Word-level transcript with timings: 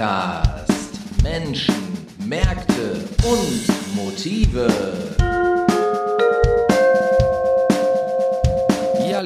Podcast. 0.00 0.98
Menschen, 1.22 1.74
Märkte 2.24 3.04
und 3.22 3.94
Motive. 3.94 5.09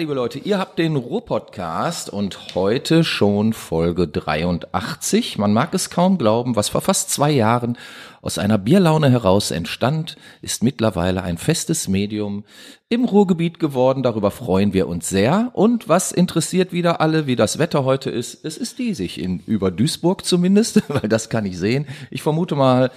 Liebe 0.05 0.13
Leute, 0.13 0.39
ihr 0.39 0.59
habt 0.59 0.79
den 0.79 0.97
Ruhr-Podcast 0.97 2.11
und 2.11 2.55
heute 2.55 3.05
schon 3.05 3.55
Folge 3.55 4.07
83. 4.07 5.39
Man 5.39 5.55
mag 5.55 5.73
es 5.73 5.89
kaum 5.89 6.19
glauben, 6.19 6.57
was 6.57 6.69
vor 6.69 6.83
fast 6.83 7.09
zwei 7.09 7.31
Jahren 7.31 7.79
aus 8.21 8.37
einer 8.37 8.59
Bierlaune 8.59 9.11
heraus 9.11 9.51
entstand, 9.51 10.17
ist 10.43 10.63
mittlerweile 10.63 11.23
ein 11.23 11.39
festes 11.39 11.89
Medium 11.89 12.45
im 12.91 13.07
Ruhrgebiet 13.07 13.59
geworden. 13.59 14.03
Darüber 14.03 14.31
freuen 14.31 14.75
wir 14.75 14.89
uns 14.89 15.09
sehr. 15.09 15.51
Und 15.55 15.89
was 15.89 16.13
interessiert 16.13 16.71
wieder 16.71 17.01
alle, 17.01 17.27
wie 17.27 17.35
das 17.35 17.59
Wetter 17.59 17.87
heute 17.87 18.11
ist? 18.11 18.45
Es 18.45 18.59
ist 18.59 18.79
diesig 18.79 19.19
in 19.19 19.39
über 19.47 19.71
Duisburg 19.71 20.27
zumindest, 20.27 20.83
weil 20.89 21.09
das 21.09 21.31
kann 21.31 21.47
ich 21.47 21.57
sehen. 21.57 21.87
Ich 22.11 22.21
vermute 22.21 22.57
mal, 22.57 22.91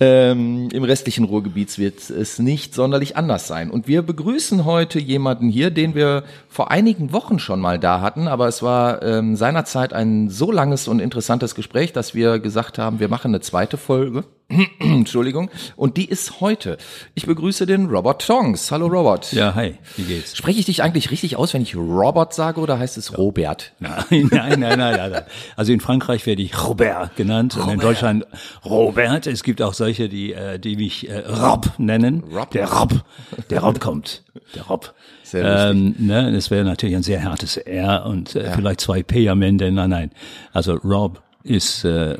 ähm, 0.00 0.70
Im 0.72 0.82
restlichen 0.82 1.24
Ruhrgebiet 1.24 1.78
wird 1.78 2.10
es 2.10 2.40
nicht 2.40 2.74
sonderlich 2.74 3.16
anders 3.16 3.46
sein. 3.46 3.70
Und 3.70 3.86
wir 3.86 4.02
begrüßen 4.02 4.64
heute 4.64 4.98
jemanden 4.98 5.48
hier, 5.48 5.70
den 5.70 5.94
wir 5.94 6.24
vor 6.48 6.72
einigen 6.72 7.12
Wochen 7.12 7.38
schon 7.38 7.60
mal 7.60 7.78
da 7.78 8.00
hatten, 8.00 8.26
aber 8.26 8.48
es 8.48 8.60
war 8.60 9.02
ähm, 9.02 9.36
seinerzeit 9.36 9.92
ein 9.92 10.30
so 10.30 10.50
langes 10.50 10.88
und 10.88 10.98
interessantes 10.98 11.54
Gespräch, 11.54 11.92
dass 11.92 12.12
wir 12.12 12.40
gesagt 12.40 12.76
haben, 12.76 12.98
wir 12.98 13.08
machen 13.08 13.30
eine 13.30 13.40
zweite 13.40 13.76
Folge. 13.76 14.24
Entschuldigung. 14.78 15.50
Und 15.76 15.96
die 15.96 16.08
ist 16.08 16.40
heute. 16.40 16.78
Ich 17.14 17.26
begrüße 17.26 17.66
den 17.66 17.86
Robert 17.86 18.26
Tongs. 18.26 18.70
Hallo 18.70 18.86
Robert. 18.86 19.32
Ja, 19.32 19.54
hi. 19.54 19.76
Wie 19.96 20.04
geht's? 20.04 20.36
Spreche 20.36 20.60
ich 20.60 20.66
dich 20.66 20.82
eigentlich 20.82 21.10
richtig 21.10 21.36
aus, 21.36 21.54
wenn 21.54 21.62
ich 21.62 21.76
Robert 21.76 22.34
sage 22.34 22.60
oder 22.60 22.78
heißt 22.78 22.96
es 22.96 23.16
Robert? 23.18 23.72
Nein, 23.80 24.04
nein, 24.30 24.60
nein, 24.60 24.78
nein, 24.78 25.10
nein. 25.10 25.22
Also 25.56 25.72
in 25.72 25.80
Frankreich 25.80 26.26
werde 26.26 26.42
ich 26.42 26.62
Robert 26.62 27.16
genannt 27.16 27.54
Robert. 27.54 27.66
und 27.66 27.74
in 27.74 27.80
Deutschland 27.80 28.26
Robert. 28.64 29.26
Es 29.26 29.42
gibt 29.42 29.62
auch 29.62 29.74
solche, 29.74 30.08
die, 30.08 30.32
äh, 30.32 30.58
die 30.58 30.76
mich 30.76 31.08
äh, 31.08 31.18
Rob 31.18 31.72
nennen. 31.78 32.24
Rob. 32.32 32.50
Der 32.50 32.70
Rob. 32.70 33.04
Der 33.50 33.60
Rob 33.60 33.80
kommt. 33.80 34.22
Der 34.54 34.62
Rob. 34.64 34.94
Sehr 35.22 35.70
ähm, 35.70 35.94
ne, 35.98 36.30
das 36.32 36.50
wäre 36.50 36.64
natürlich 36.64 36.94
ein 36.94 37.02
sehr 37.02 37.24
hartes 37.24 37.56
R 37.56 38.04
und 38.06 38.36
äh, 38.36 38.44
ja. 38.44 38.52
vielleicht 38.52 38.80
zwei 38.80 39.02
P 39.02 39.28
am 39.28 39.42
Ende. 39.42 39.72
Nein, 39.72 39.90
nein. 39.90 40.10
Also 40.52 40.74
Rob 40.74 41.23
ist 41.44 41.84
äh, 41.84 42.16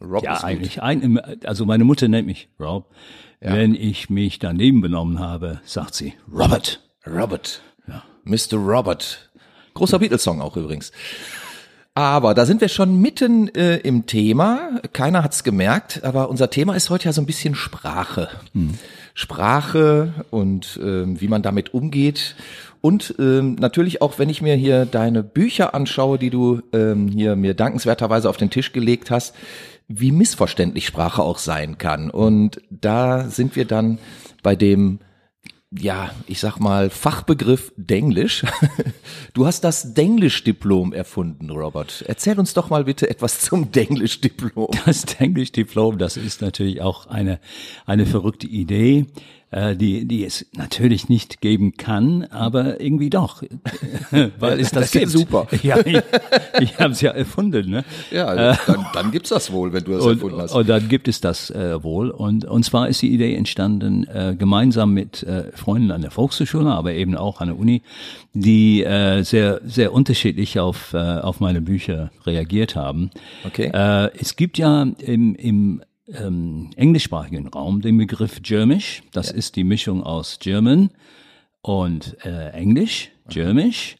Rob 0.00 0.22
ja 0.22 0.34
ist 0.34 0.44
eigentlich 0.44 0.82
ein, 0.82 1.18
also 1.44 1.64
meine 1.64 1.84
Mutter 1.84 2.06
nennt 2.06 2.26
mich 2.26 2.48
Rob. 2.60 2.90
Ja. 3.42 3.54
Wenn 3.54 3.74
ich 3.74 4.10
mich 4.10 4.38
daneben 4.38 4.82
benommen 4.82 5.18
habe, 5.18 5.60
sagt 5.64 5.94
sie 5.94 6.12
Robert. 6.30 6.80
Robert. 7.06 7.62
Ja. 7.88 8.04
Mr. 8.24 8.58
Robert. 8.58 9.30
Großer 9.72 9.98
Beatles-Song 9.98 10.42
auch 10.42 10.56
übrigens. 10.56 10.92
Aber 12.00 12.32
da 12.32 12.46
sind 12.46 12.62
wir 12.62 12.70
schon 12.70 12.98
mitten 12.98 13.54
äh, 13.54 13.76
im 13.76 14.06
Thema. 14.06 14.80
Keiner 14.94 15.22
hat's 15.22 15.44
gemerkt, 15.44 16.02
aber 16.02 16.30
unser 16.30 16.48
Thema 16.48 16.74
ist 16.74 16.88
heute 16.88 17.04
ja 17.04 17.12
so 17.12 17.20
ein 17.20 17.26
bisschen 17.26 17.54
Sprache. 17.54 18.30
Hm. 18.54 18.72
Sprache 19.12 20.14
und 20.30 20.78
äh, 20.82 21.20
wie 21.20 21.28
man 21.28 21.42
damit 21.42 21.74
umgeht. 21.74 22.36
Und 22.80 23.16
ähm, 23.18 23.56
natürlich 23.56 24.00
auch, 24.00 24.18
wenn 24.18 24.30
ich 24.30 24.40
mir 24.40 24.54
hier 24.54 24.86
deine 24.86 25.22
Bücher 25.22 25.74
anschaue, 25.74 26.18
die 26.18 26.30
du 26.30 26.62
ähm, 26.72 27.08
hier 27.08 27.36
mir 27.36 27.52
dankenswerterweise 27.52 28.30
auf 28.30 28.38
den 28.38 28.48
Tisch 28.48 28.72
gelegt 28.72 29.10
hast, 29.10 29.34
wie 29.86 30.10
missverständlich 30.10 30.86
Sprache 30.86 31.20
auch 31.20 31.36
sein 31.36 31.76
kann. 31.76 32.08
Und 32.08 32.62
da 32.70 33.28
sind 33.28 33.56
wir 33.56 33.66
dann 33.66 33.98
bei 34.42 34.56
dem 34.56 35.00
ja, 35.72 36.10
ich 36.26 36.40
sag 36.40 36.58
mal, 36.58 36.90
Fachbegriff 36.90 37.72
Denglisch. 37.76 38.44
Du 39.32 39.46
hast 39.46 39.62
das 39.62 39.94
Denglisch-Diplom 39.94 40.92
erfunden, 40.92 41.50
Robert. 41.50 42.04
Erzähl 42.08 42.38
uns 42.38 42.52
doch 42.52 42.68
mal 42.68 42.84
bitte 42.84 43.08
etwas 43.08 43.40
zum 43.40 43.70
Denglisch-Diplom. 43.70 44.70
Das 44.84 45.04
Denglisch-Diplom, 45.04 45.98
das 45.98 46.16
ist 46.16 46.42
natürlich 46.42 46.82
auch 46.82 47.06
eine, 47.06 47.38
eine 47.86 48.06
verrückte 48.06 48.48
Idee 48.48 49.06
äh, 49.50 49.76
die, 49.76 50.06
die 50.06 50.24
es 50.24 50.46
natürlich 50.56 51.08
nicht 51.08 51.40
geben 51.40 51.76
kann, 51.76 52.24
aber 52.30 52.80
irgendwie 52.80 53.10
doch, 53.10 53.42
weil 54.38 54.60
es 54.60 54.70
das, 54.70 54.90
das 54.90 54.92
gibt. 54.92 55.10
super. 55.10 55.46
Ja, 55.62 55.78
ich, 55.84 56.00
ich 56.60 56.78
habe 56.78 56.92
es 56.92 57.00
ja 57.02 57.10
erfunden. 57.10 57.70
Ne? 57.70 57.84
Ja, 58.10 58.52
äh, 58.52 58.56
dann, 58.66 58.86
dann 58.94 59.10
gibt's 59.10 59.28
das 59.28 59.52
wohl, 59.52 59.72
wenn 59.72 59.84
du 59.84 59.92
es 59.92 60.06
erfunden 60.06 60.40
hast. 60.40 60.54
Und 60.54 60.68
dann 60.68 60.88
gibt 60.88 61.06
es 61.06 61.20
das 61.20 61.50
äh, 61.50 61.82
wohl. 61.82 62.10
Und, 62.10 62.44
und 62.46 62.64
zwar 62.64 62.88
ist 62.88 63.02
die 63.02 63.12
Idee 63.12 63.34
entstanden 63.34 64.06
äh, 64.08 64.34
gemeinsam 64.38 64.94
mit 64.94 65.22
äh, 65.22 65.52
Freunden 65.52 65.90
an 65.90 66.00
der 66.00 66.10
Volkshochschule, 66.10 66.70
aber 66.70 66.92
eben 66.94 67.14
auch 67.16 67.40
an 67.40 67.48
der 67.48 67.58
Uni, 67.58 67.82
die 68.32 68.84
äh, 68.84 69.22
sehr, 69.22 69.60
sehr 69.64 69.92
unterschiedlich 69.92 70.58
auf, 70.58 70.94
äh, 70.94 70.96
auf 70.96 71.40
meine 71.40 71.60
Bücher 71.60 72.10
reagiert 72.24 72.76
haben. 72.76 73.10
Okay. 73.44 73.70
Äh, 73.72 74.10
es 74.18 74.36
gibt 74.36 74.56
ja 74.56 74.82
im, 74.82 75.34
im 75.34 75.82
ähm, 76.14 76.70
englischsprachigen 76.76 77.48
Raum 77.48 77.80
den 77.80 77.98
Begriff 77.98 78.42
Germisch. 78.42 79.02
Das 79.12 79.30
ja. 79.30 79.36
ist 79.36 79.56
die 79.56 79.64
Mischung 79.64 80.02
aus 80.02 80.38
German 80.40 80.90
und 81.62 82.16
äh, 82.24 82.50
Englisch, 82.50 83.10
Germisch. 83.28 83.96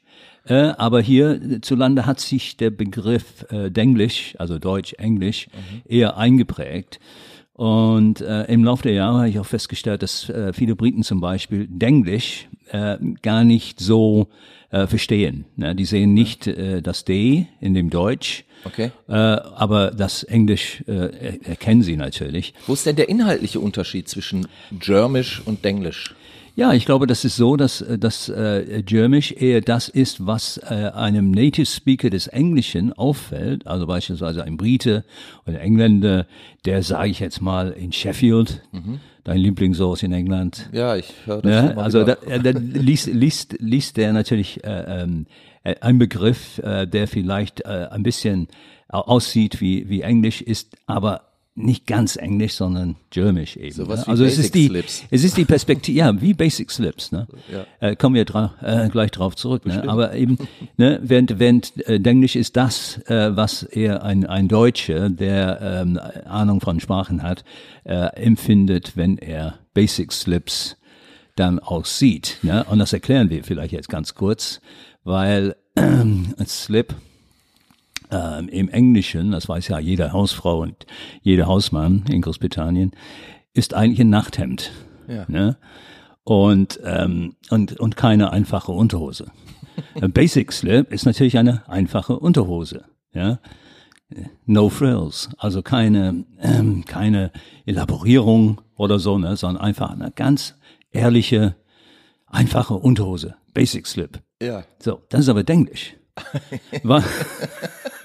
Äh, 0.46 0.72
aber 0.78 1.00
hierzulande 1.00 2.06
hat 2.06 2.20
sich 2.20 2.56
der 2.56 2.70
Begriff 2.70 3.46
äh, 3.50 3.70
Denglisch, 3.70 4.34
also 4.38 4.58
Deutsch-Englisch, 4.58 5.48
mhm. 5.48 5.82
eher 5.86 6.16
eingeprägt. 6.16 6.98
Und 7.60 8.22
äh, 8.22 8.44
im 8.44 8.64
Laufe 8.64 8.84
der 8.84 8.94
Jahre 8.94 9.18
habe 9.18 9.28
ich 9.28 9.38
auch 9.38 9.44
festgestellt, 9.44 10.02
dass 10.02 10.30
äh, 10.30 10.54
viele 10.54 10.74
Briten 10.76 11.02
zum 11.02 11.20
Beispiel 11.20 11.66
Denglisch 11.68 12.48
äh, 12.70 12.96
gar 13.20 13.44
nicht 13.44 13.80
so 13.80 14.28
äh, 14.70 14.86
verstehen. 14.86 15.44
Ne? 15.56 15.74
Die 15.74 15.84
sehen 15.84 16.14
nicht 16.14 16.46
äh, 16.46 16.80
das 16.80 17.04
D 17.04 17.48
in 17.60 17.74
dem 17.74 17.90
Deutsch, 17.90 18.44
Okay. 18.64 18.90
Äh, 19.08 19.14
aber 19.14 19.90
das 19.90 20.22
Englisch 20.22 20.82
äh, 20.86 21.38
erkennen 21.44 21.82
sie 21.82 21.96
natürlich. 21.96 22.52
Wo 22.66 22.74
ist 22.74 22.84
denn 22.84 22.96
der 22.96 23.08
inhaltliche 23.08 23.58
Unterschied 23.58 24.06
zwischen 24.06 24.48
Germisch 24.78 25.40
und 25.46 25.64
Denglisch? 25.64 26.14
Ja, 26.60 26.74
ich 26.74 26.84
glaube, 26.84 27.06
das 27.06 27.24
ist 27.24 27.36
so, 27.36 27.56
dass 27.56 27.82
dass 27.98 28.28
äh, 28.28 28.82
Germisch 28.84 29.32
eher 29.32 29.62
das 29.62 29.88
ist, 29.88 30.26
was 30.26 30.58
äh, 30.58 30.90
einem 30.92 31.30
Native 31.30 31.64
Speaker 31.64 32.10
des 32.10 32.26
Englischen 32.26 32.92
auffällt. 32.92 33.66
Also 33.66 33.86
beispielsweise 33.86 34.44
ein 34.44 34.58
Brite 34.58 35.06
oder 35.46 35.58
Engländer, 35.58 36.26
der 36.66 36.82
sage 36.82 37.08
ich 37.08 37.18
jetzt 37.18 37.40
mal 37.40 37.70
in 37.70 37.92
Sheffield, 37.92 38.60
mhm. 38.72 39.00
dein 39.24 39.38
Lieblingssource 39.38 40.02
in 40.02 40.12
England. 40.12 40.68
Ja, 40.70 40.96
ich 40.96 41.10
höre 41.24 41.40
das. 41.40 41.50
Ja, 41.50 41.80
also 41.80 42.04
da, 42.04 42.16
da 42.16 42.50
liest, 42.50 43.06
liest, 43.06 43.56
liest 43.58 43.96
der 43.96 44.12
natürlich 44.12 44.62
äh, 44.62 45.00
ähm, 45.00 45.24
äh, 45.64 45.76
ein 45.80 45.96
Begriff, 45.96 46.58
äh, 46.58 46.84
der 46.84 47.08
vielleicht 47.08 47.62
äh, 47.62 47.88
ein 47.90 48.02
bisschen 48.02 48.48
aussieht 48.88 49.62
wie, 49.62 49.88
wie 49.88 50.02
Englisch 50.02 50.42
ist, 50.42 50.76
aber 50.84 51.29
nicht 51.54 51.86
ganz 51.86 52.16
Englisch, 52.16 52.54
sondern 52.54 52.96
Germisch 53.10 53.56
eben. 53.56 53.74
So 53.74 53.88
was 53.88 54.06
ne? 54.06 54.08
Also 54.08 54.24
es 54.24 54.38
ist 54.38 54.54
die, 54.54 54.68
Slips. 54.68 55.04
es 55.10 55.24
ist 55.24 55.36
die 55.36 55.44
Perspektive, 55.44 55.98
ja, 55.98 56.20
wie 56.20 56.32
Basic 56.32 56.70
Slips. 56.70 57.12
Ne? 57.12 57.26
Ja. 57.52 57.66
Äh, 57.80 57.96
kommen 57.96 58.14
wir 58.14 58.24
dra 58.24 58.54
äh, 58.62 58.88
gleich 58.88 59.10
drauf 59.10 59.36
zurück. 59.36 59.66
Ne? 59.66 59.88
Aber 59.88 60.14
eben, 60.14 60.38
ne, 60.76 61.00
während, 61.02 61.38
während 61.38 61.88
äh, 61.88 61.96
Englisch 61.96 62.36
ist 62.36 62.56
das, 62.56 62.98
äh, 63.06 63.36
was 63.36 63.62
eher 63.64 64.02
ein, 64.02 64.26
ein 64.26 64.48
Deutscher, 64.48 65.10
der 65.10 65.82
ähm, 65.82 65.98
Ahnung 66.24 66.60
von 66.60 66.80
Sprachen 66.80 67.22
hat, 67.22 67.44
äh, 67.84 67.94
empfindet, 67.94 68.96
wenn 68.96 69.18
er 69.18 69.58
Basic 69.74 70.12
Slips 70.12 70.76
dann 71.36 71.58
aussieht. 71.58 72.38
Ne? 72.42 72.64
Und 72.64 72.78
das 72.78 72.92
erklären 72.92 73.28
wir 73.28 73.44
vielleicht 73.44 73.72
jetzt 73.72 73.88
ganz 73.88 74.14
kurz 74.14 74.60
weil 75.04 75.56
äh, 75.74 76.44
Slip 76.46 76.94
äh, 78.10 78.44
im 78.46 78.68
Englischen, 78.68 79.32
das 79.32 79.48
weiß 79.48 79.68
ja 79.68 79.78
jede 79.78 80.12
Hausfrau 80.12 80.60
und 80.60 80.86
jeder 81.22 81.46
Hausmann 81.46 82.04
in 82.08 82.22
Großbritannien, 82.22 82.92
ist 83.52 83.74
eigentlich 83.74 84.00
ein 84.00 84.10
Nachthemd. 84.10 84.72
Ja. 85.08 85.24
Ne? 85.28 85.56
Und, 86.24 86.80
ähm, 86.84 87.36
und, 87.50 87.78
und 87.80 87.96
keine 87.96 88.32
einfache 88.32 88.72
Unterhose. 88.72 89.30
Basic 90.00 90.52
Slip 90.52 90.92
ist 90.92 91.06
natürlich 91.06 91.38
eine 91.38 91.68
einfache 91.68 92.18
Unterhose. 92.18 92.84
Ja? 93.12 93.40
No 94.44 94.68
frills, 94.68 95.30
also 95.38 95.62
keine, 95.62 96.24
ähm, 96.40 96.84
keine 96.84 97.30
Elaborierung 97.64 98.60
oder 98.76 98.98
so, 98.98 99.18
ne, 99.18 99.36
sondern 99.36 99.62
einfach 99.62 99.90
eine 99.90 100.10
ganz 100.10 100.56
ehrliche, 100.90 101.54
einfache 102.26 102.74
Unterhose. 102.74 103.36
Basic 103.54 103.86
Slip. 103.86 104.20
Ja. 104.42 104.64
So, 104.78 105.00
das 105.08 105.20
ist 105.20 105.28
aber 105.28 105.48
Englisch. 105.48 105.94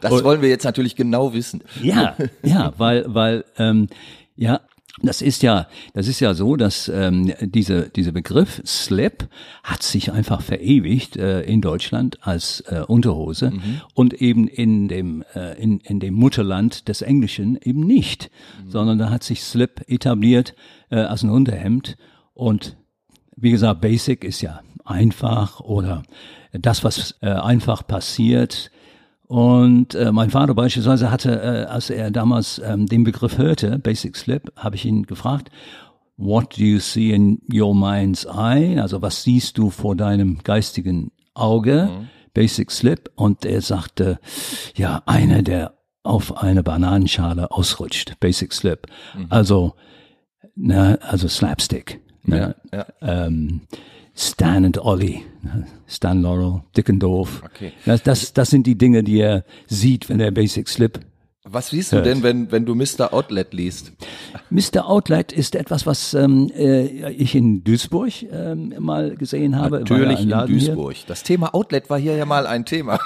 das 0.00 0.12
und, 0.12 0.24
wollen 0.24 0.42
wir 0.42 0.48
jetzt 0.48 0.64
natürlich 0.64 0.96
genau 0.96 1.32
wissen. 1.32 1.62
Ja, 1.82 2.16
ja, 2.42 2.72
weil, 2.76 3.04
weil, 3.06 3.44
ähm, 3.58 3.88
ja, 4.36 4.60
das 5.02 5.22
ist 5.22 5.42
ja, 5.42 5.68
das 5.94 6.08
ist 6.08 6.18
ja 6.20 6.34
so, 6.34 6.56
dass 6.56 6.88
ähm, 6.88 7.32
diese 7.40 7.88
diese 7.88 8.12
Begriff 8.12 8.60
Slip 8.66 9.28
hat 9.62 9.82
sich 9.82 10.10
einfach 10.10 10.42
verewigt 10.42 11.16
äh, 11.16 11.42
in 11.42 11.60
Deutschland 11.60 12.18
als 12.26 12.60
äh, 12.62 12.82
Unterhose 12.86 13.52
mhm. 13.52 13.80
und 13.94 14.14
eben 14.14 14.48
in 14.48 14.88
dem 14.88 15.24
äh, 15.34 15.60
in 15.60 15.78
in 15.80 16.00
dem 16.00 16.14
Mutterland 16.14 16.88
des 16.88 17.02
Englischen 17.02 17.58
eben 17.62 17.80
nicht, 17.80 18.30
mhm. 18.64 18.70
sondern 18.70 18.98
da 18.98 19.10
hat 19.10 19.22
sich 19.22 19.42
Slip 19.42 19.84
etabliert 19.86 20.54
äh, 20.90 20.96
als 20.96 21.22
ein 21.22 21.30
Unterhemd 21.30 21.96
und 22.34 22.76
wie 23.36 23.52
gesagt, 23.52 23.80
Basic 23.80 24.24
ist 24.24 24.40
ja 24.40 24.62
einfach 24.84 25.60
oder 25.60 26.02
das, 26.52 26.82
was 26.82 27.16
äh, 27.20 27.28
einfach 27.28 27.86
passiert. 27.86 28.70
Und 29.28 29.94
äh, 29.94 30.10
mein 30.10 30.30
Vater 30.30 30.54
beispielsweise 30.54 31.10
hatte, 31.10 31.40
äh, 31.40 31.70
als 31.70 31.90
er 31.90 32.10
damals 32.10 32.60
ähm, 32.64 32.86
den 32.86 33.04
Begriff 33.04 33.38
hörte, 33.38 33.78
Basic 33.78 34.16
Slip, 34.16 34.52
habe 34.56 34.76
ich 34.76 34.84
ihn 34.84 35.04
gefragt, 35.04 35.50
What 36.18 36.58
do 36.58 36.62
you 36.64 36.80
see 36.80 37.12
in 37.12 37.40
your 37.52 37.74
mind's 37.76 38.24
eye? 38.24 38.80
Also 38.80 39.00
was 39.00 39.22
siehst 39.22 39.56
du 39.56 39.70
vor 39.70 39.94
deinem 39.94 40.38
geistigen 40.42 41.12
Auge? 41.32 41.90
Mhm. 41.92 42.08
Basic 42.34 42.72
Slip. 42.72 43.10
Und 43.14 43.44
er 43.44 43.60
sagte, 43.62 44.18
ja, 44.74 45.02
einer, 45.06 45.42
der 45.42 45.78
auf 46.02 46.36
eine 46.42 46.64
Bananenschale 46.64 47.52
ausrutscht. 47.52 48.18
Basic 48.18 48.52
Slip. 48.52 48.88
Mhm. 49.16 49.26
Also, 49.28 49.74
ne, 50.56 50.98
also 51.02 51.28
Slapstick. 51.28 52.00
Ne? 52.24 52.56
Ja, 52.72 52.78
ja. 52.78 53.26
Ähm, 53.26 53.60
Stan 54.18 54.64
und 54.64 54.78
Ollie? 54.78 55.20
Stan 55.86 56.20
Laurel, 56.20 56.62
Dickendorf. 56.76 57.42
Okay. 57.44 57.72
Das, 57.86 58.02
das, 58.02 58.32
das 58.32 58.50
sind 58.50 58.66
die 58.66 58.76
Dinge, 58.76 59.04
die 59.04 59.20
er 59.20 59.44
sieht, 59.66 60.08
wenn 60.08 60.18
er 60.20 60.32
Basic 60.32 60.68
Slip 60.68 61.00
was 61.50 61.72
liest 61.72 61.92
du 61.92 62.02
denn, 62.02 62.22
wenn, 62.22 62.52
wenn 62.52 62.66
du 62.66 62.74
Mr. 62.74 63.12
Outlet 63.12 63.54
liest? 63.54 63.92
Mr. 64.50 64.86
Outlet 64.86 65.32
ist 65.32 65.54
etwas, 65.54 65.86
was 65.86 66.14
ähm, 66.14 66.50
äh, 66.54 67.10
ich 67.12 67.34
in 67.34 67.64
Duisburg 67.64 68.10
ähm, 68.30 68.74
mal 68.78 69.16
gesehen 69.16 69.56
habe. 69.56 69.80
Natürlich 69.80 70.20
in 70.20 70.30
Duisburg. 70.30 70.94
Hier. 70.94 71.06
Das 71.06 71.22
Thema 71.22 71.54
Outlet 71.54 71.88
war 71.90 71.98
hier 71.98 72.16
ja 72.16 72.26
mal 72.26 72.46
ein 72.46 72.64
Thema. 72.64 72.98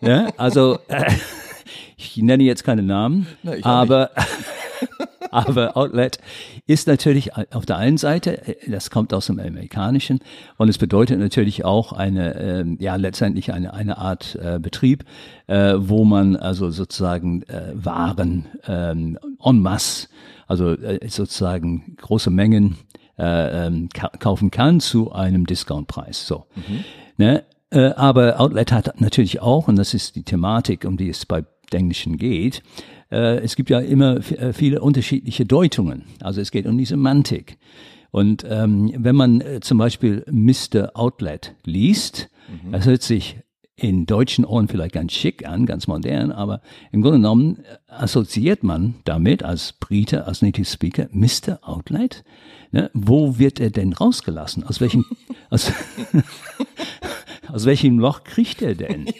Ja, 0.00 0.28
also 0.36 0.78
äh, 0.88 1.04
ich 1.96 2.16
nenne 2.16 2.44
jetzt 2.44 2.64
keine 2.64 2.82
Namen, 2.82 3.26
Na, 3.42 3.52
aber 3.62 4.10
aber 5.36 5.76
Outlet 5.76 6.18
ist 6.66 6.86
natürlich 6.86 7.30
auf 7.52 7.66
der 7.66 7.76
einen 7.76 7.98
Seite, 7.98 8.56
das 8.66 8.90
kommt 8.90 9.12
aus 9.12 9.26
dem 9.26 9.38
Amerikanischen 9.38 10.20
und 10.56 10.68
es 10.68 10.78
bedeutet 10.78 11.18
natürlich 11.18 11.64
auch 11.64 11.92
eine, 11.92 12.34
äh, 12.34 12.64
ja 12.78 12.96
letztendlich 12.96 13.52
eine, 13.52 13.74
eine 13.74 13.98
Art 13.98 14.38
äh, 14.42 14.58
Betrieb, 14.58 15.04
äh, 15.46 15.74
wo 15.76 16.04
man 16.04 16.36
also 16.36 16.70
sozusagen 16.70 17.42
äh, 17.42 17.72
Waren 17.74 18.46
ähm, 18.66 19.18
en 19.44 19.60
masse, 19.60 20.08
also 20.46 20.72
äh, 20.72 21.06
sozusagen 21.08 21.96
große 21.98 22.30
Mengen 22.30 22.76
äh, 23.18 23.66
ähm, 23.66 23.88
kaufen 24.18 24.50
kann 24.50 24.80
zu 24.80 25.12
einem 25.12 25.46
Discountpreis. 25.46 26.26
So. 26.26 26.46
Mhm. 26.54 26.84
Ne? 27.18 27.44
Äh, 27.70 27.90
aber 27.90 28.40
Outlet 28.40 28.72
hat 28.72 29.00
natürlich 29.00 29.40
auch, 29.40 29.68
und 29.68 29.76
das 29.76 29.94
ist 29.94 30.16
die 30.16 30.22
Thematik, 30.22 30.84
um 30.84 30.96
die 30.96 31.08
es 31.08 31.26
bei 31.26 31.44
Englischen 31.72 32.16
geht, 32.16 32.62
äh, 33.10 33.38
es 33.38 33.56
gibt 33.56 33.70
ja 33.70 33.80
immer 33.80 34.16
äh, 34.16 34.52
viele 34.52 34.80
unterschiedliche 34.80 35.46
Deutungen. 35.46 36.04
Also 36.20 36.40
es 36.40 36.50
geht 36.50 36.66
um 36.66 36.76
die 36.76 36.84
Semantik. 36.84 37.58
Und 38.10 38.46
ähm, 38.48 38.92
wenn 38.96 39.16
man 39.16 39.40
äh, 39.40 39.60
zum 39.60 39.78
Beispiel 39.78 40.24
Mr. 40.30 40.90
Outlet 40.94 41.54
liest, 41.64 42.28
mhm. 42.64 42.72
das 42.72 42.86
hört 42.86 43.02
sich 43.02 43.36
in 43.76 44.06
deutschen 44.06 44.46
Ohren 44.46 44.68
vielleicht 44.68 44.94
ganz 44.94 45.12
schick 45.12 45.46
an, 45.46 45.66
ganz 45.66 45.86
modern, 45.86 46.32
aber 46.32 46.62
im 46.92 47.02
Grunde 47.02 47.18
genommen 47.18 47.58
assoziiert 47.88 48.62
man 48.62 48.94
damit 49.04 49.42
als 49.42 49.74
Brite, 49.74 50.26
als 50.26 50.40
Native 50.40 50.64
Speaker, 50.64 51.08
Mr. 51.12 51.58
Outlet. 51.60 52.24
Ne? 52.72 52.90
Wo 52.94 53.38
wird 53.38 53.60
er 53.60 53.70
denn 53.70 53.92
rausgelassen? 53.92 54.64
Aus 54.64 54.80
welchem, 54.80 55.04
aus, 55.50 55.70
aus 57.48 57.66
welchem 57.66 57.98
Loch 57.98 58.24
kriegt 58.24 58.62
er 58.62 58.74
denn? 58.74 59.10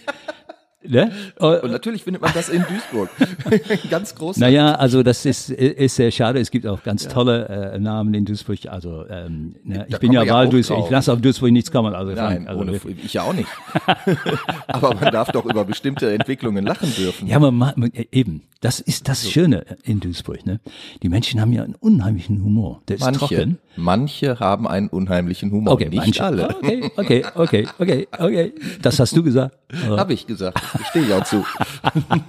Ne? 0.88 1.11
Und 1.38 1.71
natürlich 1.71 2.05
findet 2.05 2.23
man 2.23 2.33
das 2.35 2.49
in 2.49 2.65
Duisburg. 2.69 3.11
ganz 3.91 4.15
groß. 4.15 4.37
Naja, 4.38 4.75
also 4.75 5.03
das 5.03 5.25
ist, 5.27 5.50
ist 5.50 5.97
sehr 5.97 6.11
schade. 6.11 6.41
Es 6.41 6.50
gibt 6.50 6.67
auch 6.67 6.83
ganz 6.83 7.05
ja. 7.05 7.11
tolle 7.11 7.49
äh, 7.49 7.79
Namen 7.79 8.15
in 8.15 8.25
Duisburg. 8.25 8.67
Also 8.69 9.05
ähm, 9.09 9.56
ne? 9.65 9.87
ich 9.88 9.99
bin 9.99 10.12
ja 10.12 10.27
Wahlduisburg. 10.27 10.85
Ich 10.85 10.91
lasse 10.91 11.12
auf 11.12 11.21
Duisburg 11.21 11.53
nichts 11.53 11.71
kommen. 11.71 11.94
Also, 11.94 12.12
Nein, 12.12 12.47
also, 12.49 12.61
ohne, 12.61 12.81
ich 13.05 13.15
ja 13.15 13.23
auch 13.23 13.33
nicht. 13.33 13.49
Aber 14.67 14.94
man 14.94 15.12
darf 15.12 15.31
doch 15.33 15.44
über 15.44 15.65
bestimmte 15.65 16.12
Entwicklungen 16.12 16.65
lachen 16.65 16.93
dürfen. 16.94 17.29
Ja, 17.29 17.39
man, 17.39 17.55
man 17.55 17.93
eben. 18.12 18.43
Das 18.61 18.81
ist 18.81 19.09
das 19.09 19.31
Schöne 19.31 19.65
in 19.85 20.00
Duisburg. 20.00 20.47
Ne? 20.47 20.61
Die 21.03 21.09
Menschen 21.09 21.41
haben 21.41 21.53
ja 21.53 21.62
einen 21.62 21.75
unheimlichen 21.75 22.43
Humor. 22.43 22.82
Der 22.89 22.97
ist 22.97 23.03
manche, 23.03 23.19
trocken. 23.21 23.59
Manche 23.76 24.40
haben 24.40 24.67
einen 24.67 24.88
unheimlichen 24.88 25.50
Humor. 25.50 25.75
Okay, 25.75 25.88
nicht 25.88 25.99
manche. 25.99 26.25
alle. 26.25 26.56
Okay, 26.56 26.90
okay, 26.96 27.25
okay, 27.34 27.69
okay, 27.78 28.08
okay. 28.19 28.52
Das 28.82 28.99
hast 28.99 29.17
du 29.17 29.23
gesagt. 29.23 29.56
Habe 29.87 30.14
ich 30.14 30.26
gesagt. 30.26 30.61
Stehe 30.90 31.06
ich 31.06 31.12
auch 31.12 31.25
zu. 31.25 31.44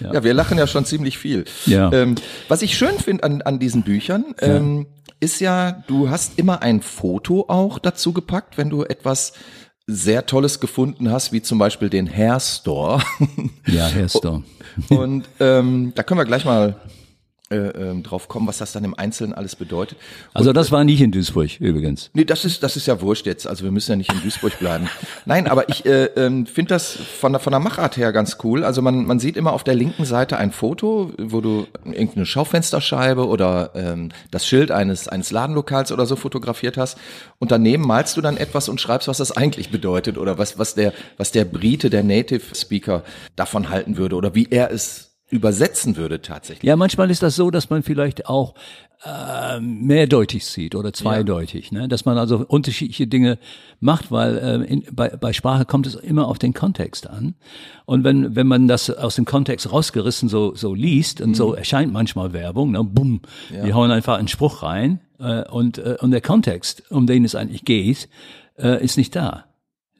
ja. 0.00 0.12
ja. 0.12 0.24
wir 0.24 0.34
lachen 0.34 0.58
ja 0.58 0.66
schon 0.66 0.84
ziemlich 0.84 1.18
viel. 1.18 1.44
Ja. 1.66 1.92
Ähm, 1.92 2.16
was 2.48 2.62
ich 2.62 2.76
schön 2.76 2.98
finde 2.98 3.24
an, 3.24 3.42
an 3.42 3.58
diesen 3.58 3.82
Büchern, 3.82 4.34
ähm, 4.40 4.78
ja. 4.78 5.12
ist 5.20 5.40
ja, 5.40 5.82
du 5.86 6.10
hast 6.10 6.38
immer 6.38 6.62
ein 6.62 6.82
Foto 6.82 7.46
auch 7.48 7.78
dazu 7.78 8.12
gepackt, 8.12 8.58
wenn 8.58 8.70
du 8.70 8.84
etwas 8.84 9.32
sehr 9.86 10.26
Tolles 10.26 10.60
gefunden 10.60 11.10
hast, 11.10 11.32
wie 11.32 11.42
zum 11.42 11.58
Beispiel 11.58 11.90
den 11.90 12.06
Hair 12.06 12.40
Store. 12.40 13.02
Ja, 13.66 13.88
Hair 13.88 14.08
Store. 14.08 14.42
Und 14.88 15.24
ähm, 15.40 15.92
da 15.94 16.02
können 16.02 16.20
wir 16.20 16.24
gleich 16.24 16.44
mal 16.44 16.76
äh, 17.52 17.68
ähm, 17.68 18.02
drauf 18.02 18.28
kommen, 18.28 18.46
was 18.46 18.58
das 18.58 18.72
dann 18.72 18.84
im 18.84 18.94
Einzelnen 18.98 19.34
alles 19.34 19.56
bedeutet. 19.56 19.98
Und, 19.98 20.36
also 20.36 20.52
das 20.52 20.72
war 20.72 20.84
nicht 20.84 21.00
in 21.00 21.12
Duisburg 21.12 21.60
übrigens. 21.60 22.10
Nee, 22.14 22.24
das 22.24 22.44
ist 22.44 22.62
das 22.62 22.76
ist 22.76 22.86
ja 22.86 23.00
wurscht 23.00 23.26
jetzt. 23.26 23.46
Also 23.46 23.64
wir 23.64 23.70
müssen 23.70 23.92
ja 23.92 23.96
nicht 23.96 24.12
in 24.12 24.22
Duisburg 24.22 24.58
bleiben. 24.58 24.88
Nein, 25.26 25.46
aber 25.46 25.68
ich 25.68 25.84
äh, 25.84 26.04
äh, 26.04 26.46
finde 26.46 26.68
das 26.70 26.92
von 26.92 27.32
der 27.32 27.40
von 27.40 27.50
der 27.50 27.60
Machart 27.60 27.96
her 27.96 28.12
ganz 28.12 28.38
cool. 28.42 28.64
Also 28.64 28.82
man 28.82 29.04
man 29.04 29.18
sieht 29.18 29.36
immer 29.36 29.52
auf 29.52 29.64
der 29.64 29.74
linken 29.74 30.04
Seite 30.04 30.38
ein 30.38 30.50
Foto, 30.50 31.12
wo 31.18 31.40
du 31.40 31.66
irgendeine 31.84 32.26
Schaufensterscheibe 32.26 33.26
oder 33.26 33.70
ähm, 33.74 34.10
das 34.30 34.46
Schild 34.46 34.70
eines 34.70 35.08
eines 35.08 35.30
Ladenlokals 35.30 35.92
oder 35.92 36.06
so 36.06 36.16
fotografiert 36.16 36.76
hast 36.76 36.98
und 37.38 37.50
daneben 37.50 37.86
malst 37.86 38.16
du 38.16 38.20
dann 38.22 38.36
etwas 38.36 38.68
und 38.68 38.80
schreibst, 38.80 39.08
was 39.08 39.18
das 39.18 39.36
eigentlich 39.36 39.70
bedeutet 39.70 40.18
oder 40.18 40.38
was 40.38 40.58
was 40.58 40.74
der 40.74 40.92
was 41.18 41.32
der 41.32 41.44
Brite, 41.44 41.90
der 41.90 42.02
Native 42.02 42.54
Speaker 42.54 43.04
davon 43.36 43.68
halten 43.68 43.96
würde 43.96 44.16
oder 44.16 44.34
wie 44.34 44.48
er 44.50 44.70
es 44.70 45.11
übersetzen 45.32 45.96
würde 45.96 46.20
tatsächlich. 46.20 46.64
Ja, 46.64 46.76
manchmal 46.76 47.10
ist 47.10 47.22
das 47.22 47.36
so, 47.36 47.50
dass 47.50 47.70
man 47.70 47.82
vielleicht 47.82 48.26
auch 48.26 48.54
äh, 49.04 49.58
mehrdeutig 49.60 50.44
sieht 50.44 50.74
oder 50.74 50.92
zweideutig, 50.92 51.70
ja. 51.70 51.80
ne? 51.80 51.88
dass 51.88 52.04
man 52.04 52.18
also 52.18 52.44
unterschiedliche 52.46 53.06
Dinge 53.06 53.38
macht, 53.80 54.12
weil 54.12 54.36
äh, 54.36 54.54
in, 54.70 54.84
bei, 54.92 55.08
bei 55.08 55.32
Sprache 55.32 55.64
kommt 55.64 55.86
es 55.86 55.94
immer 55.94 56.28
auf 56.28 56.38
den 56.38 56.52
Kontext 56.52 57.08
an. 57.08 57.34
Und 57.86 58.04
wenn, 58.04 58.36
wenn 58.36 58.46
man 58.46 58.68
das 58.68 58.90
aus 58.90 59.16
dem 59.16 59.24
Kontext 59.24 59.72
rausgerissen 59.72 60.28
so, 60.28 60.54
so 60.54 60.74
liest 60.74 61.22
und 61.22 61.30
mhm. 61.30 61.34
so 61.34 61.54
erscheint 61.54 61.92
manchmal 61.92 62.34
Werbung, 62.34 62.70
ne? 62.72 62.84
bumm, 62.84 63.22
ja. 63.50 63.64
die 63.64 63.72
hauen 63.72 63.90
einfach 63.90 64.18
einen 64.18 64.28
Spruch 64.28 64.62
rein 64.62 65.00
äh, 65.18 65.48
und, 65.48 65.78
äh, 65.78 65.96
und 65.98 66.10
der 66.10 66.20
Kontext, 66.20 66.84
um 66.90 67.06
den 67.06 67.24
es 67.24 67.34
eigentlich 67.34 67.64
geht, 67.64 68.08
äh, 68.58 68.84
ist 68.84 68.98
nicht 68.98 69.16
da. 69.16 69.46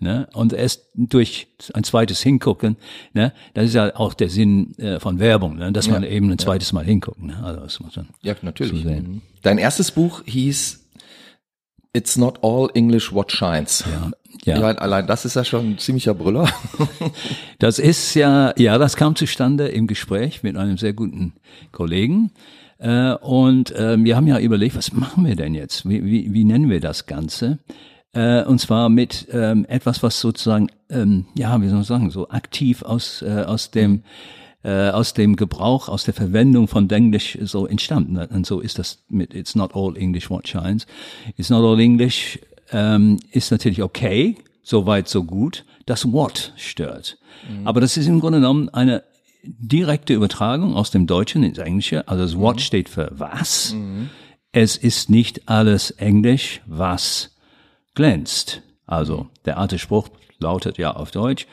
Ne? 0.03 0.29
Und 0.35 0.53
erst 0.53 0.89
durch 0.95 1.47
ein 1.75 1.85
zweites 1.85 2.21
Hingucken, 2.21 2.77
ne? 3.13 3.33
das 3.55 3.67
ist 3.67 3.75
ja 3.75 3.95
auch 3.95 4.15
der 4.15 4.31
Sinn 4.31 4.77
äh, 4.79 4.99
von 4.99 5.21
Werbung, 5.21 5.57
ne? 5.57 5.71
dass 5.71 5.89
man 5.89 6.03
eben 6.03 6.29
ein 6.29 6.39
zweites 6.39 6.73
ja. 6.73 6.75
Mal 6.75 6.85
hinguckt. 6.85 7.23
Ne? 7.23 7.37
Also 7.41 7.61
das 7.61 7.79
muss 7.79 7.95
man 7.95 8.09
ja, 8.21 8.35
natürlich. 8.43 8.83
So 8.83 8.89
mhm. 8.91 9.23
Dein 9.43 9.59
erstes 9.59 9.93
Buch 9.93 10.23
hieß 10.27 10.81
It's 11.95 12.17
not 12.17 12.39
all 12.43 12.69
English 12.75 13.13
what 13.13 13.31
shines. 13.31 13.85
Ja. 13.87 14.11
Ja. 14.45 14.59
ja, 14.59 14.77
allein 14.79 15.07
das 15.07 15.25
ist 15.25 15.37
ja 15.37 15.45
schon 15.45 15.73
ein 15.73 15.79
ziemlicher 15.79 16.15
Brüller. 16.15 16.49
das 17.61 17.79
ist 17.79 18.15
ja, 18.15 18.53
ja, 18.57 18.79
das 18.79 18.97
kam 18.97 19.15
zustande 19.15 19.69
im 19.69 19.87
Gespräch 19.87 20.43
mit 20.43 20.57
einem 20.57 20.79
sehr 20.79 20.95
guten 20.95 21.35
Kollegen. 21.71 22.33
Äh, 22.79 23.13
und 23.13 23.71
äh, 23.71 24.03
wir 24.03 24.17
haben 24.17 24.27
ja 24.27 24.41
überlegt, 24.41 24.75
was 24.75 24.93
machen 24.93 25.25
wir 25.25 25.37
denn 25.37 25.55
jetzt? 25.55 25.89
Wie, 25.89 26.05
wie, 26.05 26.33
wie 26.33 26.45
nennen 26.45 26.71
wir 26.71 26.81
das 26.81 27.07
Ganze? 27.07 27.61
Äh, 28.15 28.45
und 28.45 28.59
zwar 28.61 28.89
mit 28.89 29.29
ähm, 29.33 29.65
etwas, 29.67 30.03
was 30.03 30.21
sozusagen, 30.21 30.69
ähm, 30.91 31.27
ja, 31.35 31.61
wie 31.61 31.67
soll 31.67 31.77
man 31.77 31.85
sagen, 31.85 32.11
so 32.11 32.29
aktiv 32.29 32.83
aus, 32.83 33.23
äh, 33.23 33.45
aus 33.47 33.71
dem 33.71 34.03
äh, 34.65 34.91
aus 34.91 35.13
dem 35.15 35.35
Gebrauch, 35.37 35.89
aus 35.89 36.05
der 36.05 36.15
Verwendung 36.15 36.69
von 36.69 36.89
Englisch 36.89 37.37
so 37.43 37.67
entstanden. 37.67 38.17
Und 38.17 38.47
so 38.47 38.61
ist 38.61 38.79
das 38.79 39.03
mit 39.09 39.35
It's 39.35 39.57
not 39.57 39.75
all 39.75 39.97
English 39.97 40.31
what 40.31 40.47
shines. 40.47 40.87
It's 41.37 41.51
not 41.51 41.65
all 41.65 41.81
English 41.81 42.39
ähm, 42.71 43.19
ist 43.33 43.51
natürlich 43.51 43.83
okay, 43.83 44.37
so 44.63 44.87
weit, 44.87 45.09
so 45.09 45.25
gut. 45.25 45.65
Das 45.87 46.13
What 46.13 46.53
stört. 46.57 47.19
Mhm. 47.51 47.67
Aber 47.67 47.81
das 47.81 47.97
ist 47.97 48.07
im 48.07 48.21
Grunde 48.21 48.39
genommen 48.39 48.69
eine 48.69 49.03
direkte 49.43 50.15
Übertragung 50.15 50.77
aus 50.77 50.93
dem 50.93 51.09
Deutschen 51.09 51.43
ins 51.43 51.59
Englische. 51.59 52.07
Also 52.07 52.23
das 52.23 52.37
What 52.37 52.57
mhm. 52.57 52.61
steht 52.61 52.89
für 52.89 53.11
was. 53.11 53.75
Mhm. 53.75 54.11
Es 54.53 54.77
ist 54.77 55.11
nicht 55.11 55.49
alles 55.49 55.91
Englisch, 55.91 56.61
was 56.67 57.32
glänzt. 57.95 58.63
Also 58.87 59.29
der 59.45 59.59
alte 59.59 59.79
Spruch 59.79 60.09
lautet 60.39 60.79
ja 60.79 60.93
auf 60.93 61.11
Deutsch, 61.11 61.47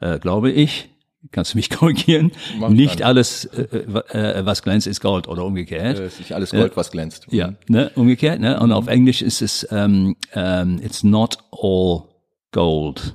äh, 0.00 0.18
glaube 0.18 0.50
ich, 0.50 0.90
kannst 1.30 1.54
du 1.54 1.58
mich 1.58 1.70
korrigieren, 1.70 2.32
Mach 2.58 2.68
nicht 2.68 3.00
dann. 3.00 3.08
alles, 3.08 3.44
äh, 3.44 3.62
äh, 3.62 4.44
was 4.44 4.62
glänzt, 4.62 4.86
ist 4.86 5.00
Gold 5.00 5.28
oder 5.28 5.44
umgekehrt. 5.44 5.98
Äh, 5.98 6.06
ist 6.06 6.18
nicht 6.18 6.34
alles 6.34 6.50
Gold, 6.50 6.76
was 6.76 6.90
glänzt. 6.90 7.26
Ja, 7.30 7.48
mhm. 7.48 7.56
ne, 7.68 7.90
umgekehrt. 7.94 8.40
Ne? 8.40 8.58
Und 8.58 8.72
auf 8.72 8.88
Englisch 8.88 9.22
ist 9.22 9.42
es, 9.42 9.64
um, 9.64 10.16
um, 10.34 10.80
it's 10.82 11.02
not 11.02 11.38
all 11.50 12.08
gold. 12.50 13.14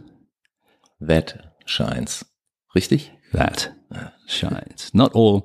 That 1.05 1.39
shines. 1.65 2.25
Richtig? 2.73 3.11
That 3.33 3.73
shines. 4.25 4.93
Not 4.93 5.13
all 5.13 5.43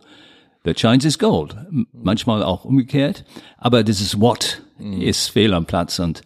that 0.64 0.78
shines 0.78 1.04
is 1.04 1.18
gold. 1.18 1.56
Manchmal 1.92 2.42
auch 2.42 2.64
umgekehrt. 2.64 3.24
Aber 3.58 3.82
dieses 3.82 4.20
What 4.20 4.62
mhm. 4.78 5.02
ist 5.02 5.28
fehl 5.28 5.52
am 5.52 5.66
Platz 5.66 5.98
und 5.98 6.22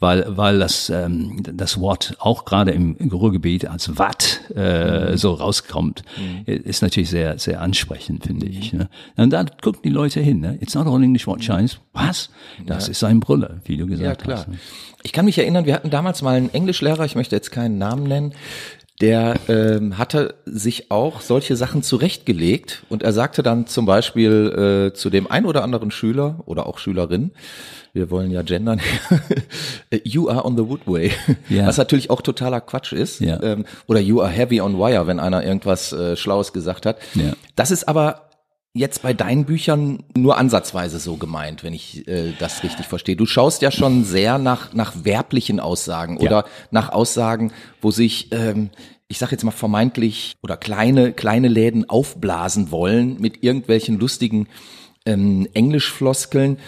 weil, 0.00 0.24
weil 0.28 0.58
das, 0.58 0.88
ähm, 0.88 1.42
das 1.42 1.78
Wort 1.78 2.16
auch 2.18 2.46
gerade 2.46 2.72
im 2.72 2.96
Ruhrgebiet 3.12 3.66
als 3.66 3.98
Watt 3.98 4.40
äh, 4.56 5.10
mhm. 5.12 5.16
so 5.18 5.34
rauskommt, 5.34 6.02
mhm. 6.16 6.44
ist 6.46 6.82
natürlich 6.82 7.10
sehr, 7.10 7.38
sehr 7.38 7.60
ansprechend, 7.60 8.24
finde 8.26 8.46
mhm. 8.46 8.52
ich. 8.52 8.72
Ne? 8.72 8.88
Und 9.16 9.30
da 9.30 9.44
gucken 9.44 9.82
die 9.84 9.90
Leute 9.90 10.20
hin. 10.20 10.40
Ne? 10.40 10.58
It's 10.60 10.74
not 10.74 10.86
all 10.86 11.02
English 11.02 11.26
what 11.26 11.44
shines. 11.44 11.78
Was? 11.92 12.30
Das 12.66 12.86
ja. 12.86 12.92
ist 12.92 13.04
ein 13.04 13.20
Brüller, 13.20 13.60
wie 13.64 13.76
du 13.76 13.86
gesagt 13.86 14.22
ja, 14.22 14.24
klar. 14.24 14.38
hast. 14.38 14.48
Ne? 14.48 14.58
Ich 15.02 15.12
kann 15.12 15.24
mich 15.24 15.38
erinnern, 15.38 15.66
wir 15.66 15.74
hatten 15.74 15.90
damals 15.90 16.22
mal 16.22 16.36
einen 16.36 16.52
Englischlehrer, 16.52 17.04
ich 17.04 17.14
möchte 17.14 17.36
jetzt 17.36 17.50
keinen 17.50 17.78
Namen 17.78 18.04
nennen, 18.04 18.34
der 19.00 19.34
ähm, 19.48 19.96
hatte 19.96 20.34
sich 20.44 20.90
auch 20.90 21.20
solche 21.20 21.56
Sachen 21.56 21.82
zurechtgelegt 21.82 22.84
und 22.88 23.02
er 23.02 23.12
sagte 23.12 23.42
dann 23.42 23.66
zum 23.66 23.86
Beispiel 23.86 24.90
äh, 24.90 24.94
zu 24.94 25.08
dem 25.08 25.30
ein 25.30 25.46
oder 25.46 25.62
anderen 25.64 25.90
Schüler 25.90 26.40
oder 26.44 26.66
auch 26.66 26.78
Schülerin, 26.78 27.32
wir 27.92 28.10
wollen 28.10 28.30
ja 28.30 28.42
gendern, 28.42 28.80
you 30.04 30.28
are 30.28 30.44
on 30.44 30.56
the 30.56 30.68
woodway, 30.68 31.10
ja. 31.48 31.66
was 31.66 31.78
natürlich 31.78 32.10
auch 32.10 32.20
totaler 32.20 32.60
Quatsch 32.60 32.92
ist, 32.92 33.20
ja. 33.20 33.42
ähm, 33.42 33.64
oder 33.86 34.00
you 34.00 34.20
are 34.20 34.30
heavy 34.30 34.60
on 34.60 34.78
wire, 34.78 35.06
wenn 35.06 35.18
einer 35.18 35.44
irgendwas 35.44 35.92
äh, 35.92 36.16
Schlaues 36.16 36.52
gesagt 36.52 36.84
hat. 36.84 36.98
Ja. 37.14 37.32
Das 37.56 37.70
ist 37.70 37.88
aber 37.88 38.29
jetzt 38.72 39.02
bei 39.02 39.12
deinen 39.12 39.44
Büchern 39.44 40.04
nur 40.16 40.38
ansatzweise 40.38 41.00
so 41.00 41.16
gemeint, 41.16 41.64
wenn 41.64 41.74
ich 41.74 42.06
äh, 42.06 42.32
das 42.38 42.62
richtig 42.62 42.86
verstehe. 42.86 43.16
Du 43.16 43.26
schaust 43.26 43.62
ja 43.62 43.70
schon 43.70 44.04
sehr 44.04 44.38
nach, 44.38 44.72
nach 44.74 45.04
werblichen 45.04 45.58
Aussagen 45.58 46.18
ja. 46.18 46.22
oder 46.22 46.44
nach 46.70 46.90
Aussagen, 46.90 47.52
wo 47.80 47.90
sich, 47.90 48.28
ähm, 48.30 48.70
ich 49.08 49.18
sage 49.18 49.32
jetzt 49.32 49.42
mal 49.42 49.50
vermeintlich 49.50 50.36
oder 50.42 50.56
kleine, 50.56 51.12
kleine 51.12 51.48
Läden 51.48 51.88
aufblasen 51.88 52.70
wollen 52.70 53.20
mit 53.20 53.42
irgendwelchen 53.42 53.98
lustigen 53.98 54.46
ähm, 55.04 55.48
Englischfloskeln. 55.52 56.58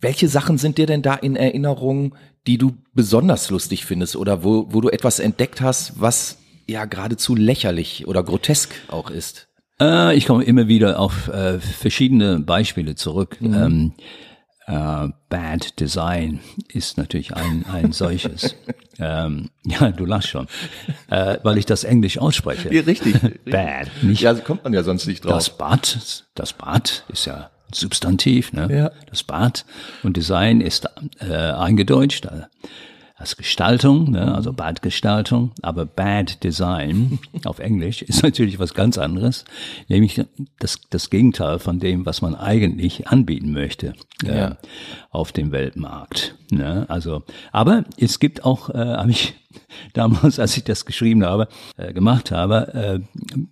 Welche 0.00 0.28
Sachen 0.28 0.58
sind 0.58 0.76
dir 0.76 0.86
denn 0.86 1.00
da 1.00 1.14
in 1.14 1.36
Erinnerung, 1.36 2.14
die 2.46 2.58
du 2.58 2.74
besonders 2.92 3.48
lustig 3.48 3.86
findest 3.86 4.14
oder 4.16 4.44
wo, 4.44 4.66
wo 4.68 4.82
du 4.82 4.90
etwas 4.90 5.20
entdeckt 5.20 5.62
hast, 5.62 5.94
was 5.98 6.36
ja 6.68 6.84
geradezu 6.84 7.34
lächerlich 7.34 8.06
oder 8.06 8.22
grotesk 8.22 8.74
auch 8.88 9.08
ist? 9.10 9.48
Äh, 9.80 10.16
ich 10.16 10.26
komme 10.26 10.44
immer 10.44 10.68
wieder 10.68 10.98
auf 10.98 11.28
äh, 11.28 11.58
verschiedene 11.60 12.40
Beispiele 12.40 12.94
zurück. 12.94 13.36
Mhm. 13.40 13.54
Ähm, 13.54 13.92
äh, 14.66 15.08
Bad 15.28 15.78
Design 15.78 16.40
ist 16.72 16.98
natürlich 16.98 17.34
ein, 17.34 17.64
ein 17.72 17.92
solches. 17.92 18.56
ähm, 18.98 19.50
ja, 19.64 19.90
du 19.92 20.04
lachst 20.04 20.28
schon, 20.28 20.48
äh, 21.08 21.38
weil 21.42 21.58
ich 21.58 21.66
das 21.66 21.84
Englisch 21.84 22.18
ausspreche. 22.18 22.74
Ja, 22.74 22.82
richtig. 22.82 23.16
Bad. 23.44 23.90
Nicht 24.02 24.22
ja, 24.22 24.34
kommt 24.34 24.64
man 24.64 24.72
ja 24.72 24.82
sonst 24.82 25.06
nicht 25.06 25.24
drauf. 25.24 25.34
Das 25.34 25.56
Bad, 25.56 26.24
das 26.34 26.52
Bad 26.52 27.04
ist 27.08 27.26
ja 27.26 27.50
Substantiv, 27.72 28.52
ne? 28.52 28.68
Ja. 28.70 28.90
Das 29.10 29.24
Bad 29.24 29.64
und 30.04 30.16
Design 30.16 30.60
ist 30.60 30.88
äh, 31.20 31.34
eingedeutscht. 31.34 32.28
Äh, 33.16 33.26
als 33.26 33.36
Gestaltung, 33.36 34.10
ne, 34.10 34.34
also 34.34 34.52
Bad 34.52 34.82
Gestaltung, 34.82 35.52
aber 35.62 35.86
Bad 35.86 36.44
Design 36.44 37.18
auf 37.44 37.58
Englisch 37.58 38.02
ist 38.02 38.22
natürlich 38.22 38.58
was 38.58 38.74
ganz 38.74 38.98
anderes, 38.98 39.44
nämlich 39.88 40.22
das, 40.58 40.80
das 40.90 41.10
Gegenteil 41.10 41.58
von 41.58 41.78
dem, 41.78 42.06
was 42.06 42.22
man 42.22 42.34
eigentlich 42.34 43.08
anbieten 43.08 43.52
möchte 43.52 43.94
äh, 44.24 44.36
ja. 44.36 44.56
auf 45.10 45.32
dem 45.32 45.50
Weltmarkt. 45.50 46.34
Ne? 46.50 46.84
Also, 46.88 47.22
aber 47.52 47.84
es 47.98 48.18
gibt 48.18 48.44
auch, 48.44 48.70
äh, 48.70 48.78
habe 48.78 49.10
ich 49.10 49.34
damals, 49.94 50.38
als 50.38 50.56
ich 50.56 50.64
das 50.64 50.84
geschrieben 50.84 51.24
habe, 51.24 51.48
äh, 51.76 51.92
gemacht 51.92 52.30
habe, 52.30 52.74
äh, 52.74 53.00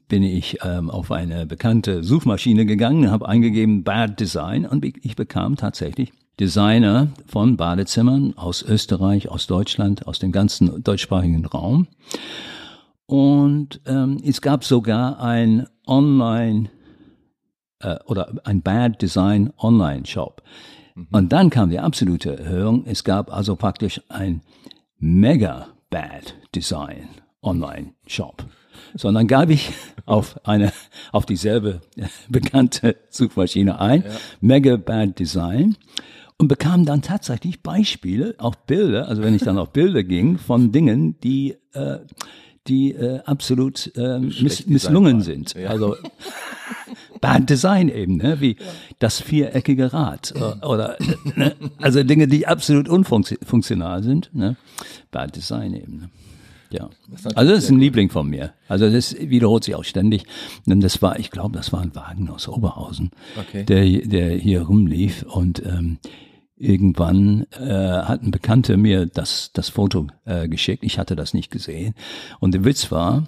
bin 0.08 0.22
ich 0.22 0.58
ähm, 0.62 0.90
auf 0.90 1.10
eine 1.10 1.46
bekannte 1.46 2.04
Suchmaschine 2.04 2.66
gegangen, 2.66 3.10
habe 3.10 3.28
eingegeben 3.28 3.82
Bad 3.82 4.20
Design 4.20 4.66
und 4.66 4.84
ich 4.84 5.16
bekam 5.16 5.56
tatsächlich 5.56 6.12
Designer 6.40 7.08
von 7.26 7.56
Badezimmern 7.56 8.34
aus 8.36 8.62
Österreich, 8.62 9.28
aus 9.28 9.46
Deutschland, 9.46 10.06
aus 10.06 10.18
dem 10.18 10.32
ganzen 10.32 10.82
deutschsprachigen 10.82 11.44
Raum. 11.46 11.86
Und 13.06 13.80
ähm, 13.86 14.20
es 14.24 14.40
gab 14.40 14.64
sogar 14.64 15.20
ein 15.20 15.66
Online 15.86 16.70
äh, 17.80 17.96
oder 18.06 18.32
ein 18.44 18.62
Bad 18.62 19.00
Design 19.00 19.52
Online 19.58 20.06
Shop. 20.06 20.42
Mhm. 20.94 21.08
Und 21.12 21.32
dann 21.32 21.50
kam 21.50 21.70
die 21.70 21.78
absolute 21.78 22.38
Erhöhung. 22.38 22.84
Es 22.86 23.04
gab 23.04 23.32
also 23.32 23.56
praktisch 23.56 24.00
ein 24.08 24.40
Mega 24.98 25.68
Bad 25.90 26.34
Design 26.54 27.08
Online 27.42 27.92
Shop. 28.06 28.44
Sondern 28.94 29.28
gab 29.28 29.50
ich 29.50 29.70
auf 30.06 30.40
eine, 30.46 30.72
auf 31.12 31.26
dieselbe 31.26 31.80
bekannte 32.28 32.96
Suchmaschine 33.10 33.78
ein, 33.80 34.02
ja. 34.02 34.10
Mega 34.40 34.76
Bad 34.76 35.18
Design 35.18 35.76
und 36.38 36.48
bekam 36.48 36.84
dann 36.84 37.02
tatsächlich 37.02 37.62
Beispiele, 37.62 38.34
auch 38.38 38.54
Bilder, 38.54 39.08
also 39.08 39.22
wenn 39.22 39.34
ich 39.34 39.42
dann 39.42 39.58
auf 39.58 39.70
Bilder 39.72 40.02
ging, 40.02 40.38
von 40.38 40.72
Dingen, 40.72 41.18
die 41.20 41.56
äh, 41.72 41.98
die 42.66 42.92
äh, 42.92 43.20
absolut 43.24 43.92
äh, 43.96 44.18
miss, 44.18 44.66
misslungen 44.66 45.20
sind. 45.20 45.54
Ja. 45.54 45.68
Also 45.68 45.96
Bad 47.20 47.48
Design 47.50 47.88
eben, 47.88 48.16
ne? 48.16 48.40
wie 48.40 48.56
ja. 48.58 48.64
das 48.98 49.20
viereckige 49.20 49.92
Rad 49.92 50.32
äh, 50.34 50.64
oder 50.64 50.96
ne? 51.36 51.54
also 51.78 52.02
Dinge, 52.02 52.26
die 52.26 52.46
absolut 52.46 52.88
unfunktional 52.88 54.02
sind. 54.02 54.30
Ne? 54.32 54.56
Bad 55.10 55.36
Design 55.36 55.74
eben. 55.74 55.96
Ne? 55.96 56.10
Ja. 56.70 56.90
Das 57.08 57.36
also 57.36 57.52
das 57.52 57.64
ist 57.64 57.70
ein 57.70 57.78
Liebling 57.78 58.10
von 58.10 58.28
mir. 58.28 58.54
Also 58.66 58.90
das 58.90 59.14
wiederholt 59.18 59.64
sich 59.64 59.74
auch 59.74 59.84
ständig. 59.84 60.24
Denn 60.66 60.80
das 60.80 61.02
war, 61.02 61.18
ich 61.18 61.30
glaube, 61.30 61.56
das 61.56 61.72
war 61.72 61.80
ein 61.80 61.94
Wagen 61.94 62.28
aus 62.30 62.48
Oberhausen, 62.48 63.10
okay. 63.38 63.64
der, 63.64 63.84
der 64.06 64.30
hier 64.36 64.62
rumlief 64.62 65.22
und 65.22 65.62
ähm, 65.64 65.98
Irgendwann 66.56 67.46
äh, 67.52 67.66
hat 67.66 68.22
ein 68.22 68.30
Bekannter 68.30 68.76
mir 68.76 69.06
das, 69.06 69.50
das 69.52 69.68
Foto 69.68 70.06
äh, 70.24 70.48
geschickt. 70.48 70.84
Ich 70.84 70.98
hatte 70.98 71.16
das 71.16 71.34
nicht 71.34 71.50
gesehen. 71.50 71.94
Und 72.38 72.54
der 72.54 72.64
Witz 72.64 72.92
war, 72.92 73.26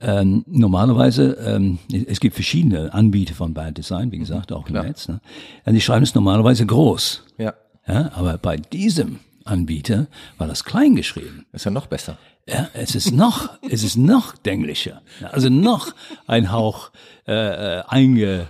ähm, 0.00 0.44
normalerweise, 0.46 1.32
ähm, 1.34 1.78
es 2.06 2.20
gibt 2.20 2.34
verschiedene 2.34 2.92
Anbieter 2.92 3.34
von 3.34 3.54
Bad 3.54 3.78
Design, 3.78 4.12
wie 4.12 4.18
gesagt, 4.18 4.52
auch 4.52 4.66
im 4.66 4.72
Klar. 4.72 4.84
Netz. 4.84 5.08
Ne? 5.08 5.20
Und 5.64 5.74
die 5.74 5.80
schreiben 5.80 6.02
es 6.02 6.14
normalerweise 6.14 6.66
groß. 6.66 7.24
Ja. 7.38 7.54
ja. 7.86 8.10
Aber 8.14 8.38
bei 8.38 8.56
diesem 8.56 9.20
Anbieter 9.44 10.06
war 10.38 10.46
das 10.46 10.64
klein 10.64 10.96
geschrieben. 10.96 11.46
Ist 11.52 11.64
ja 11.64 11.70
noch 11.70 11.86
besser. 11.86 12.18
Ja, 12.48 12.68
es 12.74 12.94
ist 12.94 13.12
noch, 13.12 13.50
es 13.70 13.82
ist 13.82 13.96
noch 13.96 14.36
dänglischer. 14.36 15.02
Also 15.32 15.48
noch 15.48 15.94
ein 16.26 16.52
Hauch 16.52 16.90
äh, 17.26 17.32
äh 17.32 17.82
einge 17.88 18.48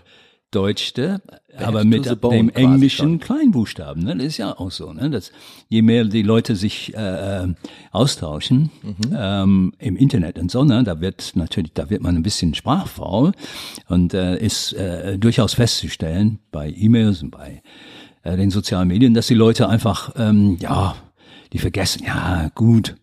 Deutschte, 0.56 1.20
aber 1.58 1.84
mit 1.84 2.06
dem 2.06 2.48
englischen 2.48 3.20
Kleinbuchstaben. 3.20 4.02
Ne? 4.02 4.16
Das 4.16 4.26
ist 4.26 4.38
ja 4.38 4.58
auch 4.58 4.70
so. 4.70 4.90
Ne? 4.90 5.10
Dass 5.10 5.30
je 5.68 5.82
mehr 5.82 6.04
die 6.04 6.22
Leute 6.22 6.56
sich 6.56 6.94
äh, 6.96 7.42
äh, 7.44 7.54
austauschen 7.92 8.70
mhm. 8.82 9.14
ähm, 9.14 9.72
im 9.78 9.96
Internet 9.96 10.38
und 10.38 10.50
so, 10.50 10.64
ne? 10.64 10.82
da 10.82 11.02
wird 11.02 11.32
natürlich, 11.34 11.74
da 11.74 11.90
wird 11.90 12.02
man 12.02 12.16
ein 12.16 12.22
bisschen 12.22 12.54
sprachfaul 12.54 13.32
und 13.86 14.14
äh, 14.14 14.38
ist 14.38 14.72
äh, 14.72 15.18
durchaus 15.18 15.52
festzustellen 15.52 16.38
bei 16.50 16.72
E-Mails 16.74 17.22
und 17.22 17.32
bei 17.32 17.62
äh, 18.22 18.38
den 18.38 18.50
sozialen 18.50 18.88
Medien, 18.88 19.12
dass 19.12 19.26
die 19.26 19.34
Leute 19.34 19.68
einfach, 19.68 20.14
ähm, 20.16 20.56
ja, 20.58 20.96
die 21.52 21.58
vergessen, 21.58 22.02
ja 22.06 22.50
gut, 22.54 22.96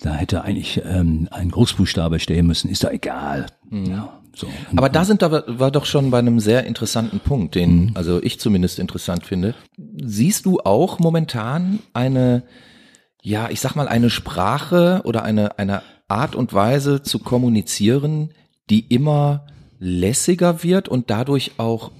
da 0.00 0.14
hätte 0.14 0.42
eigentlich 0.42 0.80
ähm, 0.86 1.28
ein 1.30 1.50
Großbuchstabe 1.50 2.18
stehen 2.18 2.46
müssen, 2.46 2.70
ist 2.70 2.82
doch 2.82 2.90
egal. 2.90 3.44
Mhm. 3.68 3.84
Ja, 3.84 4.23
so. 4.34 4.48
Aber 4.76 4.88
da 4.88 5.04
sind 5.04 5.22
da 5.22 5.44
war 5.46 5.70
doch 5.70 5.84
schon 5.84 6.10
bei 6.10 6.18
einem 6.18 6.40
sehr 6.40 6.64
interessanten 6.64 7.20
Punkt, 7.20 7.54
den 7.54 7.76
mhm. 7.76 7.90
also 7.94 8.22
ich 8.22 8.40
zumindest 8.40 8.78
interessant 8.78 9.24
finde. 9.24 9.54
Siehst 10.02 10.46
du 10.46 10.60
auch 10.60 10.98
momentan 10.98 11.80
eine, 11.92 12.42
ja, 13.22 13.48
ich 13.50 13.60
sag 13.60 13.74
mal 13.74 13.88
eine 13.88 14.10
Sprache 14.10 15.02
oder 15.04 15.22
eine 15.22 15.58
eine 15.58 15.82
Art 16.08 16.34
und 16.34 16.52
Weise 16.52 17.02
zu 17.02 17.18
kommunizieren, 17.18 18.30
die 18.70 18.80
immer 18.80 19.46
lässiger 19.78 20.62
wird 20.62 20.88
und 20.88 21.10
dadurch 21.10 21.52
auch 21.58 21.90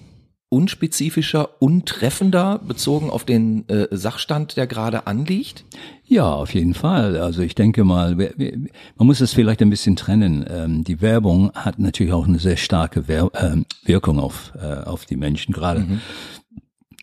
unspezifischer, 0.54 1.60
untreffender 1.60 2.60
bezogen 2.64 3.10
auf 3.10 3.24
den 3.24 3.68
äh, 3.68 3.88
Sachstand, 3.90 4.56
der 4.56 4.68
gerade 4.68 5.08
anliegt? 5.08 5.64
Ja, 6.06 6.32
auf 6.32 6.54
jeden 6.54 6.74
Fall. 6.74 7.16
Also 7.16 7.42
ich 7.42 7.56
denke 7.56 7.82
mal, 7.82 8.14
man 8.14 9.06
muss 9.06 9.20
es 9.20 9.32
vielleicht 9.32 9.62
ein 9.62 9.70
bisschen 9.70 9.96
trennen. 9.96 10.44
Ähm, 10.48 10.84
die 10.84 11.00
Werbung 11.00 11.50
hat 11.54 11.80
natürlich 11.80 12.12
auch 12.12 12.28
eine 12.28 12.38
sehr 12.38 12.56
starke 12.56 13.04
ähm, 13.08 13.66
Wirkung 13.84 14.20
auf, 14.20 14.52
äh, 14.56 14.84
auf 14.84 15.06
die 15.06 15.16
Menschen, 15.16 15.52
gerade 15.52 15.80
mhm 15.80 16.00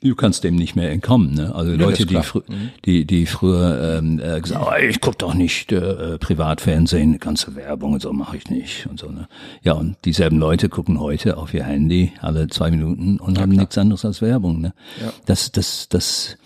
du 0.02 0.16
kannst 0.16 0.44
dem 0.44 0.56
nicht 0.56 0.76
mehr 0.76 0.92
entkommen. 0.92 1.34
Ne? 1.34 1.54
Also 1.54 1.72
ja, 1.72 1.78
Leute, 1.78 2.06
die, 2.06 2.16
fr 2.16 2.44
mhm. 2.48 2.70
die, 2.86 3.06
die 3.06 3.26
früher 3.26 4.00
ähm, 4.00 4.20
äh, 4.20 4.42
gesagt 4.42 4.66
oh, 4.66 4.76
ich 4.76 5.00
guck 5.00 5.18
doch 5.20 5.34
nicht 5.34 5.72
äh, 5.72 6.18
Privatfernsehen, 6.18 7.20
ganze 7.20 7.56
Werbung 7.56 7.94
und 7.94 8.02
so 8.02 8.12
mache 8.12 8.38
ich 8.38 8.50
nicht 8.50 8.88
und 8.88 9.00
so. 9.00 9.10
Ne? 9.10 9.28
Ja, 9.64 9.74
und 9.74 9.98
dieselben 10.06 10.40
Leute 10.40 10.70
gucken 10.70 11.00
heute 11.00 11.38
auf 11.38 11.54
ihr 11.54 11.64
Handy 11.64 12.12
alle 12.22 12.48
zwei 12.48 12.72
Minuten 12.72 13.20
und 13.20 13.38
ja, 13.38 13.44
haben 13.44 13.52
klar. 13.52 13.64
nichts 13.64 13.78
anderes 13.78 14.04
als 14.04 14.22
Werbung. 14.22 14.62
Ne? 14.62 14.74
Ja. 15.00 15.14
Das, 15.26 15.52
das, 15.52 15.88
das 15.90 16.38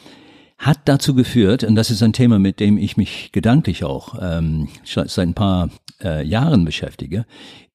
hat 0.58 0.80
dazu 0.86 1.16
geführt, 1.16 1.64
und 1.64 1.76
das 1.76 1.92
ist 1.92 2.02
ein 2.02 2.14
Thema, 2.14 2.40
mit 2.40 2.60
dem 2.60 2.78
ich 2.78 2.98
mich 2.98 3.32
gedanklich 3.32 3.84
auch 3.84 4.16
ähm, 4.22 4.70
seit 4.84 5.18
ein 5.20 5.34
paar 5.34 5.70
äh, 6.02 6.26
Jahren 6.26 6.66
beschäftige, 6.66 7.26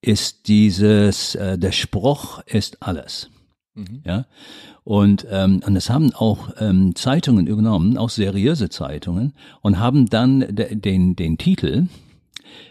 ist 0.03 0.49
dieses, 0.49 1.35
äh, 1.35 1.59
der 1.59 1.73
Spruch 1.73 2.43
ist 2.47 2.83
alles. 2.83 3.31
Mhm. 3.81 4.03
Ja. 4.05 4.27
Und, 4.85 5.27
ähm, 5.31 5.63
und 5.67 5.75
das 5.75 5.91
haben 5.91 6.13
auch 6.15 6.51
ähm, 6.59 6.95
Zeitungen 6.95 7.47
übernommen, 7.47 7.99
auch 7.99 8.11
seriöse 8.11 8.69
Zeitungen, 8.69 9.35
und 9.61 9.79
haben 9.79 10.09
dann 10.09 10.41
de, 10.55 10.75
den, 10.75 11.17
den 11.17 11.39
Titel, 11.39 11.87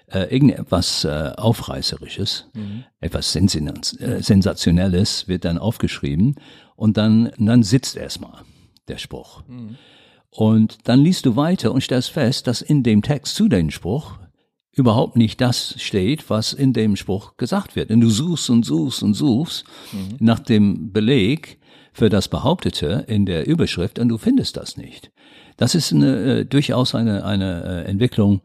äh, 0.07 0.23
irgendetwas 0.33 1.03
äh, 1.03 1.31
Aufreißerisches, 1.37 2.47
mhm. 2.53 2.83
etwas 2.99 3.35
äh, 3.35 4.21
Sensationelles 4.21 5.27
wird 5.27 5.45
dann 5.45 5.57
aufgeschrieben 5.57 6.35
und 6.75 6.97
dann, 6.97 7.31
dann 7.37 7.63
sitzt 7.63 7.95
erstmal 7.95 8.41
der 8.87 8.97
Spruch. 8.97 9.43
Mhm. 9.47 9.75
Und 10.31 10.77
dann 10.83 11.01
liest 11.01 11.25
du 11.25 11.35
weiter 11.35 11.71
und 11.71 11.81
stellst 11.81 12.11
fest, 12.11 12.47
dass 12.47 12.61
in 12.61 12.83
dem 12.83 13.01
Text 13.01 13.35
zu 13.35 13.47
dem 13.47 13.71
Spruch 13.71 14.19
überhaupt 14.79 15.15
nicht 15.15 15.41
das 15.41 15.75
steht, 15.77 16.29
was 16.29 16.53
in 16.53 16.73
dem 16.73 16.95
Spruch 16.95 17.37
gesagt 17.37 17.75
wird. 17.75 17.91
Und 17.91 18.01
du 18.01 18.09
suchst 18.09 18.49
und 18.49 18.65
suchst 18.65 19.03
und 19.03 19.13
suchst 19.13 19.65
mhm. 19.91 20.15
nach 20.19 20.39
dem 20.39 20.91
Beleg 20.91 21.59
für 21.93 22.09
das 22.09 22.27
Behauptete 22.27 23.05
in 23.07 23.25
der 23.25 23.45
Überschrift 23.45 23.99
und 23.99 24.09
du 24.09 24.17
findest 24.17 24.57
das 24.57 24.77
nicht. 24.77 25.11
Das 25.57 25.75
ist 25.75 25.93
eine, 25.93 26.39
äh, 26.39 26.45
durchaus 26.45 26.95
eine, 26.95 27.25
eine 27.25 27.85
äh, 27.85 27.89
Entwicklung, 27.89 28.41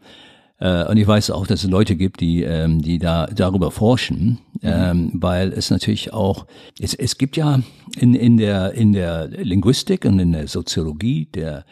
äh, 0.59 0.85
und 0.87 0.97
ich 0.97 1.07
weiß 1.07 1.31
auch, 1.31 1.47
dass 1.47 1.65
es 1.65 1.71
Leute 1.71 1.97
gibt, 1.97 2.21
die, 2.21 2.43
ähm, 2.43 2.81
die 2.81 2.99
da 2.99 3.27
darüber 3.27 3.71
forschen, 3.71 4.39
mhm. 4.55 4.61
ähm, 4.63 5.11
weil 5.15 5.53
es 5.53 5.71
natürlich 5.71 6.13
auch, 6.13 6.47
es, 6.81 6.95
es 6.95 7.19
gibt 7.19 7.37
ja 7.37 7.61
in, 7.99 8.15
in, 8.15 8.37
der, 8.37 8.73
in 8.73 8.93
der 8.93 9.29
Linguistik 9.29 10.05
und 10.05 10.19
in 10.19 10.33
der 10.33 10.49
Soziologie 10.49 11.27
der, 11.27 11.65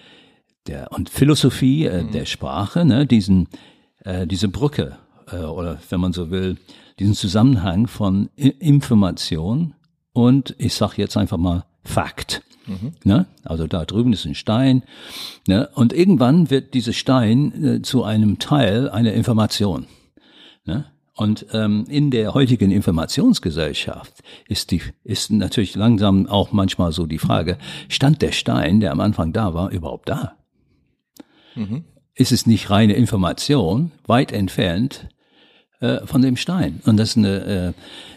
der 0.67 0.93
und 0.93 1.11
Philosophie 1.11 1.87
äh, 1.87 2.03
mhm. 2.03 2.13
der 2.13 2.27
Sprache, 2.27 2.85
ne, 2.85 3.07
diesen, 3.07 3.49
äh, 4.05 4.27
diese 4.27 4.49
Brücke, 4.49 4.99
äh, 5.31 5.39
oder 5.39 5.79
wenn 5.89 6.01
man 6.01 6.13
so 6.13 6.31
will, 6.31 6.59
diesen 6.99 7.15
Zusammenhang 7.15 7.87
von 7.87 8.31
I 8.39 8.49
Information 8.49 9.75
und 10.13 10.55
ich 10.59 10.75
sage 10.75 10.95
jetzt 10.99 11.17
einfach 11.17 11.39
mal 11.39 11.65
Fakt. 11.85 12.43
Mhm. 12.67 12.93
Ne? 13.05 13.27
Also 13.45 13.67
da 13.67 13.85
drüben 13.85 14.13
ist 14.13 14.25
ein 14.25 14.35
Stein. 14.35 14.85
Ne? 15.49 15.69
Und 15.75 15.93
irgendwann 15.93 16.51
wird 16.51 16.75
dieser 16.75 16.93
Stein 16.93 17.65
äh, 17.65 17.83
zu 17.83 18.05
einem 18.05 18.39
Teil 18.39 18.89
einer 18.89 19.13
Information. 19.15 19.87
Ne? 20.65 20.85
Und 21.15 21.47
ähm, 21.53 21.85
in 21.89 22.11
der 22.11 22.35
heutigen 22.35 22.71
Informationsgesellschaft 22.71 24.23
ist 24.49 24.71
die 24.71 24.81
ist 25.05 25.31
natürlich 25.31 25.75
langsam 25.75 26.27
auch 26.27 26.53
manchmal 26.53 26.93
so 26.93 27.07
die 27.07 27.19
Frage: 27.19 27.59
Stand 27.89 28.23
der 28.23 28.33
Stein, 28.33 28.81
der 28.81 28.93
am 28.93 29.01
Anfang 29.01 29.33
da 29.33 29.53
war, 29.53 29.71
überhaupt 29.71 30.09
da? 30.09 30.37
Mhm. 31.55 31.85
Ist 32.15 32.33
es 32.33 32.47
nicht 32.47 32.71
reine 32.71 32.95
Information, 32.95 33.91
weit 34.07 34.33
entfernt 34.33 35.09
äh, 35.81 36.07
von 36.07 36.23
dem 36.23 36.37
Stein? 36.37 36.81
Und 36.85 36.97
das 36.99 37.11
ist 37.11 37.17
eine 37.17 37.45
äh, 37.45 37.73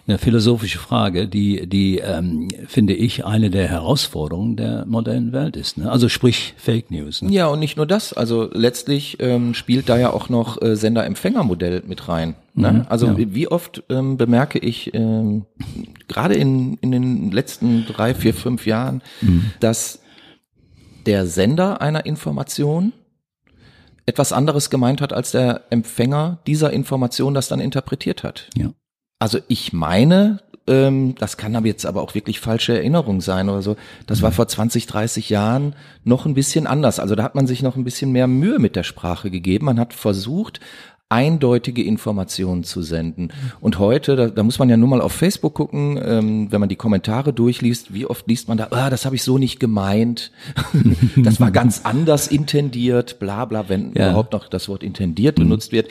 eine 0.07 0.19
philosophische 0.19 0.77
Frage, 0.77 1.27
die, 1.27 1.67
die 1.67 1.97
ähm, 1.97 2.49
finde 2.67 2.93
ich, 2.93 3.25
eine 3.25 3.49
der 3.49 3.67
Herausforderungen 3.67 4.55
der 4.55 4.85
modernen 4.85 5.31
Welt 5.31 5.57
ist. 5.57 5.77
Ne? 5.77 5.91
Also 5.91 6.09
sprich 6.09 6.53
Fake 6.57 6.91
News. 6.91 7.23
Ne? 7.23 7.31
Ja, 7.31 7.47
und 7.47 7.59
nicht 7.59 7.75
nur 7.75 7.87
das. 7.87 8.13
Also 8.13 8.47
letztlich 8.53 9.17
ähm, 9.19 9.55
spielt 9.55 9.89
da 9.89 9.97
ja 9.97 10.13
auch 10.13 10.29
noch 10.29 10.61
äh, 10.61 10.75
Sender-Empfänger-Modell 10.75 11.83
mit 11.87 12.07
rein. 12.07 12.35
Ne? 12.53 12.71
Mhm, 12.71 12.85
also 12.87 13.07
ja. 13.07 13.15
wie 13.17 13.47
oft 13.47 13.83
ähm, 13.89 14.17
bemerke 14.17 14.59
ich 14.59 14.93
ähm, 14.93 15.45
gerade 16.07 16.35
in, 16.35 16.75
in 16.81 16.91
den 16.91 17.31
letzten 17.31 17.85
drei, 17.87 18.13
vier, 18.13 18.35
fünf 18.35 18.67
Jahren, 18.67 19.01
mhm. 19.21 19.51
dass 19.59 20.01
der 21.07 21.25
Sender 21.25 21.81
einer 21.81 22.05
Information 22.05 22.93
etwas 24.05 24.31
anderes 24.31 24.69
gemeint 24.69 25.01
hat, 25.01 25.13
als 25.13 25.31
der 25.31 25.61
Empfänger 25.69 26.39
dieser 26.45 26.71
Information 26.71 27.33
das 27.33 27.47
dann 27.47 27.59
interpretiert 27.59 28.23
hat. 28.23 28.49
Ja. 28.55 28.71
Also 29.19 29.39
ich 29.47 29.73
meine, 29.73 30.39
ähm, 30.67 31.15
das 31.15 31.37
kann 31.37 31.55
aber 31.55 31.67
jetzt 31.67 31.85
aber 31.85 32.01
auch 32.01 32.15
wirklich 32.15 32.39
falsche 32.39 32.73
Erinnerung 32.73 33.21
sein 33.21 33.49
oder 33.49 33.61
so. 33.61 33.75
Das 34.07 34.21
war 34.21 34.31
mhm. 34.31 34.35
vor 34.35 34.47
20, 34.47 34.87
30 34.87 35.29
Jahren 35.29 35.75
noch 36.03 36.25
ein 36.25 36.33
bisschen 36.33 36.67
anders. 36.67 36.99
Also 36.99 37.15
da 37.15 37.23
hat 37.23 37.35
man 37.35 37.47
sich 37.47 37.61
noch 37.61 37.75
ein 37.75 37.83
bisschen 37.83 38.11
mehr 38.11 38.27
Mühe 38.27 38.59
mit 38.59 38.75
der 38.75 38.83
Sprache 38.83 39.31
gegeben. 39.31 39.65
Man 39.65 39.79
hat 39.79 39.93
versucht, 39.93 40.59
eindeutige 41.09 41.83
Informationen 41.83 42.63
zu 42.63 42.81
senden. 42.81 43.29
Und 43.61 43.77
heute, 43.77 44.15
da, 44.15 44.27
da 44.27 44.43
muss 44.43 44.57
man 44.57 44.69
ja 44.69 44.77
nur 44.77 44.89
mal 44.89 45.01
auf 45.01 45.11
Facebook 45.11 45.53
gucken, 45.53 45.99
ähm, 46.03 46.51
wenn 46.51 46.59
man 46.59 46.69
die 46.69 46.75
Kommentare 46.75 47.31
durchliest, 47.31 47.93
wie 47.93 48.07
oft 48.07 48.27
liest 48.27 48.47
man 48.47 48.57
da, 48.57 48.67
ah, 48.71 48.89
das 48.89 49.05
habe 49.05 49.15
ich 49.15 49.23
so 49.23 49.37
nicht 49.37 49.59
gemeint, 49.59 50.31
das 51.15 51.39
war 51.39 51.51
ganz 51.51 51.81
anders 51.83 52.27
intendiert, 52.27 53.19
bla 53.19 53.45
bla, 53.45 53.69
wenn 53.69 53.93
ja. 53.93 54.09
überhaupt 54.09 54.33
noch 54.33 54.47
das 54.47 54.67
Wort 54.67 54.83
intendiert 54.83 55.35
benutzt 55.35 55.71
wird. 55.71 55.89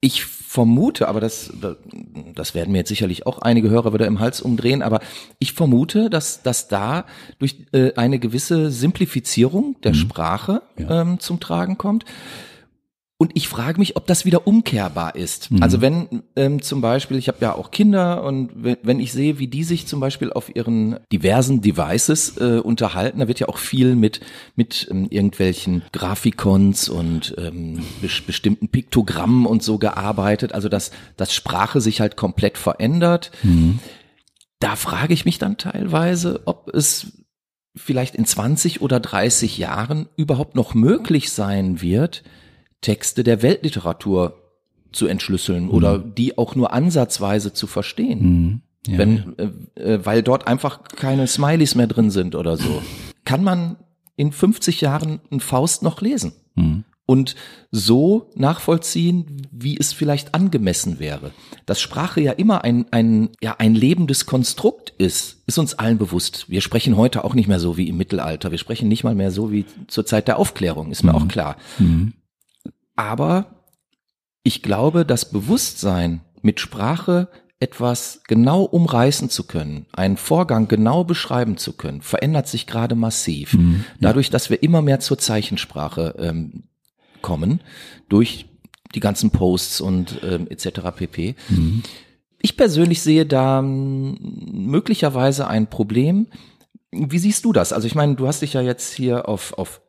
Ich 0.00 0.24
vermute, 0.24 1.08
aber 1.08 1.20
das, 1.20 1.52
das 2.34 2.54
werden 2.54 2.72
mir 2.72 2.78
jetzt 2.78 2.88
sicherlich 2.88 3.26
auch 3.26 3.40
einige 3.40 3.68
Hörer 3.68 3.92
wieder 3.92 4.06
im 4.06 4.20
Hals 4.20 4.40
umdrehen, 4.40 4.80
aber 4.80 5.00
ich 5.38 5.52
vermute, 5.52 6.08
dass, 6.08 6.42
dass 6.42 6.68
da 6.68 7.04
durch 7.38 7.66
äh, 7.72 7.92
eine 7.96 8.18
gewisse 8.18 8.70
Simplifizierung 8.70 9.76
der 9.82 9.92
mhm. 9.92 9.96
Sprache 9.96 10.62
ja. 10.78 11.02
ähm, 11.02 11.18
zum 11.18 11.40
Tragen 11.40 11.76
kommt. 11.76 12.04
Und 13.18 13.30
ich 13.34 13.48
frage 13.48 13.78
mich, 13.78 13.96
ob 13.96 14.06
das 14.06 14.26
wieder 14.26 14.46
umkehrbar 14.46 15.16
ist. 15.16 15.50
Mhm. 15.50 15.62
Also 15.62 15.80
wenn 15.80 16.22
ähm, 16.36 16.60
zum 16.60 16.82
Beispiel, 16.82 17.16
ich 17.16 17.28
habe 17.28 17.38
ja 17.40 17.54
auch 17.54 17.70
Kinder 17.70 18.22
und 18.22 18.50
wenn, 18.54 18.76
wenn, 18.82 19.00
ich 19.00 19.12
sehe, 19.12 19.38
wie 19.38 19.48
die 19.48 19.64
sich 19.64 19.86
zum 19.86 20.00
Beispiel 20.00 20.30
auf 20.30 20.54
ihren 20.54 20.98
diversen 21.10 21.62
Devices 21.62 22.36
äh, 22.36 22.58
unterhalten, 22.58 23.20
da 23.20 23.28
wird 23.28 23.40
ja 23.40 23.48
auch 23.48 23.56
viel 23.56 23.96
mit 23.96 24.20
mit 24.54 24.86
ähm, 24.90 25.06
irgendwelchen 25.08 25.82
Grafikons 25.92 26.90
und 26.90 27.34
ähm, 27.38 27.82
be 28.02 28.08
bestimmten 28.26 28.68
Piktogrammen 28.68 29.46
und 29.46 29.62
so 29.62 29.78
gearbeitet. 29.78 30.52
Also 30.52 30.68
dass 30.68 30.90
dass 31.16 31.32
Sprache 31.32 31.80
sich 31.80 32.02
halt 32.02 32.16
komplett 32.16 32.58
verändert. 32.58 33.30
Mhm. 33.42 33.78
Da 34.60 34.76
frage 34.76 35.14
ich 35.14 35.24
mich 35.24 35.38
dann 35.38 35.56
teilweise, 35.56 36.42
ob 36.44 36.68
es 36.74 37.24
vielleicht 37.74 38.14
in 38.14 38.26
20 38.26 38.82
oder 38.82 39.00
30 39.00 39.56
Jahren 39.56 40.08
überhaupt 40.16 40.54
noch 40.54 40.74
möglich 40.74 41.30
sein 41.30 41.80
wird, 41.80 42.22
Texte 42.80 43.24
der 43.24 43.42
Weltliteratur 43.42 44.34
zu 44.92 45.06
entschlüsseln 45.06 45.64
mhm. 45.64 45.70
oder 45.70 45.98
die 45.98 46.38
auch 46.38 46.54
nur 46.54 46.72
ansatzweise 46.72 47.52
zu 47.52 47.66
verstehen. 47.66 48.20
Mhm. 48.22 48.60
Ja, 48.86 48.98
Wenn, 48.98 49.34
ja. 49.38 49.44
Äh, 49.74 49.94
äh, 49.94 50.06
weil 50.06 50.22
dort 50.22 50.46
einfach 50.46 50.84
keine 50.84 51.26
Smileys 51.26 51.74
mehr 51.74 51.86
drin 51.86 52.10
sind 52.10 52.34
oder 52.34 52.56
so. 52.56 52.82
Kann 53.24 53.42
man 53.42 53.76
in 54.16 54.32
50 54.32 54.80
Jahren 54.80 55.20
ein 55.30 55.40
Faust 55.40 55.82
noch 55.82 56.00
lesen? 56.00 56.32
Mhm. 56.54 56.84
Und 57.08 57.36
so 57.70 58.30
nachvollziehen, 58.34 59.46
wie 59.52 59.76
es 59.78 59.92
vielleicht 59.92 60.34
angemessen 60.34 60.98
wäre. 60.98 61.30
Dass 61.64 61.80
Sprache 61.80 62.20
ja 62.20 62.32
immer 62.32 62.64
ein, 62.64 62.86
ein, 62.90 63.30
ja, 63.40 63.54
ein 63.58 63.76
lebendes 63.76 64.26
Konstrukt 64.26 64.92
ist, 64.98 65.42
ist 65.46 65.58
uns 65.58 65.74
allen 65.74 65.98
bewusst. 65.98 66.50
Wir 66.50 66.60
sprechen 66.60 66.96
heute 66.96 67.22
auch 67.22 67.34
nicht 67.34 67.46
mehr 67.46 67.60
so 67.60 67.76
wie 67.76 67.88
im 67.88 67.96
Mittelalter. 67.96 68.50
Wir 68.50 68.58
sprechen 68.58 68.88
nicht 68.88 69.04
mal 69.04 69.14
mehr 69.14 69.30
so 69.30 69.52
wie 69.52 69.66
zur 69.86 70.04
Zeit 70.04 70.26
der 70.26 70.38
Aufklärung, 70.38 70.90
ist 70.90 71.04
mir 71.04 71.12
mhm. 71.12 71.18
auch 71.18 71.28
klar. 71.28 71.56
Aber 72.96 73.62
ich 74.42 74.62
glaube, 74.62 75.04
das 75.04 75.30
Bewusstsein 75.30 76.22
mit 76.42 76.60
Sprache 76.60 77.28
etwas 77.58 78.22
genau 78.26 78.62
umreißen 78.62 79.30
zu 79.30 79.44
können, 79.44 79.86
einen 79.92 80.16
Vorgang 80.16 80.68
genau 80.68 81.04
beschreiben 81.04 81.56
zu 81.56 81.72
können, 81.72 82.02
verändert 82.02 82.48
sich 82.48 82.66
gerade 82.66 82.94
massiv. 82.94 83.54
Mhm, 83.54 83.84
ja. 83.86 84.08
Dadurch, 84.08 84.30
dass 84.30 84.50
wir 84.50 84.62
immer 84.62 84.82
mehr 84.82 85.00
zur 85.00 85.18
Zeichensprache 85.18 86.14
ähm, 86.18 86.64
kommen, 87.22 87.60
durch 88.08 88.46
die 88.94 89.00
ganzen 89.00 89.30
Posts 89.30 89.80
und 89.80 90.20
ähm, 90.22 90.48
etc. 90.48 90.80
pp. 90.94 91.34
Mhm. 91.48 91.82
Ich 92.40 92.56
persönlich 92.56 93.00
sehe 93.00 93.26
da 93.26 93.62
möglicherweise 93.62 95.48
ein 95.48 95.68
Problem. 95.68 96.28
Wie 96.92 97.18
siehst 97.18 97.44
du 97.44 97.52
das? 97.52 97.72
Also 97.72 97.86
ich 97.86 97.94
meine, 97.94 98.14
du 98.14 98.28
hast 98.28 98.42
dich 98.42 98.52
ja 98.52 98.60
jetzt 98.60 98.92
hier 98.94 99.28
auf, 99.28 99.54
auf 99.54 99.80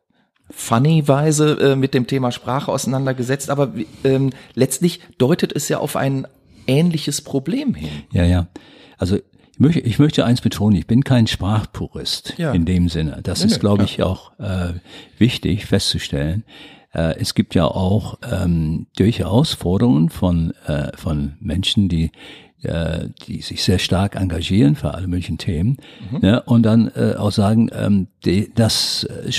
funny 0.50 1.06
Weise 1.06 1.58
äh, 1.60 1.76
mit 1.76 1.94
dem 1.94 2.06
Thema 2.06 2.32
Sprache 2.32 2.72
auseinandergesetzt, 2.72 3.50
aber 3.50 3.72
ähm, 4.04 4.30
letztlich 4.54 5.00
deutet 5.18 5.52
es 5.54 5.68
ja 5.68 5.78
auf 5.78 5.96
ein 5.96 6.26
ähnliches 6.66 7.22
Problem 7.22 7.74
hin. 7.74 7.90
Ja, 8.12 8.24
ja. 8.24 8.48
Also 8.96 9.16
ich 9.16 9.58
möchte, 9.58 9.80
ich 9.80 9.98
möchte 9.98 10.24
eins 10.24 10.40
betonen, 10.40 10.76
ich 10.76 10.86
bin 10.86 11.02
kein 11.02 11.26
Sprachpurist 11.26 12.34
ja. 12.38 12.52
in 12.52 12.64
dem 12.64 12.88
Sinne. 12.88 13.20
Das 13.22 13.40
nee, 13.40 13.50
ist, 13.50 13.60
glaube 13.60 13.84
ich, 13.84 14.02
auch 14.02 14.38
äh, 14.38 14.74
wichtig 15.18 15.66
festzustellen. 15.66 16.44
Äh, 16.92 17.16
es 17.18 17.34
gibt 17.34 17.54
ja 17.54 17.64
auch 17.66 18.18
ähm, 18.30 18.86
durchaus 18.96 19.54
Forderungen 19.54 20.10
von, 20.10 20.52
äh, 20.66 20.96
von 20.96 21.36
Menschen, 21.40 21.88
die 21.88 22.12
äh, 22.62 23.08
die 23.26 23.40
sich 23.42 23.62
sehr 23.62 23.78
stark 23.78 24.16
engagieren 24.16 24.74
für 24.74 24.94
alle 24.94 25.06
möglichen 25.06 25.38
Themen 25.38 25.76
mhm. 26.10 26.20
ja, 26.22 26.38
und 26.38 26.64
dann 26.64 26.90
äh, 26.94 27.14
auch 27.16 27.30
sagen, 27.32 27.70
ähm, 27.72 28.08
die, 28.24 28.52
das, 28.54 29.04
äh, 29.04 29.30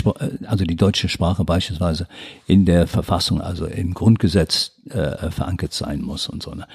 also 0.45 0.65
die 0.65 0.75
deutsche 0.75 1.09
Sprache 1.09 1.43
beispielsweise 1.43 2.07
in 2.47 2.65
der 2.65 2.87
Verfassung, 2.87 3.41
also 3.41 3.65
im 3.65 3.93
Grundgesetz 3.93 4.73
äh, 4.89 5.31
verankert 5.31 5.73
sein 5.73 6.01
muss 6.01 6.29
und 6.29 6.43
so. 6.43 6.53
Ne? 6.53 6.65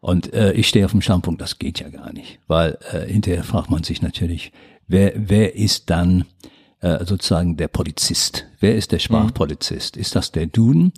Und 0.00 0.32
äh, 0.32 0.52
ich 0.52 0.68
stehe 0.68 0.84
auf 0.84 0.92
dem 0.92 1.00
Standpunkt, 1.00 1.40
das 1.40 1.58
geht 1.58 1.80
ja 1.80 1.88
gar 1.88 2.12
nicht, 2.12 2.38
weil 2.46 2.78
äh, 2.92 3.00
hinterher 3.10 3.42
fragt 3.42 3.70
man 3.70 3.82
sich 3.82 4.00
natürlich, 4.00 4.52
wer, 4.86 5.12
wer 5.16 5.56
ist 5.56 5.90
dann 5.90 6.24
äh, 6.80 7.04
sozusagen 7.04 7.56
der 7.56 7.66
Polizist. 7.68 8.46
Wer 8.60 8.76
ist 8.76 8.92
der 8.92 9.00
Sprachpolizist? 9.00 9.96
Mhm. 9.96 10.02
Ist 10.02 10.14
das 10.14 10.30
der 10.30 10.46
Duden? 10.46 10.92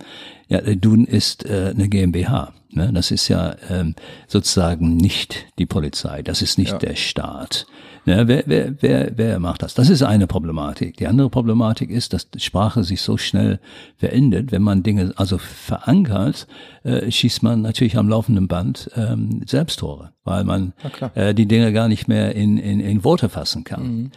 Ja, 0.47 0.61
der 0.61 0.75
Duden 0.75 1.05
ist 1.05 1.45
äh, 1.45 1.73
eine 1.73 1.89
GmbH. 1.89 2.53
Ne? 2.73 2.91
Das 2.93 3.11
ist 3.11 3.27
ja 3.27 3.55
ähm, 3.69 3.95
sozusagen 4.27 4.97
nicht 4.97 5.47
die 5.59 5.65
Polizei, 5.65 6.21
das 6.21 6.41
ist 6.41 6.57
nicht 6.57 6.71
ja. 6.71 6.77
der 6.77 6.95
Staat. 6.95 7.67
Ne? 8.05 8.27
Wer, 8.27 8.43
wer, 8.47 8.81
wer, 8.81 9.11
wer 9.15 9.39
macht 9.39 9.61
das? 9.61 9.73
Das 9.73 9.89
ist 9.89 10.01
eine 10.01 10.25
Problematik. 10.27 10.97
Die 10.97 11.07
andere 11.07 11.29
Problematik 11.29 11.89
ist, 11.89 12.13
dass 12.13 12.29
die 12.29 12.39
Sprache 12.39 12.83
sich 12.83 13.01
so 13.01 13.17
schnell 13.17 13.59
verändert. 13.97 14.51
Wenn 14.51 14.63
man 14.63 14.83
Dinge 14.83 15.13
also 15.17 15.37
verankert, 15.37 16.47
äh, 16.83 17.11
schießt 17.11 17.43
man 17.43 17.61
natürlich 17.61 17.97
am 17.97 18.09
laufenden 18.09 18.47
Band 18.47 18.89
ähm, 18.95 19.41
Selbsttore, 19.45 20.13
weil 20.23 20.43
man 20.43 20.73
äh, 21.13 21.33
die 21.33 21.45
Dinge 21.45 21.73
gar 21.73 21.87
nicht 21.87 22.07
mehr 22.07 22.35
in, 22.35 22.57
in, 22.57 22.79
in 22.79 23.03
Worte 23.03 23.29
fassen 23.29 23.63
kann. 23.63 23.83
Mhm. 23.83 24.11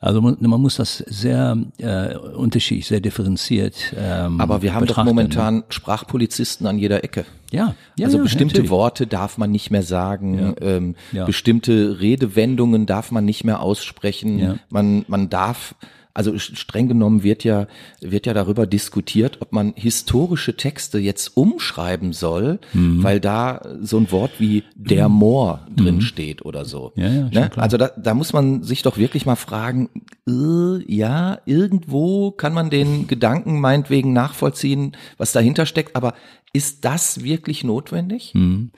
Also 0.00 0.20
man, 0.20 0.36
man 0.38 0.60
muss 0.60 0.76
das 0.76 0.98
sehr 0.98 1.56
äh, 1.78 2.16
unterschiedlich, 2.16 2.86
sehr 2.86 3.00
differenziert. 3.00 3.94
Ähm, 3.96 4.40
Aber 4.40 4.62
wir 4.62 4.72
haben 4.72 4.86
doch 4.86 4.98
ne? 4.98 5.04
momentan 5.04 5.56
ne? 5.56 5.64
Sprachpolizisten 5.70 6.68
an 6.68 6.78
jeder 6.78 7.02
Ecke. 7.02 7.24
Ja, 7.50 7.74
ja 7.96 8.06
also 8.06 8.18
ja, 8.18 8.22
bestimmte 8.22 8.54
natürlich. 8.54 8.70
Worte 8.70 9.06
darf 9.08 9.38
man 9.38 9.50
nicht 9.50 9.72
mehr 9.72 9.82
sagen, 9.82 10.38
ja. 10.38 10.54
Ähm, 10.60 10.94
bestimmte 11.26 11.98
Redewendungen 11.98 12.86
darf 12.86 13.10
man 13.10 13.24
nicht 13.24 13.42
mehr 13.42 13.60
aussprechen. 13.60 14.60
Man 14.70 15.04
man 15.08 15.30
darf 15.30 15.74
also 16.14 16.38
streng 16.38 16.88
genommen 16.88 17.22
wird 17.22 17.44
ja, 17.44 17.66
wird 18.00 18.26
ja 18.26 18.34
darüber 18.34 18.66
diskutiert, 18.66 19.38
ob 19.40 19.52
man 19.52 19.72
historische 19.76 20.56
Texte 20.56 20.98
jetzt 20.98 21.36
umschreiben 21.36 22.12
soll, 22.12 22.58
mhm. 22.72 23.02
weil 23.02 23.20
da 23.20 23.62
so 23.80 23.98
ein 23.98 24.10
Wort 24.10 24.32
wie 24.38 24.64
der 24.74 25.08
mhm. 25.08 25.14
Moor 25.14 25.66
mhm. 25.68 25.76
drin 25.76 26.00
steht 26.00 26.44
oder 26.44 26.64
so. 26.64 26.92
Ja, 26.96 27.08
ja, 27.08 27.28
ne? 27.30 27.50
Also 27.56 27.76
da, 27.76 27.90
da 27.96 28.14
muss 28.14 28.32
man 28.32 28.62
sich 28.62 28.82
doch 28.82 28.96
wirklich 28.96 29.26
mal 29.26 29.36
fragen, 29.36 29.90
äh, 30.28 30.92
ja, 30.92 31.38
irgendwo 31.46 32.32
kann 32.32 32.52
man 32.52 32.70
den 32.70 33.06
Gedanken 33.06 33.60
meinetwegen 33.60 34.12
nachvollziehen, 34.12 34.96
was 35.16 35.32
dahinter 35.32 35.66
steckt, 35.66 35.94
aber 35.94 36.14
ist 36.52 36.84
das 36.84 37.22
wirklich 37.22 37.64
notwendig? 37.64 38.32
Hm. 38.32 38.72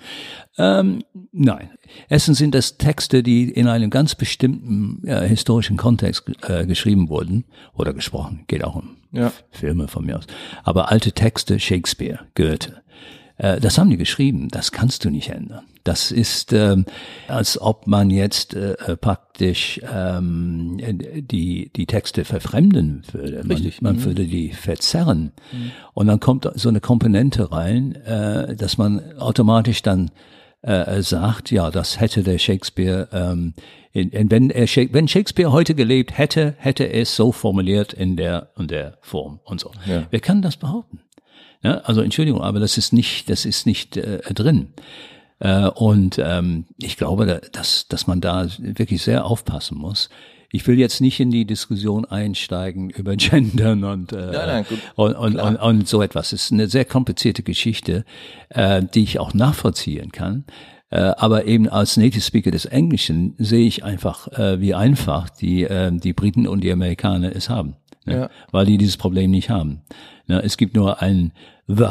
Ähm, 0.59 1.05
nein. 1.33 1.71
Erstens 2.09 2.39
sind 2.39 2.55
das 2.55 2.79
Texte, 2.79 3.23
die 3.23 3.49
in 3.51 3.69
einem 3.69 3.91
ganz 3.91 4.15
bestimmten 4.15 5.07
äh, 5.07 5.27
historischen 5.27 5.77
Kontext 5.77 6.25
äh, 6.43 6.67
geschrieben 6.67 7.09
wurden 7.09 7.45
oder 7.75 7.93
gesprochen. 7.93 8.45
Geht 8.49 8.65
auch 8.65 8.77
um 8.77 8.97
ja. 9.13 9.33
Filme 9.51 9.89
von 9.89 10.05
mir 10.05 10.19
aus. 10.19 10.27
Aber 10.65 10.91
alte 10.91 11.13
Texte, 11.13 11.59
Shakespeare, 11.61 12.21
Goethe. 12.35 12.83
Äh, 13.41 13.59
das 13.59 13.79
haben 13.79 13.91
die 13.91 13.97
geschrieben. 13.97 14.49
Das 14.49 14.71
kannst 14.71 15.05
du 15.05 15.11
nicht 15.11 15.31
ändern. 15.31 15.65
Das 15.83 16.11
ist, 16.11 16.53
ähm, 16.53 16.85
als 17.27 17.61
ob 17.61 17.87
man 17.87 18.11
jetzt 18.11 18.55
äh, 18.55 18.73
äh, 18.73 18.97
praktisch 18.97 19.81
ähm, 19.91 20.79
die, 20.79 21.71
die 21.75 21.87
Texte 21.87 22.27
verfremden 22.27 23.03
würde. 23.11 23.49
Richtig. 23.49 23.81
Man, 23.81 23.95
man 23.95 24.03
mhm. 24.03 24.07
würde 24.07 24.27
die 24.27 24.51
verzerren. 24.51 25.33
Mhm. 25.53 25.71
Und 25.95 26.07
dann 26.07 26.21
kommt 26.21 26.51
so 26.55 26.69
eine 26.69 26.81
Komponente 26.81 27.51
rein, 27.51 27.95
äh, 27.95 28.55
dass 28.57 28.77
man 28.77 29.17
automatisch 29.17 29.81
dann 29.81 30.11
äh, 30.61 31.01
sagt, 31.01 31.51
ja, 31.51 31.71
das 31.71 31.99
hätte 31.99 32.23
der 32.23 32.37
Shakespeare, 32.37 33.09
ähm, 33.13 33.55
in, 33.93 34.11
in, 34.11 34.31
wenn, 34.31 34.51
er, 34.51 34.67
wenn 34.93 35.09
Shakespeare 35.09 35.51
heute 35.51 35.75
gelebt 35.75 36.17
hätte, 36.17 36.55
hätte 36.59 36.85
er 36.85 37.03
es 37.03 37.17
so 37.17 37.33
formuliert 37.33 37.95
in 37.95 38.17
der 38.17 38.51
und 38.55 38.71
der 38.71 38.99
Form 39.01 39.41
und 39.45 39.61
so. 39.61 39.73
Ja. 39.87 40.07
Wer 40.11 40.21
kann 40.21 40.43
das 40.43 40.59
behaupten? 40.59 41.01
Ja, 41.63 41.79
also 41.79 42.01
Entschuldigung, 42.01 42.43
aber 42.43 42.61
das 42.61 42.79
ist 42.79 42.93
nicht, 42.93 43.29
das 43.29 43.45
ist 43.45 43.67
nicht 43.67 43.97
äh, 43.97 44.21
drin. 44.33 44.69
Äh, 45.41 45.69
und 45.69 46.19
ähm, 46.23 46.67
ich 46.79 46.97
glaube, 46.97 47.41
dass, 47.53 47.87
dass 47.89 48.07
man 48.07 48.21
da 48.21 48.47
wirklich 48.59 49.03
sehr 49.03 49.25
aufpassen 49.25 49.77
muss. 49.79 50.09
Ich 50.53 50.67
will 50.67 50.79
jetzt 50.79 51.01
nicht 51.01 51.21
in 51.21 51.31
die 51.31 51.45
Diskussion 51.45 52.05
einsteigen 52.05 52.91
über 52.91 53.15
Gendern 53.17 53.85
und, 53.85 54.13
äh, 54.13 54.17
nein, 54.17 54.33
nein, 54.33 54.67
und, 54.97 55.15
und, 55.15 55.37
und, 55.37 55.57
und, 55.57 55.89
so 55.89 56.03
etwas. 56.03 56.33
Es 56.33 56.45
ist 56.45 56.53
eine 56.53 56.67
sehr 56.67 56.85
komplizierte 56.85 57.43
Geschichte, 57.43 58.05
äh, 58.49 58.83
die 58.83 59.03
ich 59.03 59.19
auch 59.19 59.35
nachvollziehen 59.35 60.13
kann. 60.13 60.45
Äh, 60.91 60.99
aber 60.99 61.45
eben 61.45 61.69
als 61.69 61.97
Native 61.97 62.21
Speaker 62.21 62.51
des 62.51 62.65
Englischen 62.65 63.35
sehe 63.39 63.67
ich 63.67 63.85
einfach, 63.85 64.27
äh, 64.33 64.61
wie 64.61 64.75
einfach 64.75 65.31
die, 65.31 65.63
äh, 65.63 65.93
die 65.93 66.13
Briten 66.13 66.49
und 66.49 66.63
die 66.63 66.73
Amerikaner 66.73 67.35
es 67.35 67.49
haben. 67.49 67.77
Ne? 68.05 68.17
Ja. 68.17 68.31
Weil 68.51 68.67
die 68.67 68.77
dieses 68.77 68.97
Problem 68.97 69.31
nicht 69.31 69.51
haben. 69.51 69.83
Ne? 70.31 70.43
Es 70.43 70.57
gibt 70.57 70.75
nur 70.75 71.03
ein 71.03 71.33
The 71.67 71.89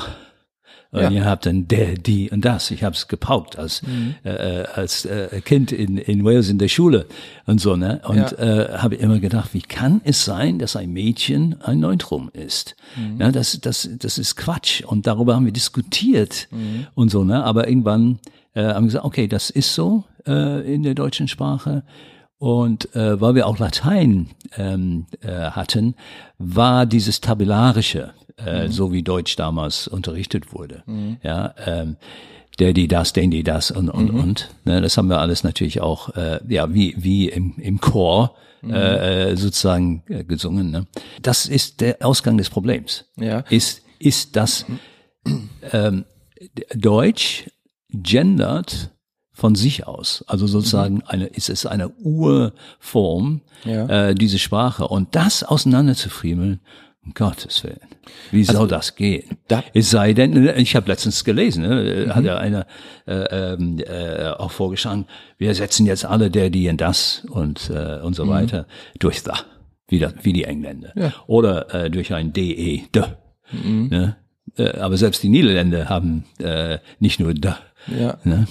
und 0.91 1.01
ja. 1.01 1.09
ihr 1.11 1.25
habt 1.25 1.45
dann 1.45 1.67
der, 1.67 1.93
die 1.93 2.31
und 2.31 2.43
das. 2.45 2.71
Ich 2.71 2.83
habe 2.83 2.95
es 2.95 3.07
gepaukt 3.07 3.59
als 3.59 3.83
mhm. 3.83 4.15
äh, 4.23 4.63
als 4.73 5.05
äh, 5.05 5.39
Kind 5.45 5.71
in, 5.71 5.99
in 5.99 6.25
Wales 6.25 6.49
in 6.49 6.57
der 6.57 6.67
Schule 6.67 7.05
und 7.45 7.61
so 7.61 7.75
ne 7.75 8.01
und 8.05 8.17
ja. 8.17 8.31
äh, 8.31 8.77
habe 8.79 8.95
immer 8.95 9.19
gedacht, 9.19 9.53
wie 9.53 9.61
kann 9.61 10.01
es 10.03 10.25
sein, 10.25 10.57
dass 10.57 10.75
ein 10.75 10.91
Mädchen 10.91 11.61
ein 11.61 11.79
Neutrum 11.79 12.31
ist? 12.33 12.75
Mhm. 12.95 13.21
Ja, 13.21 13.31
das 13.31 13.59
das 13.61 13.87
das 13.99 14.17
ist 14.17 14.35
Quatsch 14.35 14.81
und 14.81 15.05
darüber 15.05 15.35
haben 15.35 15.45
wir 15.45 15.53
diskutiert 15.53 16.47
mhm. 16.49 16.87
und 16.95 17.11
so 17.11 17.23
ne. 17.23 17.43
Aber 17.43 17.67
irgendwann 17.67 18.17
äh, 18.55 18.63
haben 18.63 18.85
wir 18.85 18.87
gesagt, 18.87 19.05
okay, 19.05 19.27
das 19.27 19.51
ist 19.51 19.75
so 19.75 20.05
äh, 20.25 20.73
in 20.73 20.81
der 20.81 20.95
deutschen 20.95 21.27
Sprache. 21.27 21.83
Und 22.39 22.95
äh, 22.95 23.19
weil 23.19 23.35
wir 23.35 23.47
auch 23.47 23.59
Latein 23.59 24.29
ähm, 24.55 25.07
äh, 25.21 25.27
hatten, 25.51 25.93
war 26.37 26.85
dieses 26.85 27.19
Tabellarische 27.19 28.13
äh, 28.45 28.67
mhm. 28.67 28.71
so 28.71 28.91
wie 28.91 29.03
Deutsch 29.03 29.35
damals 29.35 29.87
unterrichtet 29.87 30.53
wurde. 30.53 30.83
Mhm. 30.85 31.17
Ja, 31.23 31.53
ähm, 31.65 31.97
der, 32.59 32.73
die, 32.73 32.87
das, 32.87 33.13
den, 33.13 33.31
die, 33.31 33.43
das 33.43 33.71
und, 33.71 33.89
und, 33.89 34.13
mhm. 34.13 34.19
und. 34.19 34.49
Ne, 34.65 34.81
das 34.81 34.97
haben 34.97 35.07
wir 35.07 35.19
alles 35.19 35.43
natürlich 35.43 35.81
auch, 35.81 36.15
äh, 36.15 36.39
ja, 36.47 36.73
wie, 36.73 36.95
wie 36.97 37.29
im, 37.29 37.55
im 37.57 37.79
Chor 37.79 38.35
mhm. 38.61 38.73
äh, 38.73 39.35
sozusagen 39.37 40.03
äh, 40.07 40.23
gesungen. 40.23 40.71
Ne? 40.71 40.87
Das 41.21 41.45
ist 41.45 41.81
der 41.81 41.97
Ausgang 42.01 42.37
des 42.37 42.49
Problems. 42.49 43.05
Ja. 43.17 43.39
Ist, 43.49 43.81
ist 43.99 44.35
das 44.35 44.65
ähm, 45.71 46.05
Deutsch 46.75 47.49
gendert 47.91 48.91
von 49.31 49.55
sich 49.55 49.87
aus. 49.87 50.23
Also 50.27 50.47
sozusagen 50.47 50.95
mhm. 50.95 51.03
eine, 51.07 51.25
ist 51.27 51.49
es 51.49 51.65
eine 51.65 51.89
Urform, 51.89 53.41
ja. 53.63 54.09
äh, 54.09 54.15
diese 54.15 54.37
Sprache. 54.37 54.87
Und 54.87 55.15
das 55.15 55.43
auseinanderzufriemeln, 55.43 56.59
um 57.09 57.13
Gottes 57.13 57.63
Willen. 57.63 57.79
Wie 58.31 58.43
soll 58.43 58.55
also, 58.55 58.67
das 58.67 58.95
gehen? 58.95 59.37
Da, 59.47 59.63
es 59.73 59.89
sei 59.89 60.13
denn, 60.13 60.47
ich 60.57 60.75
habe 60.75 60.87
letztens 60.89 61.23
gelesen, 61.23 61.63
ne, 61.63 62.05
mhm. 62.05 62.15
hat 62.15 62.23
ja 62.23 62.37
einer 62.37 62.65
äh, 63.07 63.53
ähm, 63.53 63.79
äh, 63.79 64.29
auch 64.29 64.51
vorgeschlagen, 64.51 65.05
wir 65.37 65.53
setzen 65.55 65.85
jetzt 65.85 66.05
alle 66.05 66.29
der, 66.29 66.49
die 66.49 66.67
in 66.67 66.77
das 66.77 67.25
und 67.29 67.69
äh, 67.69 67.99
und 68.01 68.15
so 68.15 68.25
mhm. 68.25 68.29
weiter 68.29 68.67
durch 68.99 69.23
da, 69.23 69.39
wie, 69.87 69.99
das, 69.99 70.13
wie 70.21 70.33
die 70.33 70.43
Engländer. 70.43 70.91
Ja. 70.95 71.13
Oder 71.27 71.73
äh, 71.73 71.89
durch 71.89 72.13
ein 72.13 72.33
DE, 72.33 72.83
de. 72.93 73.03
Mhm. 73.51 73.87
Ne? 73.89 74.15
Äh, 74.57 74.77
aber 74.77 74.97
selbst 74.97 75.23
die 75.23 75.29
Niederländer 75.29 75.89
haben 75.89 76.25
äh, 76.39 76.79
nicht 76.99 77.19
nur 77.19 77.33
da. 77.33 77.57
Ja. 77.87 78.17
Ne? 78.23 78.47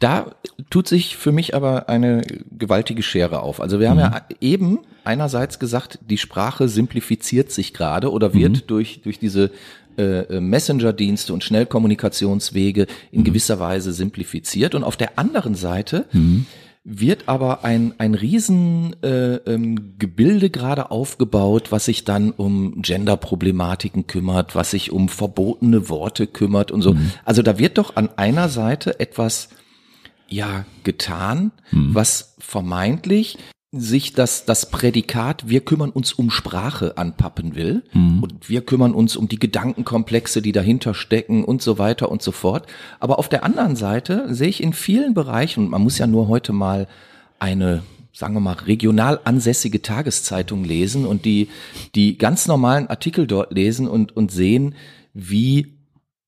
Da 0.00 0.35
tut 0.70 0.88
sich 0.88 1.16
für 1.16 1.32
mich 1.32 1.54
aber 1.54 1.88
eine 1.88 2.22
gewaltige 2.50 3.02
Schere 3.02 3.40
auf. 3.40 3.60
Also 3.60 3.80
wir 3.80 3.90
haben 3.90 3.98
mhm. 3.98 4.02
ja 4.02 4.22
eben 4.40 4.78
einerseits 5.04 5.58
gesagt, 5.58 5.98
die 6.08 6.18
Sprache 6.18 6.68
simplifiziert 6.68 7.52
sich 7.52 7.74
gerade 7.74 8.10
oder 8.10 8.34
wird 8.34 8.52
mhm. 8.52 8.66
durch, 8.66 9.02
durch 9.02 9.18
diese 9.18 9.50
äh, 9.98 10.20
äh, 10.20 10.40
Messenger-Dienste 10.40 11.32
und 11.32 11.42
Schnellkommunikationswege 11.44 12.86
in 13.12 13.20
mhm. 13.20 13.24
gewisser 13.24 13.58
Weise 13.58 13.92
simplifiziert. 13.92 14.74
Und 14.74 14.84
auf 14.84 14.96
der 14.96 15.18
anderen 15.18 15.54
Seite 15.54 16.06
mhm. 16.12 16.46
wird 16.84 17.28
aber 17.28 17.64
ein, 17.64 17.94
ein 17.98 18.14
riesen 18.14 18.94
äh, 19.02 19.36
ähm, 19.36 19.98
Gebilde 19.98 20.50
gerade 20.50 20.90
aufgebaut, 20.90 21.72
was 21.72 21.86
sich 21.86 22.04
dann 22.04 22.30
um 22.30 22.82
Gender-Problematiken 22.82 24.06
kümmert, 24.06 24.54
was 24.54 24.70
sich 24.70 24.92
um 24.92 25.08
verbotene 25.08 25.88
Worte 25.88 26.26
kümmert 26.26 26.70
und 26.72 26.82
so. 26.82 26.92
Mhm. 26.92 27.12
Also 27.24 27.40
da 27.42 27.58
wird 27.58 27.78
doch 27.78 27.96
an 27.96 28.10
einer 28.16 28.48
Seite 28.48 29.00
etwas 29.00 29.48
ja 30.28 30.64
getan, 30.82 31.52
mhm. 31.70 31.94
was 31.94 32.34
vermeintlich 32.38 33.38
sich 33.72 34.12
das, 34.12 34.44
das 34.44 34.70
Prädikat, 34.70 35.48
wir 35.48 35.60
kümmern 35.60 35.90
uns 35.90 36.12
um 36.12 36.30
Sprache 36.30 36.96
anpappen 36.96 37.54
will 37.54 37.82
mhm. 37.92 38.22
und 38.22 38.48
wir 38.48 38.64
kümmern 38.64 38.94
uns 38.94 39.16
um 39.16 39.28
die 39.28 39.38
Gedankenkomplexe, 39.38 40.40
die 40.40 40.52
dahinter 40.52 40.94
stecken 40.94 41.44
und 41.44 41.62
so 41.62 41.78
weiter 41.78 42.10
und 42.10 42.22
so 42.22 42.32
fort. 42.32 42.66
Aber 43.00 43.18
auf 43.18 43.28
der 43.28 43.44
anderen 43.44 43.76
Seite 43.76 44.32
sehe 44.34 44.48
ich 44.48 44.62
in 44.62 44.72
vielen 44.72 45.14
Bereichen, 45.14 45.64
und 45.64 45.70
man 45.70 45.82
muss 45.82 45.98
ja 45.98 46.06
nur 46.06 46.28
heute 46.28 46.52
mal 46.52 46.88
eine 47.38 47.82
sagen 48.16 48.32
wir 48.32 48.40
mal, 48.40 48.54
regional 48.54 49.20
ansässige 49.24 49.82
Tageszeitung 49.82 50.64
lesen 50.64 51.04
und 51.04 51.26
die, 51.26 51.48
die 51.94 52.16
ganz 52.16 52.46
normalen 52.46 52.86
Artikel 52.86 53.26
dort 53.26 53.52
lesen 53.52 53.86
und, 53.86 54.16
und 54.16 54.32
sehen, 54.32 54.74
wie 55.12 55.74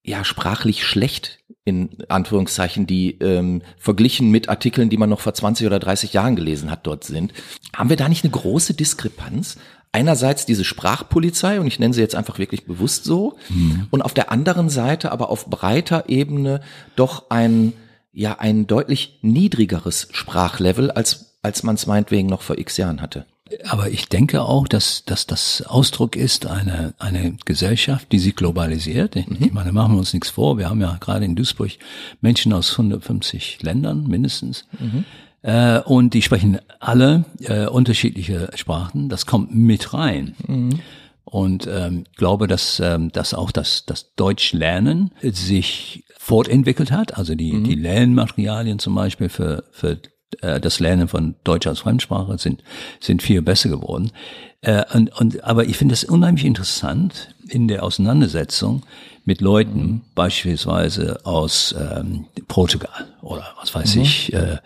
ja 0.05 0.23
sprachlich 0.23 0.85
schlecht 0.85 1.39
in 1.69 1.91
Anführungszeichen, 2.09 2.87
die 2.87 3.19
ähm, 3.21 3.63
verglichen 3.79 4.31
mit 4.31 4.49
Artikeln, 4.49 4.91
die 4.91 4.97
man 4.97 5.11
noch 5.11 5.21
vor 5.21 5.35
20 5.35 5.67
oder 5.67 5.79
30 5.79 6.13
Jahren 6.13 6.37
gelesen 6.37 6.71
hat, 6.71 6.87
dort 6.87 7.05
sind. 7.05 7.33
Haben 7.77 7.91
wir 7.91 7.97
da 7.97 8.09
nicht 8.09 8.25
eine 8.25 8.33
große 8.33 8.75
Diskrepanz? 8.75 9.57
Einerseits 9.93 10.45
diese 10.45 10.65
Sprachpolizei, 10.65 11.61
und 11.61 11.67
ich 11.67 11.79
nenne 11.79 11.95
sie 11.95 12.01
jetzt 12.01 12.15
einfach 12.15 12.39
wirklich 12.39 12.67
bewusst 12.67 13.05
so, 13.05 13.39
mhm. 13.49 13.87
und 13.91 14.03
auf 14.03 14.15
der 14.15 14.31
anderen 14.31 14.69
Seite 14.69 15.13
aber 15.13 15.31
auf 15.31 15.47
breiter 15.47 16.09
Ebene 16.09 16.61
doch 16.97 17.31
ein, 17.31 17.73
ja, 18.13 18.39
ein 18.39 18.67
deutlich 18.67 19.19
niedrigeres 19.23 20.09
Sprachlevel, 20.13 20.91
als, 20.91 21.39
als 21.43 21.63
man 21.63 21.77
es 21.77 21.87
meinetwegen 21.87 22.29
noch 22.29 22.43
vor 22.43 22.59
x 22.59 22.77
Jahren 22.77 23.01
hatte. 23.01 23.27
Aber 23.65 23.91
ich 23.91 24.09
denke 24.09 24.43
auch, 24.43 24.69
dass, 24.69 25.05
dass 25.05 25.27
das 25.27 25.63
Ausdruck 25.63 26.17
ist 26.17 26.47
eine, 26.47 26.95
eine 26.99 27.37
Gesellschaft, 27.45 28.13
die 28.13 28.19
sich 28.19 28.37
globalisiert. 28.37 29.17
Ich 29.17 29.29
mhm. 29.29 29.51
meine, 29.53 29.73
machen 29.73 29.95
wir 29.95 29.99
uns 29.99 30.13
nichts 30.13 30.31
vor. 30.31 30.59
Wir 30.59 30.69
haben 30.69 30.81
ja 30.81 30.97
gerade 31.01 31.25
in 31.25 31.37
Duisburg 31.37 31.73
Menschen 32.21 32.53
aus 32.53 32.73
150 32.73 33.63
Ländern 33.63 34.07
mindestens. 34.07 34.67
Mhm. 34.79 35.05
Äh, 35.43 35.81
und 35.81 36.15
die 36.15 36.23
sprechen 36.23 36.59
alle 36.81 37.25
äh, 37.41 37.67
unterschiedliche 37.67 38.51
Sprachen. 38.55 39.09
Das 39.09 39.27
kommt 39.27 39.55
mit 39.55 39.95
rein. 39.95 40.35
Mhm. 40.47 40.81
Und 41.25 41.69
ähm, 41.71 42.05
glaube, 42.17 42.47
dass, 42.47 42.81
ähm, 42.81 43.13
dass 43.13 43.35
auch 43.35 43.51
das, 43.51 43.85
das 43.85 44.15
Deutschlernen 44.15 45.13
sich 45.23 46.05
fortentwickelt 46.17 46.91
hat. 46.91 47.17
Also 47.17 47.35
die, 47.35 47.53
mhm. 47.53 47.65
die 47.65 47.75
Lernmaterialien 47.75 48.79
zum 48.79 48.95
Beispiel 48.95 49.29
für, 49.29 49.65
für 49.73 49.99
das 50.41 50.79
Lernen 50.79 51.09
von 51.09 51.37
Deutsch 51.43 51.67
als 51.67 51.81
Fremdsprache 51.81 52.37
sind, 52.39 52.63
sind 53.01 53.23
viel 53.23 53.43
besser 53.43 53.71
geworden. 53.71 54.13
Äh, 54.61 54.85
und, 54.93 55.11
und, 55.21 55.45
aber 55.45 55.65
ich 55.67 55.77
finde 55.77 55.95
es 55.95 56.05
unheimlich 56.05 56.45
interessant 56.45 57.35
in 57.49 57.69
der 57.69 57.83
Auseinandersetzung 57.85 58.85
mit 59.25 59.41
Leuten, 59.41 59.81
mhm. 59.81 60.01
beispielsweise 60.15 61.25
aus 61.25 61.75
ähm, 61.79 62.27
Portugal 62.49 63.07
oder 63.23 63.55
was 63.61 63.75
weiß 63.75 63.97
mhm. 63.97 64.03
ich. 64.03 64.33
Äh, 64.33 64.59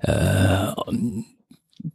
äh, 0.00 0.72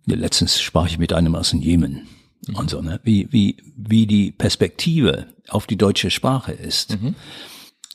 letztens 0.06 0.60
sprach 0.60 0.88
ich 0.88 1.00
mit 1.00 1.12
einem 1.12 1.36
aus 1.36 1.50
dem 1.50 1.62
Jemen 1.62 2.08
mhm. 2.48 2.56
und 2.56 2.70
so, 2.70 2.82
ne? 2.82 3.00
wie, 3.04 3.28
wie, 3.32 3.58
wie 3.76 4.08
die 4.08 4.32
Perspektive 4.32 5.28
auf 5.50 5.68
die 5.68 5.78
deutsche 5.78 6.12
Sprache 6.12 6.54
ist. 6.54 7.02
Mhm. 7.02 7.16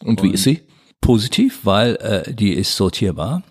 Und, 0.00 0.08
und 0.20 0.22
wie 0.22 0.32
ist 0.32 0.44
sie? 0.44 0.62
Positiv, 1.00 1.60
weil 1.64 1.96
äh, 1.96 2.34
die 2.34 2.52
ist 2.52 2.76
sortierbar. 2.76 3.42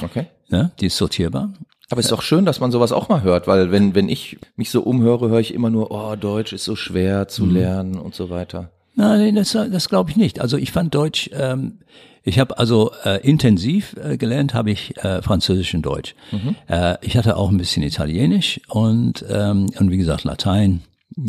Okay. 0.00 0.26
Ja, 0.54 0.70
die 0.80 0.86
ist 0.86 0.96
sortierbar. 0.96 1.52
Aber 1.90 1.98
es 1.98 2.06
ist 2.06 2.12
doch 2.12 2.22
schön, 2.22 2.46
dass 2.46 2.60
man 2.60 2.70
sowas 2.70 2.92
auch 2.92 3.08
mal 3.08 3.22
hört, 3.22 3.46
weil 3.46 3.70
wenn, 3.70 3.94
wenn 3.94 4.08
ich 4.08 4.38
mich 4.56 4.70
so 4.70 4.82
umhöre, 4.82 5.28
höre 5.28 5.40
ich 5.40 5.52
immer 5.52 5.70
nur, 5.70 5.90
oh, 5.90 6.16
Deutsch 6.16 6.52
ist 6.52 6.64
so 6.64 6.76
schwer 6.76 7.28
zu 7.28 7.44
mhm. 7.44 7.54
lernen 7.54 7.94
und 7.98 8.14
so 8.14 8.30
weiter. 8.30 8.70
Nein, 8.94 9.34
das, 9.34 9.52
das 9.52 9.88
glaube 9.88 10.10
ich 10.10 10.16
nicht. 10.16 10.40
Also 10.40 10.56
ich 10.56 10.72
fand 10.72 10.94
Deutsch, 10.94 11.28
ähm, 11.32 11.80
ich 12.22 12.38
habe 12.38 12.58
also 12.58 12.92
äh, 13.04 13.20
intensiv 13.26 13.96
äh, 14.02 14.16
gelernt, 14.16 14.54
habe 14.54 14.70
ich 14.70 14.96
äh, 15.04 15.20
Französisch 15.20 15.74
und 15.74 15.82
Deutsch. 15.82 16.14
Mhm. 16.30 16.56
Äh, 16.68 16.96
ich 17.02 17.16
hatte 17.16 17.36
auch 17.36 17.50
ein 17.50 17.58
bisschen 17.58 17.82
Italienisch 17.82 18.60
und, 18.68 19.24
ähm, 19.28 19.66
und 19.78 19.90
wie 19.90 19.98
gesagt 19.98 20.24
Latein, 20.24 20.82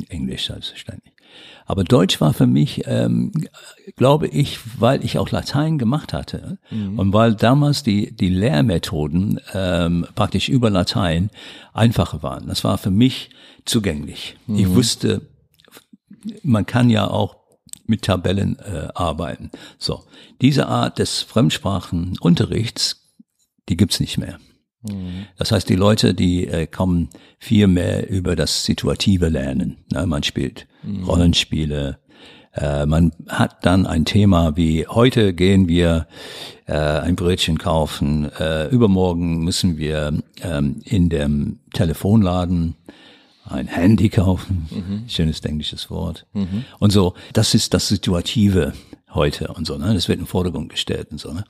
Englisch 0.10 0.48
selbstverständlich. 0.48 1.15
Aber 1.66 1.84
Deutsch 1.84 2.22
war 2.22 2.34
für 2.34 2.46
mich, 2.46 2.84
ähm, 2.86 3.32
glaube 3.96 4.28
ich, 4.28 4.60
weil 4.80 5.04
ich 5.04 5.18
auch 5.18 5.32
Latein 5.32 5.78
gemacht 5.78 6.14
hatte 6.14 6.60
mhm. 6.70 7.00
und 7.00 7.14
weil 7.14 7.34
damals 7.34 7.84
die, 7.84 8.16
die 8.16 8.30
Lehrmethoden 8.30 9.40
ähm, 9.54 10.06
praktisch 10.16 10.50
über 10.50 10.70
Latein 10.70 11.30
einfacher 11.74 12.22
waren. 12.22 12.48
Das 12.48 12.64
war 12.64 12.78
für 12.78 12.92
mich 12.92 13.32
zugänglich. 13.66 14.38
Mhm. 14.46 14.56
Ich 14.58 14.70
wusste, 14.70 15.22
man 16.44 16.66
kann 16.66 16.90
ja 16.90 17.08
auch 17.08 17.38
mit 17.88 18.04
Tabellen 18.04 18.58
äh, 18.60 18.88
arbeiten. 18.94 19.52
So, 19.78 20.04
diese 20.42 20.68
Art 20.68 21.00
des 21.00 21.22
Fremdsprachenunterrichts, 21.22 23.14
die 23.70 23.78
gibt's 23.78 24.00
nicht 24.00 24.18
mehr. 24.18 24.40
Mhm. 24.90 25.26
Das 25.38 25.52
heißt, 25.52 25.68
die 25.70 25.76
Leute, 25.76 26.14
die 26.14 26.48
äh, 26.48 26.68
kommen 26.68 27.10
viel 27.40 27.68
mehr 27.68 28.10
über 28.10 28.36
das 28.36 28.64
situative 28.66 29.30
Lernen. 29.30 29.78
Ne? 29.92 30.06
Man 30.06 30.24
spielt 30.24 30.68
mhm. 30.84 31.04
Rollenspiele. 31.04 31.98
Äh, 32.54 32.86
man 32.86 33.12
hat 33.28 33.66
dann 33.66 33.86
ein 33.86 34.06
Thema 34.06 34.56
wie 34.56 34.88
heute 34.88 35.34
gehen 35.34 35.68
wir 35.68 36.08
äh, 36.68 36.74
ein 36.74 37.16
Brötchen 37.16 37.58
kaufen, 37.58 38.32
äh, 38.40 38.68
übermorgen 38.70 39.44
müssen 39.44 39.78
wir 39.78 40.14
ähm, 40.42 40.82
in 40.86 41.10
dem 41.10 41.60
Telefonladen 41.74 42.76
ein 43.44 43.68
Handy 43.68 44.10
kaufen. 44.10 44.68
Mhm. 44.72 45.10
Schönes 45.10 45.42
englisches 45.42 45.90
Wort. 45.90 46.26
Mhm. 46.34 46.66
Und 46.80 46.92
so, 46.92 47.14
das 47.34 47.54
ist 47.54 47.74
das 47.74 47.88
Situative 47.88 48.74
heute 49.16 49.50
und 49.50 49.66
so, 49.66 49.78
ne? 49.78 49.94
Das 49.94 50.08
wird 50.08 50.20
in 50.20 50.26
den 50.26 50.30
Vordergrund 50.30 50.70
gestellt 50.70 51.08
und 51.12 51.20
so, 51.20 51.32
ne? 51.34 51.44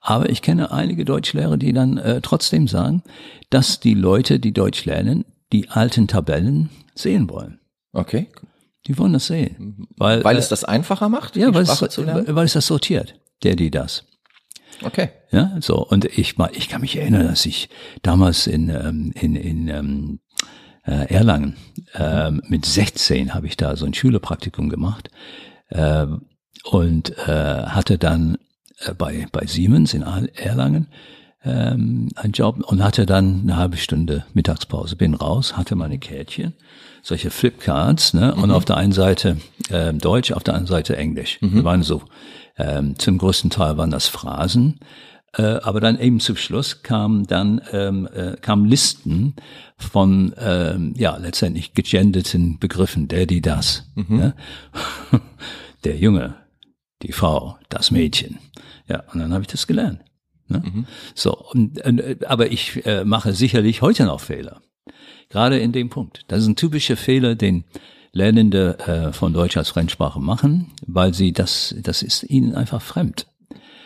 Aber 0.00 0.28
ich 0.28 0.42
kenne 0.42 0.72
einige 0.72 1.04
Deutschlehrer, 1.04 1.56
die 1.56 1.72
dann 1.72 1.98
äh, 1.98 2.20
trotzdem 2.20 2.68
sagen, 2.68 3.02
dass 3.50 3.80
die 3.80 3.94
Leute, 3.94 4.40
die 4.40 4.52
Deutsch 4.52 4.84
lernen, 4.84 5.24
die 5.52 5.68
alten 5.68 6.08
Tabellen 6.08 6.70
sehen 6.94 7.30
wollen. 7.30 7.60
Okay. 7.92 8.28
Die 8.86 8.98
wollen 8.98 9.12
das 9.12 9.26
sehen. 9.26 9.86
Weil, 9.96 10.24
weil 10.24 10.36
es 10.36 10.46
äh, 10.46 10.50
das 10.50 10.64
einfacher 10.64 11.08
macht, 11.08 11.36
ja, 11.36 11.54
weil 11.54 11.62
es, 11.62 11.80
weil 11.80 12.44
es 12.44 12.52
das 12.52 12.66
sortiert, 12.66 13.14
der, 13.42 13.54
die 13.54 13.70
das. 13.70 14.04
Okay. 14.82 15.10
Ja, 15.30 15.56
so. 15.60 15.86
Und 15.86 16.04
ich 16.04 16.36
ich 16.52 16.68
kann 16.68 16.80
mich 16.80 16.96
erinnern, 16.96 17.28
dass 17.28 17.46
ich 17.46 17.68
damals 18.02 18.46
in, 18.46 18.68
ähm, 18.68 19.12
in, 19.14 19.36
in 19.36 19.68
ähm, 19.68 20.20
äh, 20.84 21.12
Erlangen 21.12 21.56
ähm, 21.94 22.42
mit 22.48 22.66
16 22.66 23.34
habe 23.34 23.46
ich 23.46 23.56
da 23.56 23.76
so 23.76 23.86
ein 23.86 23.94
Schülerpraktikum 23.94 24.68
gemacht. 24.68 25.10
Äh, 25.68 26.06
und 26.64 27.16
äh, 27.26 27.66
hatte 27.66 27.98
dann 27.98 28.38
äh, 28.78 28.94
bei, 28.94 29.26
bei 29.32 29.46
Siemens 29.46 29.94
in 29.94 30.02
Erlangen 30.02 30.88
ähm, 31.44 32.08
einen 32.14 32.32
Job 32.32 32.62
und 32.64 32.82
hatte 32.82 33.06
dann 33.06 33.40
eine 33.42 33.56
halbe 33.56 33.76
Stunde 33.76 34.24
Mittagspause. 34.32 34.96
Bin 34.96 35.14
raus, 35.14 35.56
hatte 35.56 35.74
meine 35.74 35.98
Kärtchen, 35.98 36.54
solche 37.02 37.30
Flipcards, 37.30 38.14
ne? 38.14 38.34
Und 38.34 38.46
mhm. 38.48 38.54
auf 38.54 38.64
der 38.64 38.76
einen 38.76 38.92
Seite 38.92 39.38
äh, 39.68 39.92
Deutsch, 39.92 40.32
auf 40.32 40.44
der 40.44 40.54
anderen 40.54 40.72
Seite 40.72 40.96
Englisch. 40.96 41.38
Mhm. 41.40 41.50
Die 41.56 41.64
waren 41.64 41.82
so, 41.82 42.02
ähm, 42.56 42.98
zum 42.98 43.18
größten 43.18 43.50
Teil 43.50 43.76
waren 43.76 43.90
das 43.90 44.06
Phrasen. 44.06 44.78
Äh, 45.34 45.60
aber 45.62 45.80
dann 45.80 45.98
eben 45.98 46.20
zum 46.20 46.36
Schluss 46.36 46.82
kamen 46.82 47.26
dann 47.26 47.62
ähm, 47.72 48.06
äh, 48.14 48.36
kamen 48.36 48.66
Listen 48.66 49.34
von 49.78 50.34
ähm, 50.38 50.92
ja 50.96 51.16
letztendlich 51.16 51.72
gegenderten 51.72 52.58
Begriffen, 52.58 53.08
der, 53.08 53.24
die, 53.24 53.40
das. 53.40 53.90
Mhm. 53.94 54.20
Ja? 54.20 54.32
Der 55.84 55.96
Junge, 55.96 56.36
die 57.02 57.12
Frau, 57.12 57.58
das 57.68 57.90
Mädchen. 57.90 58.38
Ja, 58.88 59.04
und 59.12 59.20
dann 59.20 59.32
habe 59.32 59.42
ich 59.42 59.48
das 59.48 59.66
gelernt. 59.66 60.00
Ne? 60.48 60.62
Mhm. 60.64 60.86
So, 61.14 61.36
und, 61.36 61.78
äh, 61.78 62.16
aber 62.26 62.50
ich 62.50 62.84
äh, 62.86 63.04
mache 63.04 63.32
sicherlich 63.32 63.82
heute 63.82 64.04
noch 64.04 64.20
Fehler. 64.20 64.62
Gerade 65.28 65.58
in 65.58 65.72
dem 65.72 65.88
Punkt. 65.88 66.24
Das 66.28 66.40
ist 66.40 66.46
ein 66.46 66.56
typischer 66.56 66.96
Fehler, 66.96 67.34
den 67.34 67.64
Lernende 68.12 68.78
äh, 68.80 69.12
von 69.12 69.32
Deutsch 69.32 69.56
als 69.56 69.70
Fremdsprache 69.70 70.20
machen, 70.20 70.70
weil 70.86 71.14
sie 71.14 71.32
das, 71.32 71.74
das 71.82 72.02
ist 72.02 72.24
ihnen 72.24 72.54
einfach 72.54 72.82
fremd. 72.82 73.26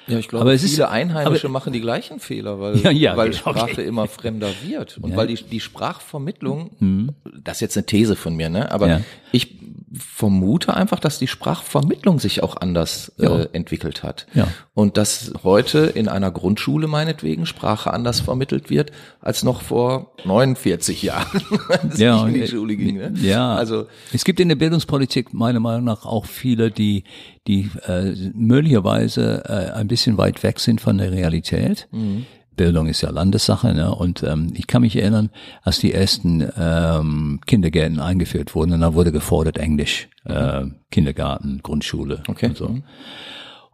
Ja, 0.06 0.18
ich 0.18 0.28
glaube, 0.28 0.42
aber 0.42 0.58
viele 0.58 0.72
ist, 0.72 0.80
Einheimische 0.80 1.46
aber, 1.46 1.52
machen 1.52 1.72
die 1.72 1.80
gleichen 1.80 2.20
Fehler, 2.20 2.60
weil, 2.60 2.76
ja, 2.82 2.90
ja, 2.90 3.16
weil 3.16 3.32
Sprache 3.32 3.72
okay. 3.72 3.86
immer 3.86 4.06
fremder 4.06 4.50
wird. 4.64 4.98
Und 4.98 5.10
ja. 5.10 5.16
weil 5.16 5.26
die, 5.26 5.34
die 5.34 5.60
Sprachvermittlung, 5.60 6.70
mhm. 6.78 7.10
das 7.42 7.56
ist 7.56 7.60
jetzt 7.60 7.76
eine 7.76 7.86
These 7.86 8.16
von 8.16 8.36
mir, 8.36 8.48
ne? 8.48 8.70
Aber 8.70 9.00
ich 9.32 9.56
vermute 9.98 10.74
einfach, 10.74 10.98
dass 10.98 11.18
die 11.18 11.26
Sprachvermittlung 11.26 12.18
sich 12.18 12.42
auch 12.42 12.56
anders 12.56 13.12
äh, 13.18 13.46
entwickelt 13.52 14.02
hat. 14.02 14.26
Ja. 14.34 14.48
Und 14.74 14.96
dass 14.96 15.32
heute 15.44 15.78
in 15.78 16.08
einer 16.08 16.30
Grundschule 16.30 16.86
meinetwegen 16.86 17.46
Sprache 17.46 17.92
anders 17.92 18.20
vermittelt 18.20 18.68
wird, 18.68 18.90
als 19.20 19.42
noch 19.42 19.62
vor 19.62 20.12
49 20.24 21.02
Jahren, 21.02 21.42
als 21.68 21.98
ja, 21.98 22.26
ich 22.26 22.34
in 22.34 22.40
die 22.40 22.48
Schule 22.48 22.76
ging. 22.76 22.96
Ne? 22.96 23.14
Ja, 23.22 23.54
also 23.54 23.86
es 24.12 24.24
gibt 24.24 24.40
in 24.40 24.48
der 24.48 24.56
Bildungspolitik 24.56 25.32
meiner 25.32 25.60
Meinung 25.60 25.84
nach 25.84 26.04
auch 26.04 26.26
viele, 26.26 26.70
die 26.70 27.04
die 27.46 27.70
äh, 27.86 28.12
möglicherweise 28.34 29.44
äh, 29.46 29.72
ein 29.72 29.88
bisschen 29.88 30.18
weit 30.18 30.42
weg 30.42 30.60
sind 30.60 30.80
von 30.80 30.98
der 30.98 31.12
Realität. 31.12 31.88
Mhm 31.92 32.26
Bildung 32.56 32.88
ist 32.88 33.02
ja 33.02 33.10
Landessache, 33.10 33.74
ne? 33.74 33.94
Und 33.94 34.22
ähm, 34.22 34.52
ich 34.54 34.66
kann 34.66 34.82
mich 34.82 34.96
erinnern, 34.96 35.30
als 35.62 35.78
die 35.78 35.92
ersten 35.92 36.46
ähm, 36.58 37.40
Kindergärten 37.46 38.00
eingeführt 38.00 38.54
wurden, 38.54 38.72
und 38.72 38.80
da 38.80 38.94
wurde 38.94 39.12
gefordert 39.12 39.58
Englisch, 39.58 40.08
äh, 40.24 40.64
Kindergarten, 40.90 41.60
Grundschule 41.62 42.22
okay. 42.28 42.46
und 42.46 42.56
so. 42.56 42.78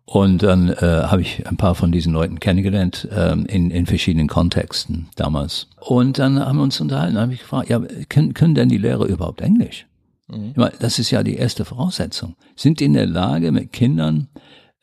Und 0.04 0.42
dann 0.42 0.68
äh, 0.68 1.04
habe 1.04 1.22
ich 1.22 1.46
ein 1.46 1.56
paar 1.56 1.74
von 1.74 1.92
diesen 1.92 2.12
Leuten 2.12 2.40
kennengelernt 2.40 3.08
ähm, 3.16 3.46
in, 3.46 3.70
in 3.70 3.86
verschiedenen 3.86 4.26
Kontexten 4.26 5.08
damals. 5.14 5.68
Und 5.80 6.18
dann 6.18 6.40
haben 6.40 6.56
wir 6.58 6.64
uns 6.64 6.80
unterhalten, 6.80 7.18
habe 7.18 7.32
ich 7.32 7.40
gefragt, 7.40 7.70
ja, 7.70 7.80
können, 8.08 8.34
können 8.34 8.54
denn 8.54 8.68
die 8.68 8.78
Lehrer 8.78 9.06
überhaupt 9.06 9.40
Englisch? 9.40 9.86
Mhm. 10.32 10.54
Das 10.80 10.98
ist 10.98 11.10
ja 11.10 11.22
die 11.22 11.36
erste 11.36 11.64
Voraussetzung. 11.64 12.36
Sind 12.56 12.80
die 12.80 12.84
in 12.86 12.94
der 12.94 13.06
Lage, 13.06 13.52
mit 13.52 13.72
Kindern 13.72 14.28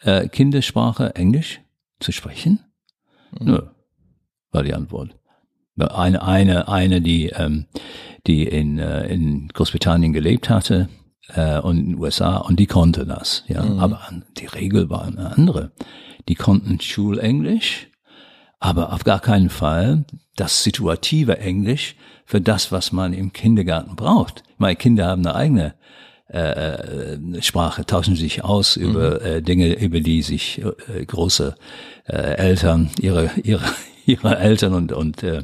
äh, 0.01 0.27
Kindersprache 0.27 1.15
Englisch 1.15 1.61
zu 1.99 2.11
sprechen? 2.11 2.59
Mhm. 3.39 3.47
Nö 3.47 3.61
war 4.51 4.63
die 4.63 4.73
Antwort. 4.73 5.15
Eine, 5.77 6.23
eine, 6.23 6.67
eine, 6.67 7.01
die, 7.01 7.27
ähm, 7.27 7.65
die 8.27 8.43
in, 8.43 8.79
äh, 8.79 9.07
in 9.07 9.47
Großbritannien 9.47 10.11
gelebt 10.11 10.49
hatte 10.49 10.89
äh, 11.29 11.59
und 11.59 11.77
in 11.77 11.85
den 11.91 11.99
USA 11.99 12.37
und 12.37 12.59
die 12.59 12.65
konnte 12.65 13.05
das. 13.05 13.45
Ja, 13.47 13.63
mhm. 13.63 13.79
aber 13.79 14.01
die 14.37 14.47
Regel 14.47 14.89
war 14.89 15.05
eine 15.05 15.37
andere. 15.37 15.71
Die 16.27 16.35
konnten 16.35 16.81
Schulenglisch, 16.81 17.88
aber 18.59 18.93
auf 18.93 19.03
gar 19.03 19.19
keinen 19.19 19.49
Fall 19.49 20.05
das 20.35 20.63
situative 20.63 21.37
Englisch 21.39 21.95
für 22.25 22.41
das, 22.41 22.71
was 22.71 22.91
man 22.91 23.13
im 23.13 23.33
Kindergarten 23.33 23.95
braucht. 23.95 24.43
Meine 24.57 24.75
Kinder 24.75 25.07
haben 25.07 25.25
eine 25.25 25.35
eigene 25.35 25.73
äh, 26.27 27.41
Sprache, 27.41 27.85
tauschen 27.85 28.15
sich 28.15 28.43
aus 28.43 28.75
über 28.75 29.19
mhm. 29.19 29.25
äh, 29.25 29.41
Dinge, 29.41 29.73
über 29.73 29.99
die 29.99 30.21
sich 30.21 30.61
äh, 30.61 31.05
große 31.05 31.55
äh, 32.07 32.11
Eltern 32.11 32.91
ihre, 32.99 33.31
ihre, 33.43 33.65
ihre 34.05 34.37
Eltern 34.37 34.73
und, 34.73 34.91
und 34.91 35.23
äh, 35.23 35.43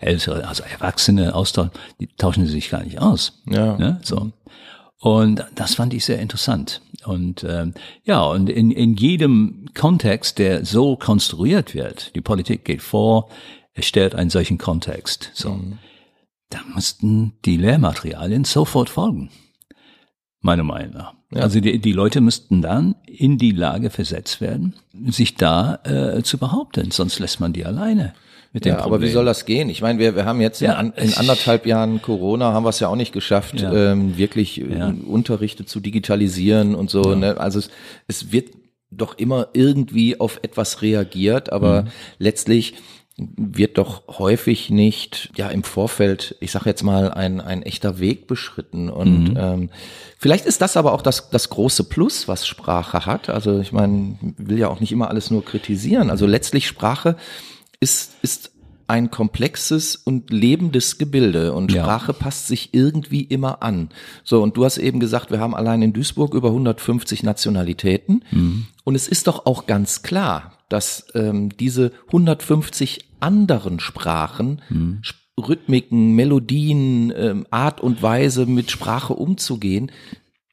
ältere, 0.00 0.46
also 0.46 0.62
Erwachsene 0.64 1.34
austauschen, 1.34 1.72
die 2.00 2.08
tauschen 2.08 2.46
sich 2.46 2.70
gar 2.70 2.82
nicht 2.82 2.98
aus. 3.00 3.40
Ja. 3.46 3.78
Ne? 3.78 4.00
So. 4.02 4.32
Und 5.00 5.44
das 5.54 5.76
fand 5.76 5.94
ich 5.94 6.04
sehr 6.04 6.18
interessant. 6.18 6.82
Und 7.04 7.44
ähm, 7.44 7.74
ja, 8.04 8.22
und 8.22 8.50
in, 8.50 8.70
in 8.70 8.94
jedem 8.94 9.66
Kontext, 9.74 10.38
der 10.38 10.64
so 10.64 10.96
konstruiert 10.96 11.74
wird, 11.74 12.14
die 12.16 12.20
Politik 12.20 12.64
geht 12.64 12.82
vor, 12.82 13.28
erstellt 13.74 14.14
einen 14.14 14.30
solchen 14.30 14.58
Kontext. 14.58 15.30
So, 15.34 15.50
mhm. 15.50 15.78
da 16.50 16.58
mussten 16.74 17.34
die 17.44 17.56
Lehrmaterialien 17.56 18.44
sofort 18.44 18.88
folgen, 18.88 19.30
meiner 20.40 20.64
Meinung 20.64 20.94
nach. 20.94 21.14
Ja. 21.30 21.42
Also 21.42 21.60
die, 21.60 21.78
die 21.78 21.92
Leute 21.92 22.20
müssten 22.20 22.60
dann 22.60 22.96
in 23.06 23.38
die 23.38 23.52
Lage 23.52 23.90
versetzt 23.90 24.40
werden, 24.40 24.74
sich 25.06 25.36
da 25.36 25.76
äh, 25.84 26.22
zu 26.24 26.38
behaupten, 26.38 26.90
sonst 26.90 27.20
lässt 27.20 27.38
man 27.38 27.52
die 27.52 27.64
alleine 27.64 28.14
mit 28.52 28.64
dem 28.64 28.70
ja, 28.70 28.76
Problem. 28.76 28.94
aber 28.94 29.02
wie 29.04 29.10
soll 29.10 29.24
das 29.24 29.44
gehen? 29.44 29.68
Ich 29.68 29.82
meine, 29.82 29.98
wir, 29.98 30.16
wir 30.16 30.24
haben 30.24 30.40
jetzt 30.40 30.60
ja, 30.60 30.80
in, 30.80 30.92
in 30.92 31.14
anderthalb 31.14 31.66
Jahren 31.66 32.00
Corona 32.00 32.52
haben 32.52 32.64
wir 32.64 32.70
es 32.70 32.80
ja 32.80 32.88
auch 32.88 32.96
nicht 32.96 33.12
geschafft, 33.12 33.60
ja. 33.60 33.92
ähm, 33.92 34.16
wirklich 34.16 34.60
äh, 34.60 34.78
ja. 34.78 34.94
Unterrichte 35.06 35.66
zu 35.66 35.80
digitalisieren 35.80 36.74
und 36.74 36.90
so. 36.90 37.14
Ne? 37.14 37.38
Also 37.38 37.58
es, 37.58 37.70
es 38.06 38.32
wird 38.32 38.50
doch 38.90 39.18
immer 39.18 39.48
irgendwie 39.52 40.18
auf 40.18 40.40
etwas 40.42 40.80
reagiert, 40.80 41.52
aber 41.52 41.82
mhm. 41.82 41.88
letztlich 42.18 42.74
wird 43.18 43.78
doch 43.78 44.02
häufig 44.18 44.70
nicht 44.70 45.30
ja 45.36 45.48
im 45.48 45.64
Vorfeld, 45.64 46.36
ich 46.40 46.52
sage 46.52 46.66
jetzt 46.66 46.84
mal, 46.84 47.10
ein, 47.10 47.40
ein 47.40 47.62
echter 47.62 47.98
Weg 47.98 48.28
beschritten. 48.28 48.88
Und 48.88 49.30
mhm. 49.30 49.36
ähm, 49.36 49.70
vielleicht 50.18 50.46
ist 50.46 50.62
das 50.62 50.76
aber 50.76 50.92
auch 50.92 51.02
das, 51.02 51.28
das 51.30 51.50
große 51.50 51.84
Plus, 51.84 52.28
was 52.28 52.46
Sprache 52.46 53.06
hat. 53.06 53.28
Also 53.28 53.58
ich 53.58 53.72
meine, 53.72 54.16
will 54.20 54.58
ja 54.58 54.68
auch 54.68 54.78
nicht 54.78 54.92
immer 54.92 55.08
alles 55.08 55.32
nur 55.32 55.44
kritisieren. 55.44 56.10
Also 56.10 56.26
letztlich 56.26 56.68
Sprache 56.68 57.16
ist, 57.80 58.12
ist 58.22 58.52
ein 58.88 59.10
komplexes 59.10 59.96
und 59.96 60.30
lebendes 60.30 60.96
Gebilde 60.96 61.52
und 61.52 61.70
ja. 61.70 61.82
Sprache 61.82 62.14
passt 62.14 62.46
sich 62.46 62.70
irgendwie 62.72 63.22
immer 63.22 63.62
an. 63.62 63.90
So, 64.24 64.42
und 64.42 64.56
du 64.56 64.64
hast 64.64 64.78
eben 64.78 64.98
gesagt, 64.98 65.30
wir 65.30 65.40
haben 65.40 65.54
allein 65.54 65.82
in 65.82 65.92
Duisburg 65.92 66.32
über 66.32 66.48
150 66.48 67.22
Nationalitäten. 67.22 68.24
Mhm. 68.30 68.66
Und 68.84 68.94
es 68.94 69.06
ist 69.06 69.26
doch 69.26 69.44
auch 69.44 69.66
ganz 69.66 70.02
klar, 70.02 70.58
dass 70.70 71.06
ähm, 71.14 71.50
diese 71.50 71.92
150 72.06 73.04
anderen 73.20 73.78
Sprachen, 73.78 74.62
mhm. 74.70 75.02
Rhythmiken, 75.38 76.14
Melodien, 76.14 77.12
ähm, 77.14 77.46
Art 77.50 77.82
und 77.82 78.02
Weise 78.02 78.46
mit 78.46 78.70
Sprache 78.70 79.12
umzugehen, 79.12 79.92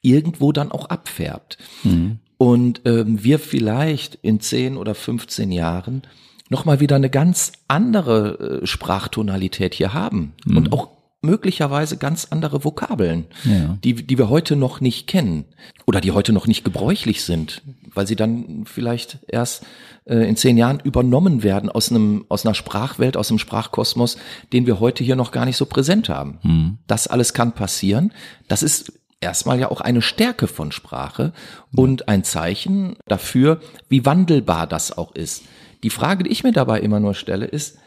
irgendwo 0.02 0.52
dann 0.52 0.74
auch 0.74 0.90
abfärbt. 0.90 1.58
Mhm. 1.84 2.20
Und 2.38 2.82
ähm, 2.84 3.24
wir 3.24 3.40
vielleicht 3.40 4.16
in 4.16 4.42
10 4.42 4.76
oder 4.76 4.94
15 4.94 5.54
Jahren 5.54 6.02
nochmal 6.50 6.80
wieder 6.80 6.96
eine 6.96 7.10
ganz 7.10 7.54
andere 7.68 8.62
äh, 8.62 8.68
Sprachtonalität 8.68 9.74
hier 9.74 9.94
haben 9.94 10.34
mhm. 10.46 10.58
und 10.58 10.74
auch 10.74 10.90
möglicherweise 11.22 11.98
ganz 11.98 12.28
andere 12.30 12.64
Vokabeln, 12.64 13.26
ja. 13.44 13.78
die, 13.84 13.96
die 13.96 14.18
wir 14.18 14.30
heute 14.30 14.56
noch 14.56 14.80
nicht 14.80 15.08
kennen 15.08 15.46
oder 15.86 16.00
die 16.00 16.12
heute 16.12 16.34
noch 16.34 16.48
nicht 16.48 16.64
gebräuchlich 16.64 17.24
sind, 17.24 17.64
weil 17.94 18.08
sie 18.08 18.16
dann 18.16 18.66
vielleicht 18.66 19.20
erst 19.28 19.66
äh, 20.06 20.18
in 20.30 20.36
zehn 20.36 20.58
Jahren 20.58 20.80
übernommen 20.80 21.44
werden 21.44 21.70
aus 21.70 21.90
einem 21.90 22.26
aus 22.30 22.46
einer 22.46 22.54
Sprachwelt, 22.54 23.18
aus 23.18 23.30
einem 23.30 23.40
Sprachkosmos, 23.40 24.18
den 24.54 24.68
wir 24.68 24.80
heute 24.80 25.04
hier 25.04 25.16
noch 25.16 25.32
gar 25.32 25.46
nicht 25.46 25.58
so 25.58 25.66
präsent 25.66 26.10
haben. 26.10 26.40
Mhm. 26.44 26.78
Das 26.88 27.08
alles 27.08 27.34
kann 27.34 27.54
passieren. 27.54 28.14
Das 28.48 28.62
ist 28.62 28.94
erstmal 29.20 29.60
ja 29.60 29.72
auch 29.72 29.82
eine 29.82 30.02
Stärke 30.02 30.48
von 30.48 30.72
Sprache 30.72 31.34
und 31.76 32.08
ein 32.08 32.24
Zeichen 32.24 32.98
dafür, 33.08 33.60
wie 33.90 34.06
wandelbar 34.06 34.68
das 34.68 34.96
auch 34.96 35.16
ist. 35.16 35.44
Die 35.86 35.92
Frage, 35.92 36.24
die 36.24 36.32
ich 36.32 36.44
mir 36.44 36.52
dabei 36.52 36.80
immer 36.80 37.00
nur 37.00 37.14
stelle, 37.14 37.46
ist, 37.46 37.78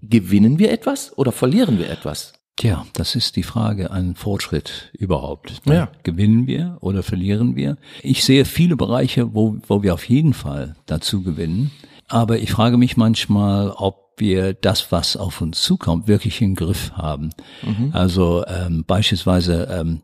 gewinnen 0.00 0.58
wir 0.58 0.72
etwas 0.72 1.12
oder 1.18 1.30
verlieren 1.30 1.78
wir 1.78 1.90
etwas? 1.90 2.32
Tja, 2.56 2.86
das 2.94 3.16
ist 3.16 3.36
die 3.36 3.42
Frage 3.42 3.90
an 3.90 4.14
Fortschritt 4.14 4.90
überhaupt. 4.94 5.60
Ja. 5.66 5.90
Gewinnen 6.04 6.46
wir 6.46 6.78
oder 6.80 7.02
verlieren 7.02 7.54
wir? 7.54 7.76
Ich 8.02 8.24
sehe 8.24 8.46
viele 8.46 8.76
Bereiche, 8.76 9.34
wo, 9.34 9.58
wo 9.68 9.82
wir 9.82 9.92
auf 9.92 10.08
jeden 10.08 10.32
Fall 10.32 10.76
dazu 10.86 11.22
gewinnen. 11.22 11.70
Aber 12.08 12.38
ich 12.38 12.50
frage 12.50 12.78
mich 12.78 12.96
manchmal, 12.96 13.68
ob 13.72 14.14
wir 14.16 14.54
das, 14.54 14.90
was 14.90 15.14
auf 15.14 15.42
uns 15.42 15.60
zukommt, 15.60 16.08
wirklich 16.08 16.40
im 16.40 16.54
Griff 16.54 16.92
haben. 16.92 17.28
Mhm. 17.60 17.90
Also 17.92 18.42
ähm, 18.46 18.84
beispielsweise, 18.86 19.68
ähm, 19.70 20.00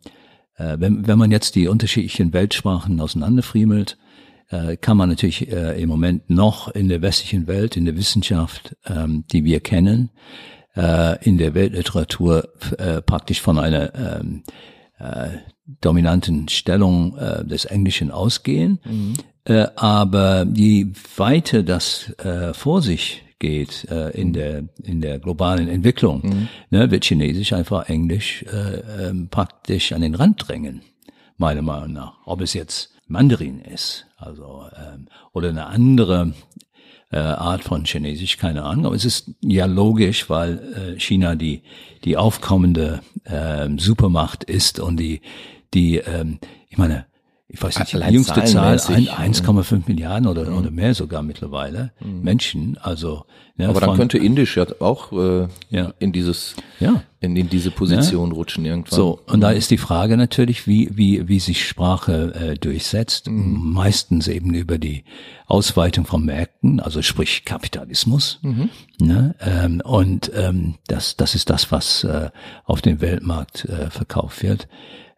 äh, 0.56 0.76
wenn, 0.78 1.06
wenn 1.06 1.18
man 1.18 1.30
jetzt 1.30 1.54
die 1.54 1.68
unterschiedlichen 1.68 2.34
Weltsprachen 2.34 3.00
auseinanderfriemelt, 3.00 3.96
äh, 4.50 4.76
kann 4.76 4.96
man 4.96 5.08
natürlich 5.08 5.50
äh, 5.50 5.80
im 5.80 5.88
Moment 5.88 6.28
noch 6.28 6.68
in 6.68 6.88
der 6.88 7.02
westlichen 7.02 7.46
Welt, 7.46 7.76
in 7.76 7.84
der 7.84 7.96
Wissenschaft, 7.96 8.76
ähm, 8.86 9.24
die 9.32 9.44
wir 9.44 9.60
kennen, 9.60 10.10
äh, 10.76 11.22
in 11.24 11.38
der 11.38 11.54
Weltliteratur 11.54 12.48
äh, 12.78 13.00
praktisch 13.00 13.40
von 13.40 13.58
einer 13.58 13.94
ähm, 13.94 14.42
äh, 14.98 15.30
dominanten 15.80 16.48
Stellung 16.48 17.16
äh, 17.16 17.44
des 17.44 17.64
Englischen 17.64 18.10
ausgehen. 18.10 18.80
Mhm. 18.84 19.14
Äh, 19.44 19.66
aber 19.76 20.46
je 20.52 20.88
weiter 21.16 21.62
das 21.62 22.10
äh, 22.18 22.52
vor 22.52 22.82
sich 22.82 23.22
geht 23.38 23.86
äh, 23.90 24.10
in 24.10 24.32
der 24.32 24.64
in 24.82 25.00
der 25.00 25.18
globalen 25.18 25.68
Entwicklung, 25.68 26.20
mhm. 26.22 26.48
ne, 26.70 26.90
wird 26.90 27.04
Chinesisch 27.04 27.52
einfach 27.52 27.88
Englisch 27.88 28.44
äh, 28.52 29.08
äh, 29.08 29.14
praktisch 29.30 29.92
an 29.92 30.02
den 30.02 30.14
Rand 30.14 30.46
drängen, 30.46 30.82
meiner 31.38 31.62
Meinung 31.62 31.92
nach. 31.92 32.18
Ob 32.26 32.42
es 32.42 32.52
jetzt 32.52 32.90
Mandarin 33.06 33.60
ist, 33.60 34.06
also 34.20 34.66
ähm, 34.76 35.08
oder 35.32 35.48
eine 35.48 35.66
andere 35.66 36.34
äh, 37.10 37.18
Art 37.18 37.64
von 37.64 37.84
Chinesisch, 37.84 38.36
keine 38.36 38.64
Ahnung. 38.64 38.86
Aber 38.86 38.94
es 38.94 39.04
ist 39.04 39.32
ja 39.40 39.66
logisch, 39.66 40.30
weil 40.30 40.94
äh, 40.96 41.00
China 41.00 41.34
die 41.34 41.62
die 42.04 42.16
aufkommende 42.16 43.00
äh, 43.24 43.68
Supermacht 43.76 44.44
ist 44.44 44.78
und 44.78 44.98
die 44.98 45.20
die 45.74 45.96
ähm, 45.98 46.38
ich 46.68 46.78
meine 46.78 47.06
ich 47.52 47.60
weiß 47.60 47.78
nicht, 47.80 47.92
die 47.92 48.12
jüngste 48.12 48.44
Zahl, 48.44 48.76
1,5 48.76 49.82
Milliarden 49.86 50.28
oder, 50.28 50.48
mhm. 50.48 50.58
oder 50.58 50.70
mehr 50.70 50.94
sogar 50.94 51.22
mittlerweile 51.22 51.92
mhm. 52.00 52.22
Menschen. 52.22 52.78
Also 52.80 53.24
ja, 53.56 53.68
aber 53.68 53.80
dann 53.80 53.96
könnte 53.96 54.18
Indisch 54.18 54.56
ja 54.56 54.66
auch 54.78 55.12
äh, 55.12 55.48
ja. 55.70 55.92
in 55.98 56.12
dieses 56.12 56.54
ja. 56.78 57.02
in, 57.20 57.36
in 57.36 57.50
diese 57.50 57.72
Position 57.72 58.30
ja. 58.30 58.34
rutschen 58.34 58.64
irgendwann. 58.64 58.96
So 58.96 59.20
und 59.26 59.38
mhm. 59.38 59.40
da 59.40 59.50
ist 59.50 59.70
die 59.70 59.78
Frage 59.78 60.16
natürlich, 60.16 60.68
wie 60.68 60.90
wie 60.96 61.28
wie 61.28 61.40
sich 61.40 61.66
Sprache 61.66 62.34
äh, 62.34 62.54
durchsetzt. 62.54 63.28
Mhm. 63.28 63.72
Meistens 63.72 64.28
eben 64.28 64.54
über 64.54 64.78
die 64.78 65.04
Ausweitung 65.46 66.06
von 66.06 66.24
Märkten, 66.24 66.78
also 66.78 67.02
sprich 67.02 67.44
Kapitalismus. 67.44 68.38
Mhm. 68.42 68.70
Ne? 69.00 69.34
Ähm, 69.40 69.82
und 69.84 70.30
ähm, 70.36 70.76
das 70.86 71.16
das 71.16 71.34
ist 71.34 71.50
das, 71.50 71.72
was 71.72 72.04
äh, 72.04 72.30
auf 72.64 72.80
dem 72.80 73.00
Weltmarkt 73.00 73.64
äh, 73.64 73.90
verkauft 73.90 74.44
wird. 74.44 74.68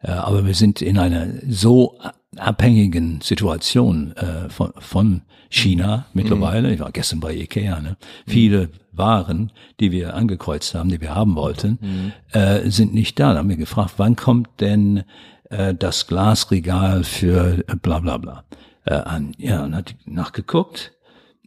Äh, 0.00 0.12
aber 0.12 0.46
wir 0.46 0.54
sind 0.54 0.82
in 0.82 0.98
einer 0.98 1.28
so 1.48 1.98
abhängigen 2.36 3.20
Situation 3.20 4.12
äh, 4.16 4.48
von, 4.48 4.72
von 4.78 5.22
China 5.48 6.06
mittlerweile. 6.14 6.68
Mhm. 6.68 6.74
Ich 6.74 6.80
war 6.80 6.92
gestern 6.92 7.20
bei 7.20 7.34
Ikea. 7.34 7.80
Ne? 7.80 7.96
Viele 8.26 8.70
Waren, 8.92 9.52
die 9.80 9.92
wir 9.92 10.14
angekreuzt 10.14 10.74
haben, 10.74 10.88
die 10.88 11.00
wir 11.00 11.14
haben 11.14 11.34
wollten, 11.36 11.78
mhm. 11.80 12.12
äh, 12.32 12.70
sind 12.70 12.94
nicht 12.94 13.18
da. 13.18 13.32
Da 13.32 13.38
haben 13.40 13.48
wir 13.48 13.56
gefragt, 13.56 13.94
wann 13.98 14.16
kommt 14.16 14.60
denn 14.60 15.04
äh, 15.50 15.74
das 15.74 16.06
Glasregal 16.06 17.04
für 17.04 17.64
äh, 17.68 17.76
bla 17.76 18.00
bla 18.00 18.18
bla 18.18 18.44
äh, 18.84 18.94
an? 18.94 19.34
Ja, 19.38 19.64
und 19.64 19.74
hat 19.74 19.94
nachgeguckt. 20.06 20.92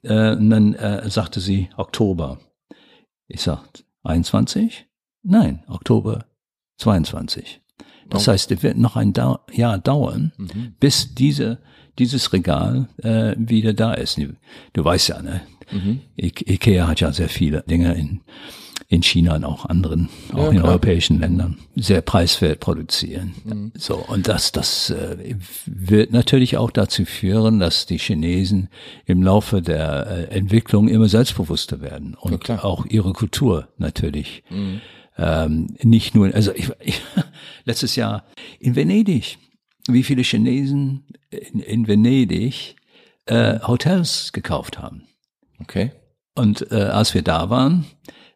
Äh, 0.03 0.35
und 0.35 0.49
dann 0.49 0.73
äh, 0.75 1.09
sagte 1.09 1.39
sie 1.39 1.69
Oktober. 1.77 2.39
Ich 3.27 3.41
sag 3.41 3.63
21? 4.03 4.87
Nein, 5.23 5.63
Oktober 5.67 6.25
22. 6.77 7.61
Das 8.09 8.27
heißt, 8.27 8.51
es 8.51 8.63
wird 8.63 8.77
noch 8.77 8.95
ein 8.95 9.13
Dau 9.13 9.39
Jahr 9.51 9.77
dauern, 9.77 10.31
mhm. 10.37 10.73
bis 10.79 11.13
diese, 11.15 11.59
dieses 11.99 12.33
Regal 12.33 12.87
äh, 12.97 13.35
wieder 13.37 13.73
da 13.73 13.93
ist. 13.93 14.19
Du 14.73 14.83
weißt 14.83 15.09
ja, 15.09 15.21
ne? 15.21 15.41
Mhm. 15.71 16.01
Ikea 16.15 16.87
hat 16.87 16.99
ja 16.99 17.11
sehr 17.11 17.29
viele 17.29 17.63
Dinge 17.63 17.95
in, 17.95 18.21
in 18.87 19.01
China 19.01 19.35
und 19.35 19.45
auch 19.45 19.65
anderen, 19.65 20.09
auch 20.31 20.51
ja, 20.53 20.59
in 20.59 20.61
europäischen 20.61 21.19
Ländern, 21.19 21.57
sehr 21.75 22.01
preiswert 22.01 22.59
produzieren. 22.59 23.33
Mhm. 23.43 23.71
So, 23.75 23.95
und 23.95 24.27
das, 24.27 24.51
das 24.51 24.91
äh, 24.91 25.35
wird 25.65 26.11
natürlich 26.11 26.57
auch 26.57 26.69
dazu 26.69 27.05
führen, 27.05 27.59
dass 27.59 27.87
die 27.87 27.97
Chinesen 27.97 28.69
im 29.05 29.23
Laufe 29.23 29.63
der 29.63 30.07
äh, 30.07 30.35
Entwicklung 30.35 30.87
immer 30.87 31.09
selbstbewusster 31.09 31.81
werden 31.81 32.15
und 32.19 32.47
ja, 32.47 32.63
auch 32.63 32.85
ihre 32.85 33.13
Kultur 33.13 33.67
natürlich. 33.77 34.43
Mhm 34.49 34.81
ähm, 35.17 35.75
nicht 35.81 36.15
nur, 36.15 36.33
also 36.33 36.53
ich, 36.53 36.69
ich, 36.79 37.01
letztes 37.65 37.95
Jahr 37.95 38.25
in 38.59 38.75
Venedig, 38.75 39.37
wie 39.87 40.03
viele 40.03 40.23
Chinesen 40.23 41.05
in, 41.29 41.59
in 41.59 41.87
Venedig 41.87 42.75
äh, 43.25 43.59
Hotels 43.61 44.31
gekauft 44.33 44.79
haben. 44.79 45.03
Okay. 45.59 45.91
Und 46.35 46.71
äh, 46.71 46.75
als 46.75 47.13
wir 47.13 47.21
da 47.21 47.49
waren, 47.49 47.85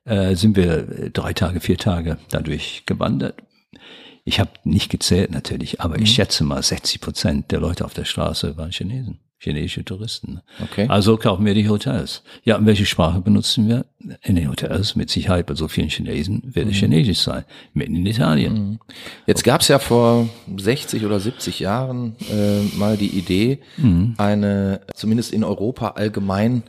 äh, 0.05 0.35
sind 0.35 0.55
wir 0.55 1.09
drei 1.11 1.33
Tage, 1.33 1.59
vier 1.59 1.77
Tage 1.77 2.17
dadurch 2.29 2.83
gewandert. 2.85 3.35
Ich 4.23 4.39
habe 4.39 4.51
nicht 4.63 4.89
gezählt 4.89 5.31
natürlich, 5.31 5.81
aber 5.81 5.97
mhm. 5.97 6.03
ich 6.03 6.11
schätze 6.11 6.43
mal 6.43 6.61
60 6.61 7.01
Prozent 7.01 7.51
der 7.51 7.59
Leute 7.59 7.83
auf 7.83 7.93
der 7.93 8.05
Straße 8.05 8.57
waren 8.57 8.71
Chinesen. 8.71 9.19
Chinesische 9.39 9.85
Touristen. 9.85 10.41
Okay. 10.61 10.85
Also 10.89 11.17
kaufen 11.17 11.45
wir 11.45 11.53
die 11.53 11.69
Hotels. 11.69 12.23
Ja, 12.43 12.57
und 12.57 12.65
welche 12.65 12.85
Sprache 12.85 13.21
benutzen 13.21 13.67
wir? 13.67 13.85
In 14.21 14.35
den 14.35 14.49
Hotels 14.49 14.95
mit 14.95 15.09
Sicherheit 15.09 15.45
bei 15.45 15.55
so 15.55 15.67
vielen 15.67 15.89
Chinesen 15.89 16.43
wird 16.45 16.69
es 16.69 16.75
Chinesisch 16.75 17.19
sein, 17.19 17.43
mitten 17.73 17.95
in 17.95 18.05
Italien. 18.05 18.79
Jetzt 19.25 19.43
gab 19.43 19.61
es 19.61 19.69
ja 19.69 19.79
vor 19.79 20.29
60 20.57 21.05
oder 21.05 21.19
70 21.19 21.59
Jahren 21.59 22.15
äh, 22.31 22.61
mal 22.77 22.97
die 22.97 23.17
Idee, 23.17 23.59
eine 24.17 24.81
zumindest 24.93 25.33
in 25.33 25.43
Europa 25.43 25.89
allgemein 25.89 26.63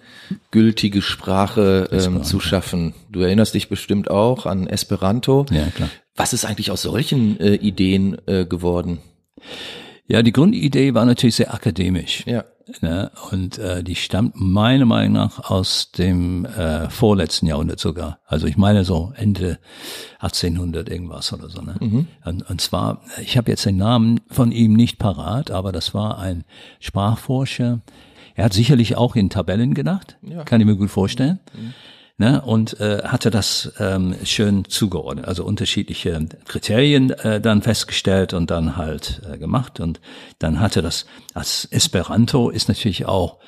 gültige 0.51 1.03
Sprache 1.03 1.89
ähm, 1.93 2.23
zu 2.25 2.41
schaffen. 2.41 2.95
Du 3.11 3.21
erinnerst 3.21 3.55
dich 3.55 3.69
bestimmt 3.69 4.11
auch 4.11 4.47
an 4.47 4.67
Esperanto. 4.67 5.47
Ja, 5.51 5.67
klar. 5.67 5.89
Was 6.17 6.33
ist 6.33 6.45
eigentlich 6.45 6.71
aus 6.71 6.83
solchen 6.83 7.39
äh, 7.41 7.55
Ideen 7.55 8.17
äh, 8.27 8.45
geworden? 8.45 8.99
Ja, 10.11 10.23
die 10.23 10.33
Grundidee 10.33 10.93
war 10.95 11.05
natürlich 11.05 11.37
sehr 11.37 11.55
akademisch. 11.55 12.25
Ja. 12.27 12.45
Ne? 12.81 13.11
Und 13.31 13.59
äh, 13.59 13.83
die 13.85 13.95
stammt 13.95 14.35
meiner 14.37 14.85
Meinung 14.85 15.13
nach 15.15 15.51
aus 15.51 15.93
dem 15.93 16.45
äh, 16.45 16.91
vorletzten 16.91 17.47
Jahrhundert 17.47 17.79
sogar. 17.79 18.19
Also 18.27 18.47
ich 18.49 18.57
meine 18.57 18.85
so 18.85 19.13
Ende 19.17 19.59
1800 20.19 20.89
irgendwas 20.89 21.33
oder 21.33 21.49
so. 21.49 21.63
Ne? 21.63 22.07
Und, 22.25 22.49
und 22.51 22.61
zwar, 22.61 23.03
ich 23.23 23.37
habe 23.37 23.51
jetzt 23.53 23.67
den 23.67 23.77
Namen 23.77 24.21
von 24.29 24.51
ihm 24.53 24.73
nicht 24.75 24.99
parat, 24.99 25.51
aber 25.53 25.71
das 25.73 25.95
war 25.95 26.19
ein 26.19 26.45
Sprachforscher. 26.79 27.81
Er 28.35 28.45
hat 28.45 28.53
sicherlich 28.53 28.97
auch 28.97 29.15
in 29.17 29.31
Tabellen 29.31 29.75
gedacht, 29.75 30.17
Ja. 30.23 30.45
kann 30.45 30.61
ich 30.61 30.67
mir 30.67 30.77
gut 30.77 30.91
vorstellen. 30.91 31.39
Ne, 32.21 32.43
und 32.43 32.79
äh, 32.81 33.01
hatte 33.05 33.31
das 33.31 33.73
ähm, 33.79 34.15
schön 34.25 34.67
zugeordnet, 34.67 35.27
also 35.27 35.43
unterschiedliche 35.43 36.29
Kriterien 36.45 37.09
äh, 37.13 37.41
dann 37.41 37.63
festgestellt 37.63 38.35
und 38.35 38.51
dann 38.51 38.77
halt 38.77 39.23
äh, 39.27 39.39
gemacht 39.39 39.81
und 39.81 40.03
dann 40.39 40.61
hatte 40.61 40.83
das 40.83 41.07
als 41.33 41.65
Esperanto 41.71 42.51
ist 42.51 42.69
natürlich 42.69 43.07
auch 43.07 43.39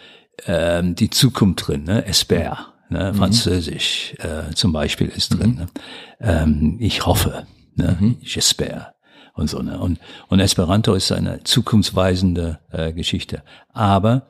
ähm, 0.47 0.95
die 0.95 1.11
Zukunft 1.11 1.69
drin, 1.69 1.85
ne? 1.85 2.07
Esper, 2.07 2.73
ne? 2.89 3.13
Französisch 3.13 4.15
äh, 4.21 4.55
zum 4.55 4.73
Beispiel 4.73 5.09
ist 5.09 5.39
drin. 5.39 5.55
Ne? 5.57 5.67
Ähm, 6.21 6.79
ich 6.81 7.05
hoffe, 7.05 7.47
ne? 7.75 8.17
j'espère 8.25 8.95
und 9.35 9.51
so. 9.51 9.61
Ne? 9.61 9.79
Und, 9.79 9.99
und 10.29 10.41
Esperanto 10.41 10.95
ist 10.95 11.13
eine 11.13 11.45
zukunftsweisende 11.45 12.59
äh, 12.71 12.95
Geschichte. 12.95 13.43
Aber 13.75 14.29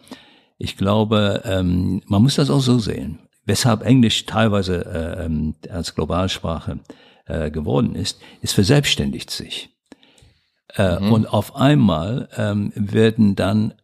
ich 0.58 0.76
glaube, 0.76 1.42
ähm, 1.44 2.02
man 2.06 2.24
muss 2.24 2.34
das 2.34 2.50
auch 2.50 2.58
so 2.58 2.80
sehen. 2.80 3.20
Weshalb 3.52 3.82
Englisch 3.82 4.24
teilweise 4.24 4.86
äh, 4.86 5.26
ähm, 5.26 5.54
als 5.68 5.94
Globalsprache 5.94 6.78
äh, 7.26 7.50
geworden 7.50 7.94
ist, 7.94 8.18
es 8.40 8.54
verselbstständigt 8.54 9.30
sich. 9.30 9.68
Äh, 10.68 10.96
Und 10.96 11.26
auf 11.26 11.54
einmal 11.54 12.30
ähm, 12.34 12.72
werden 12.74 13.36
dann 13.36 13.74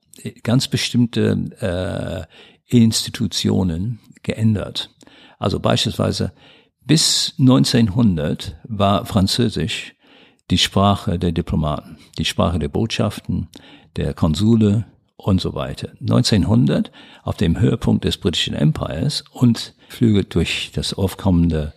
ganz 0.43 0.69
bestimmte 0.69 2.27
äh, 2.71 2.75
Institutionen 2.75 4.01
geändert. 4.23 4.89
Also 5.39 5.61
beispielsweise 5.61 6.33
bis 6.81 7.35
1900 7.39 8.57
war 8.65 9.05
Französisch 9.05 9.95
die 10.51 10.57
Sprache 10.57 11.19
der 11.19 11.33
Diplomaten, 11.33 11.99
die 12.17 12.25
Sprache 12.25 12.59
der 12.59 12.69
Botschaften, 12.69 13.49
der 13.97 14.15
Konsule 14.15 14.87
und 15.19 15.41
so 15.43 15.55
weiter. 15.55 15.91
1900 16.01 16.91
auf 17.25 17.37
dem 17.37 17.59
Höhepunkt 17.61 18.05
des 18.05 18.17
britischen 18.17 18.55
Empires 18.55 19.25
und 19.33 19.75
Flüge 19.89 20.25
durch 20.25 20.71
das 20.75 20.95
aufkommende 20.95 21.75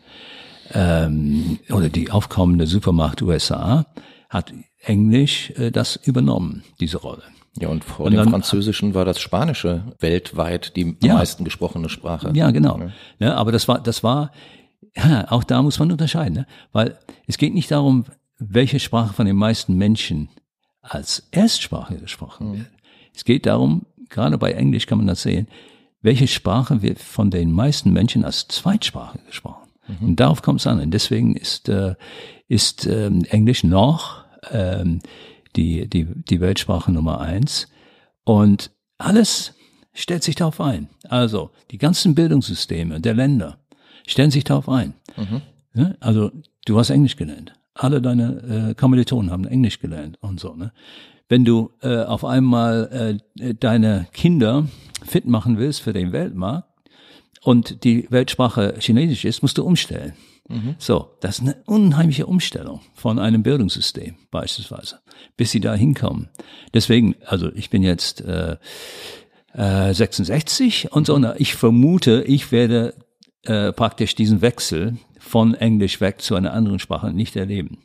ähm, 0.74 1.60
oder 1.70 1.90
die 1.90 2.12
aufkommende 2.12 2.68
Supermacht 2.68 3.22
USA 3.22 3.86
hat 4.30 4.54
Englisch 4.84 5.52
äh, 5.58 5.72
das 5.72 5.96
übernommen, 5.98 6.64
diese 6.80 6.98
Rolle. 6.98 7.24
Ja, 7.60 7.68
und 7.68 7.84
vor 7.84 8.06
Und 8.06 8.14
dem 8.14 8.20
dann- 8.20 8.30
Französischen 8.30 8.94
war 8.94 9.04
das 9.04 9.20
Spanische 9.20 9.84
weltweit 10.00 10.76
die 10.78 10.86
am 10.86 10.98
Ja. 11.04 11.16
meisten 11.16 11.44
gesprochene 11.44 11.90
Sprache. 11.90 12.32
Ja, 12.34 12.52
genau. 12.52 12.80
Ja, 13.20 13.34
aber 13.36 13.52
das 13.52 13.68
war, 13.68 13.82
das 13.82 14.04
war, 14.04 14.32
ja, 14.96 15.30
auch 15.30 15.44
da 15.44 15.62
muss 15.62 15.78
man 15.80 15.92
unterscheiden, 15.92 16.34
ne? 16.36 16.48
weil 16.72 16.98
es 17.28 17.38
geht 17.38 17.54
nicht 17.54 17.70
darum, 17.72 18.06
welche 18.38 18.80
Sprache 18.80 19.14
von 19.14 19.26
den 19.26 19.36
meisten 19.36 19.76
Menschen 19.76 20.30
als 20.82 21.28
Erstsprache 21.32 21.98
gesprochen 21.98 22.54
wird. 22.60 22.68
Es 23.14 23.26
geht 23.26 23.46
darum, 23.46 23.86
gerade 24.10 24.38
bei 24.38 24.52
Englisch 24.52 24.86
kann 24.86 24.98
man 24.98 25.08
das 25.08 25.22
sehen, 25.22 25.48
welche 26.02 26.28
Sprache 26.28 26.82
wird 26.82 27.00
von 27.00 27.30
den 27.30 27.52
meisten 27.52 27.92
Menschen 27.94 28.26
als 28.26 28.48
Zweitsprache 28.48 29.20
gesprochen. 29.28 29.70
Und 30.02 30.20
darauf 30.20 30.42
kommt 30.42 30.60
es 30.60 30.68
an. 30.68 30.80
Und 30.80 30.92
deswegen 30.92 31.36
ist, 31.36 31.70
äh, 31.70 31.96
ist 32.48 32.86
ähm, 32.88 33.24
Englisch 33.26 33.64
noch 33.64 34.24
ähm, 34.52 35.00
die, 35.56 35.88
die, 35.90 36.06
die 36.06 36.42
Weltsprache 36.42 36.92
Nummer 36.92 37.20
eins. 37.20 37.68
Und 38.24 38.72
alles 38.98 39.54
stellt 39.94 40.24
sich 40.24 40.36
darauf 40.36 40.62
ein. 40.62 40.88
Also 41.10 41.52
die 41.72 41.78
ganzen 41.78 42.16
Bildungssysteme 42.16 43.02
der 43.02 43.14
Länder 43.14 43.58
stellen 44.08 44.32
sich 44.32 44.44
darauf 44.44 44.70
ein. 44.70 44.94
Ja, 45.74 45.96
also 46.00 46.32
du 46.66 46.80
hast 46.80 46.90
Englisch 46.90 47.16
gelernt. 47.16 47.54
Alle 47.74 48.02
deine 48.02 48.70
äh, 48.72 48.76
Kommilitonen 48.76 49.32
haben 49.32 49.46
Englisch 49.46 49.80
gelernt 49.80 50.18
und 50.22 50.40
so. 50.40 50.56
Ne? 50.56 50.74
Wenn 51.32 51.46
du 51.46 51.72
äh, 51.82 52.04
auf 52.04 52.26
einmal 52.26 53.22
äh, 53.40 53.54
deine 53.54 54.06
Kinder 54.12 54.68
fit 55.06 55.26
machen 55.26 55.58
willst 55.58 55.82
für 55.82 55.94
den 55.94 56.12
Weltmarkt 56.12 56.68
und 57.42 57.86
die 57.86 58.06
Weltsprache 58.10 58.76
Chinesisch 58.80 59.24
ist, 59.24 59.42
musst 59.42 59.58
du 59.58 59.64
umstellen. 59.64 60.12
So, 60.78 61.12
das 61.22 61.40
ist 61.40 61.44
eine 61.44 61.56
unheimliche 61.68 62.26
Umstellung 62.26 62.82
von 62.94 63.18
einem 63.18 63.44
Bildungssystem 63.44 64.16
beispielsweise, 64.30 65.00
bis 65.38 65.52
sie 65.52 65.62
da 65.62 65.74
hinkommen. 65.74 66.28
Deswegen, 66.74 67.16
also 67.26 67.50
ich 67.56 67.70
bin 67.70 67.82
jetzt 67.82 68.20
äh, 68.20 68.58
äh, 69.54 69.94
66 69.94 70.92
und 70.92 71.08
so, 71.08 71.18
ich 71.38 71.56
vermute, 71.56 72.26
ich 72.28 72.52
werde 72.52 72.94
äh, 73.44 73.72
praktisch 73.72 74.16
diesen 74.16 74.42
Wechsel 74.42 74.98
von 75.18 75.54
Englisch 75.54 76.02
weg 76.02 76.22
zu 76.22 76.36
einer 76.36 76.52
anderen 76.52 76.80
Sprache 76.80 77.14
nicht 77.14 77.38
erleben. 77.38 77.78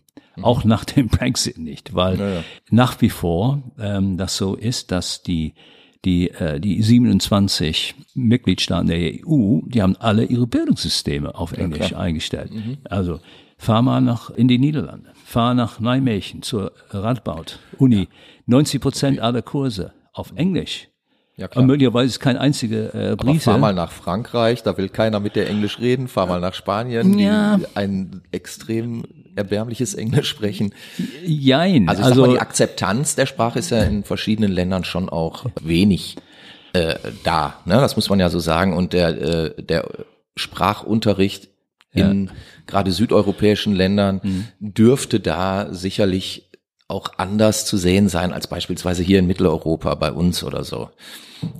Auch 0.42 0.64
nach 0.64 0.84
dem 0.84 1.08
Brexit 1.08 1.58
nicht, 1.58 1.94
weil 1.94 2.44
nach 2.70 3.00
wie 3.00 3.10
vor 3.10 3.62
ähm, 3.78 4.16
das 4.16 4.36
so 4.36 4.54
ist, 4.54 4.90
dass 4.90 5.22
die 5.22 5.54
die 6.04 6.30
äh, 6.30 6.60
die 6.60 6.82
27 6.82 7.94
Mitgliedstaaten 8.14 8.86
der 8.88 8.98
EU, 9.26 9.60
die 9.66 9.82
haben 9.82 9.96
alle 9.96 10.24
ihre 10.24 10.46
Bildungssysteme 10.46 11.34
auf 11.34 11.52
Englisch 11.52 11.94
eingestellt. 11.94 12.50
Also 12.88 13.20
fahr 13.58 13.82
mal 13.82 14.00
nach 14.00 14.30
in 14.30 14.46
die 14.48 14.58
Niederlande, 14.58 15.10
fahr 15.24 15.54
nach 15.54 15.80
Nijmegen 15.80 16.42
zur 16.42 16.72
Radboud 16.90 17.58
Uni. 17.78 18.08
90 18.46 18.80
Prozent 18.80 19.20
aller 19.20 19.42
Kurse 19.42 19.92
auf 20.12 20.32
Englisch. 20.36 20.88
Ja, 21.38 21.46
Und 21.46 21.52
klar. 21.52 21.64
möglicherweise 21.66 22.06
ist 22.06 22.20
kein 22.20 22.36
einziger 22.38 22.94
äh, 22.94 23.06
Aber 23.08 23.16
Brite. 23.26 23.40
fahr 23.40 23.58
mal 23.58 23.74
nach 23.74 23.90
Frankreich, 23.92 24.62
da 24.62 24.78
will 24.78 24.88
keiner 24.88 25.20
mit 25.20 25.36
dir 25.36 25.46
Englisch 25.48 25.80
reden. 25.80 26.08
Fahr 26.08 26.26
mal 26.26 26.40
nach 26.40 26.54
Spanien, 26.54 27.18
Ja. 27.18 27.58
die 27.58 27.66
ein 27.74 28.22
extrem 28.32 29.04
erbärmliches 29.36 29.94
Englisch 29.94 30.28
sprechen. 30.28 30.74
Jein. 31.24 31.88
Also 31.88 32.02
ich 32.02 32.08
sag 32.08 32.16
mal, 32.16 32.30
die 32.30 32.40
Akzeptanz 32.40 33.14
der 33.14 33.26
Sprache 33.26 33.58
ist 33.58 33.70
ja 33.70 33.82
in 33.82 34.02
verschiedenen 34.04 34.50
Ländern 34.52 34.84
schon 34.84 35.08
auch 35.08 35.46
wenig 35.62 36.16
äh, 36.72 36.94
da. 37.24 37.60
Ne? 37.64 37.74
Das 37.74 37.96
muss 37.96 38.08
man 38.10 38.18
ja 38.20 38.28
so 38.30 38.38
sagen. 38.40 38.72
Und 38.74 38.92
der, 38.92 39.08
äh, 39.56 39.62
der 39.62 39.88
Sprachunterricht 40.36 41.48
in 41.92 42.30
gerade 42.66 42.92
südeuropäischen 42.92 43.74
Ländern 43.74 44.20
Mhm. 44.22 44.48
dürfte 44.60 45.18
da 45.18 45.72
sicherlich 45.72 46.45
auch 46.88 47.10
anders 47.16 47.64
zu 47.66 47.76
sehen 47.76 48.08
sein 48.08 48.32
als 48.32 48.46
beispielsweise 48.46 49.02
hier 49.02 49.18
in 49.18 49.26
Mitteleuropa 49.26 49.94
bei 49.96 50.12
uns 50.12 50.44
oder 50.44 50.64
so. 50.64 50.90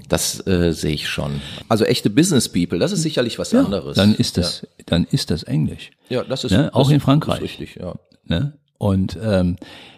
Das 0.08 0.46
äh, 0.46 0.72
sehe 0.72 0.94
ich 0.94 1.08
schon. 1.08 1.40
Also 1.68 1.84
echte 1.84 2.10
Business 2.10 2.48
People, 2.48 2.78
das 2.78 2.92
ist 2.92 3.02
sicherlich 3.02 3.38
was 3.38 3.52
anderes. 3.54 3.96
dann 3.96 4.14
ist 4.14 4.38
das, 4.38 4.66
dann 4.86 5.06
ist 5.10 5.30
das 5.30 5.42
Englisch. 5.42 5.90
ja, 6.08 6.22
ja 6.22 6.24
das 6.24 6.44
ist 6.44 6.52
Ne? 6.52 6.72
Auch 6.72 6.84
das 6.84 6.90
in 6.90 6.96
ist 6.96 7.02
Frankreich. 7.02 7.42
richtig, 7.42 7.76
ja. 7.76 7.94
Ne? 8.24 8.54
Und 8.78 9.18
ähm, 9.22 9.56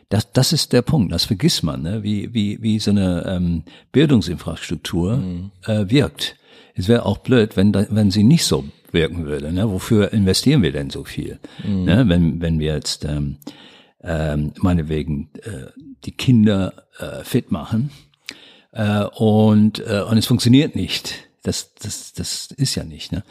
das, 0.09 0.33
das 0.33 0.53
ist 0.53 0.73
der 0.73 0.83
Punkt. 0.83 1.13
Das 1.13 1.25
vergisst 1.27 1.63
man, 1.63 1.83
ne? 1.83 2.03
wie, 2.03 2.33
wie, 2.33 2.63
wie 2.63 2.79
so 2.79 2.91
eine 2.91 3.25
ähm, 3.27 3.65
Bildungsinfrastruktur 3.93 5.23
äh, 5.67 5.85
wirkt. 5.91 6.37
Es 6.75 6.89
wäre 6.89 7.05
auch 7.05 7.19
blöd, 7.19 7.57
wenn, 7.57 7.73
da, 7.73 7.87
wenn 7.91 8.11
sie 8.11 8.23
nicht 8.25 8.45
so 8.45 8.65
wirken 8.93 9.27
würde. 9.27 9.53
Ne? 9.53 9.71
Wofür 9.71 10.13
investieren 10.13 10.63
wir 10.63 10.73
denn 10.73 10.91
so 10.91 11.05
viel? 11.05 11.39
Ne? 11.65 12.05
Wenn, 12.09 12.41
wenn 12.41 12.59
wir 12.59 12.75
jetzt 12.75 13.05
ähm, 13.05 13.37
ähm, 14.03 14.53
meinetwegen 14.61 15.31
äh, 15.43 15.67
die 16.05 16.13
Kinder 16.13 16.85
äh, 16.99 17.25
fit 17.25 17.51
machen 17.51 17.91
äh, 18.73 19.05
und, 19.05 19.81
äh, 19.81 20.03
und 20.09 20.19
es 20.19 20.27
funktioniert 20.27 20.77
nicht. 20.77 21.29
Das, 21.43 21.73
das, 21.75 22.13
das 22.13 22.49
ist 22.57 22.75
ja 22.75 22.85
nicht. 22.85 23.13
Ne? 23.13 23.23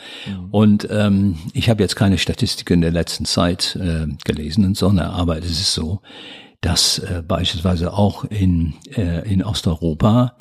Und 0.49 0.87
ähm, 0.89 1.37
ich 1.53 1.69
habe 1.69 1.83
jetzt 1.83 1.95
keine 1.95 2.17
Statistiken 2.17 2.81
der 2.81 2.91
letzten 2.91 3.25
Zeit 3.25 3.75
äh, 3.75 4.07
gelesen 4.23 4.65
und 4.65 4.77
so, 4.77 4.91
ne, 4.91 5.09
aber 5.09 5.37
es 5.37 5.51
ist 5.51 5.73
so, 5.73 6.01
dass 6.61 6.99
äh, 6.99 7.21
beispielsweise 7.25 7.93
auch 7.93 8.23
in, 8.23 8.73
äh, 8.95 9.31
in 9.31 9.43
Osteuropa 9.43 10.37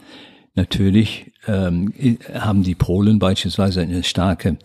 natürlich 0.55 1.33
ähm, 1.47 1.93
haben 2.35 2.63
die 2.63 2.75
Polen 2.75 3.19
beispielsweise 3.19 3.81
eine 3.83 4.03
starke 4.03 4.59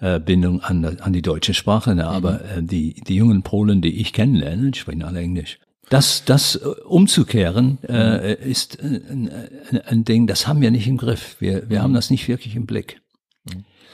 äh, 0.00 0.20
Bindung 0.20 0.60
an, 0.60 0.84
an 0.84 1.12
die 1.12 1.22
deutsche 1.22 1.54
Sprache, 1.54 1.94
ne? 1.94 2.06
aber 2.06 2.40
äh, 2.44 2.62
die, 2.62 2.94
die 3.06 3.16
jungen 3.16 3.42
Polen, 3.42 3.80
die 3.80 4.00
ich 4.00 4.12
kennenlerne, 4.12 4.74
sprechen 4.74 5.02
alle 5.02 5.20
Englisch. 5.20 5.58
Das, 5.88 6.24
das 6.24 6.56
äh, 6.56 6.66
umzukehren 6.86 7.78
äh, 7.82 8.34
ist 8.34 8.78
ein, 8.82 9.30
ein 9.86 10.04
Ding, 10.04 10.26
das 10.26 10.46
haben 10.46 10.60
wir 10.60 10.70
nicht 10.70 10.86
im 10.86 10.98
Griff. 10.98 11.36
Wir, 11.40 11.68
wir 11.70 11.82
haben 11.82 11.94
das 11.94 12.10
nicht 12.10 12.28
wirklich 12.28 12.56
im 12.56 12.66
Blick. 12.66 13.00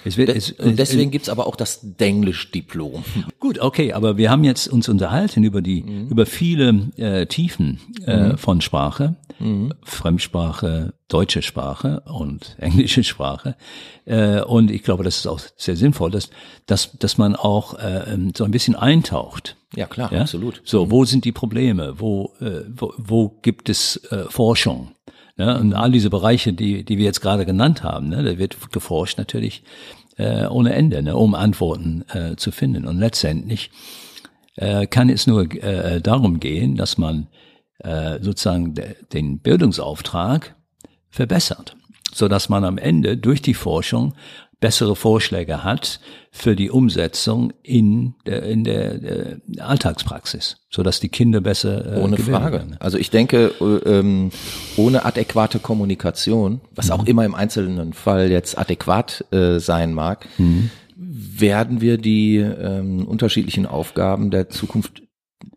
Es 0.04 0.18
wird, 0.18 0.28
es, 0.28 0.52
und 0.52 0.78
deswegen 0.78 1.10
gibt's 1.10 1.30
aber 1.30 1.46
auch 1.46 1.56
das 1.56 1.80
Denglisch-Diplom. 1.82 3.04
Gut, 3.40 3.58
okay, 3.58 3.94
aber 3.94 4.18
wir 4.18 4.30
haben 4.30 4.44
jetzt 4.44 4.68
uns 4.68 4.88
unterhalten 4.88 5.44
über 5.44 5.62
die 5.62 5.82
mhm. 5.82 6.08
über 6.08 6.26
viele 6.26 6.90
äh, 6.96 7.26
Tiefen 7.26 7.80
äh, 8.06 8.28
mhm. 8.28 8.38
von 8.38 8.60
Sprache, 8.60 9.16
mhm. 9.38 9.72
Fremdsprache, 9.82 10.94
deutsche 11.08 11.42
Sprache 11.42 12.02
und 12.06 12.56
englische 12.60 13.04
Sprache. 13.04 13.56
Äh, 14.04 14.40
und 14.40 14.70
ich 14.70 14.82
glaube, 14.82 15.04
das 15.04 15.18
ist 15.18 15.26
auch 15.26 15.40
sehr 15.56 15.76
sinnvoll, 15.76 16.10
dass 16.10 16.30
dass 16.66 16.92
dass 16.98 17.18
man 17.18 17.36
auch 17.36 17.78
äh, 17.78 18.16
so 18.36 18.44
ein 18.44 18.50
bisschen 18.50 18.76
eintaucht. 18.76 19.56
Ja 19.74 19.86
klar, 19.86 20.12
ja? 20.12 20.22
absolut. 20.22 20.62
So, 20.64 20.90
wo 20.90 21.04
sind 21.04 21.24
die 21.24 21.32
Probleme? 21.32 21.94
Wo 21.98 22.32
äh, 22.40 22.62
wo, 22.68 22.92
wo 22.96 23.28
gibt 23.42 23.68
es 23.68 23.96
äh, 24.10 24.24
Forschung? 24.28 24.92
Ne? 25.36 25.58
Und 25.58 25.74
all 25.74 25.90
diese 25.90 26.10
Bereiche, 26.10 26.52
die, 26.52 26.84
die 26.84 26.98
wir 26.98 27.04
jetzt 27.04 27.20
gerade 27.20 27.44
genannt 27.44 27.82
haben, 27.82 28.08
ne? 28.08 28.22
da 28.22 28.38
wird 28.38 28.70
geforscht 28.72 29.18
natürlich 29.18 29.64
äh, 30.16 30.46
ohne 30.46 30.74
Ende, 30.74 31.02
ne? 31.02 31.16
um 31.16 31.34
Antworten 31.34 32.04
äh, 32.12 32.36
zu 32.36 32.52
finden. 32.52 32.86
Und 32.86 32.98
letztendlich 32.98 33.70
äh, 34.56 34.86
kann 34.86 35.08
es 35.08 35.26
nur 35.26 35.52
äh, 35.52 36.00
darum 36.00 36.38
gehen, 36.38 36.76
dass 36.76 36.98
man 36.98 37.26
äh, 37.78 38.18
sozusagen 38.20 38.74
de, 38.74 38.94
den 39.12 39.40
Bildungsauftrag 39.40 40.54
verbessert, 41.10 41.76
so 42.12 42.28
dass 42.28 42.48
man 42.48 42.64
am 42.64 42.78
Ende 42.78 43.16
durch 43.16 43.42
die 43.42 43.54
Forschung 43.54 44.14
bessere 44.64 44.96
Vorschläge 44.96 45.62
hat 45.62 46.00
für 46.30 46.56
die 46.56 46.70
Umsetzung 46.70 47.52
in 47.62 48.14
der, 48.24 48.44
in 48.44 48.64
der, 48.64 48.96
der 48.96 49.38
Alltagspraxis, 49.58 50.56
so 50.70 50.82
dass 50.82 51.00
die 51.00 51.10
Kinder 51.10 51.42
besser 51.42 51.98
äh, 51.98 52.00
ohne 52.00 52.16
Frage. 52.16 52.56
Werden. 52.56 52.76
Also 52.80 52.96
ich 52.96 53.10
denke, 53.10 53.52
äh, 53.60 53.98
ähm, 53.98 54.30
ohne 54.78 55.04
adäquate 55.04 55.58
Kommunikation, 55.58 56.62
was 56.74 56.86
mhm. 56.86 56.92
auch 56.92 57.06
immer 57.06 57.26
im 57.26 57.34
einzelnen 57.34 57.92
Fall 57.92 58.30
jetzt 58.30 58.56
adäquat 58.56 59.26
äh, 59.32 59.58
sein 59.58 59.92
mag, 59.92 60.26
mhm. 60.38 60.70
werden 60.96 61.82
wir 61.82 61.98
die 61.98 62.38
ähm, 62.38 63.06
unterschiedlichen 63.06 63.66
Aufgaben 63.66 64.30
der 64.30 64.48
Zukunft 64.48 65.02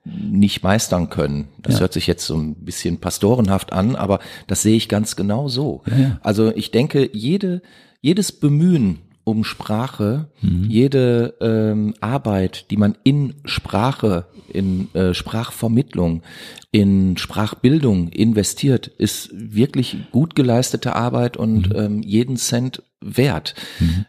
nicht 0.03 0.63
meistern 0.63 1.09
können. 1.09 1.49
Das 1.61 1.75
ja. 1.75 1.81
hört 1.81 1.93
sich 1.93 2.07
jetzt 2.07 2.25
so 2.25 2.35
ein 2.35 2.55
bisschen 2.55 2.99
pastorenhaft 2.99 3.73
an, 3.73 3.95
aber 3.95 4.19
das 4.47 4.61
sehe 4.61 4.75
ich 4.75 4.89
ganz 4.89 5.15
genau 5.15 5.47
so. 5.47 5.83
Ja. 5.87 6.19
Also 6.21 6.55
ich 6.55 6.71
denke, 6.71 7.09
jede 7.13 7.61
jedes 8.01 8.31
Bemühen 8.31 8.99
um 9.23 9.43
Sprache, 9.43 10.29
mhm. 10.41 10.69
jede 10.69 11.35
ähm, 11.41 11.93
Arbeit, 11.99 12.71
die 12.71 12.77
man 12.77 12.97
in 13.03 13.33
Sprache, 13.43 14.25
in 14.47 14.93
äh, 14.95 15.13
Sprachvermittlung, 15.13 16.23
in 16.71 17.17
Sprachbildung 17.17 18.07
investiert, 18.07 18.87
ist 18.87 19.29
wirklich 19.33 19.97
gut 20.11 20.35
geleistete 20.35 20.95
Arbeit 20.95 21.35
und 21.35 21.69
mhm. 21.69 21.75
ähm, 21.75 22.01
jeden 22.03 22.37
Cent 22.37 22.83
wert. 23.01 23.55
Mhm. 23.79 24.05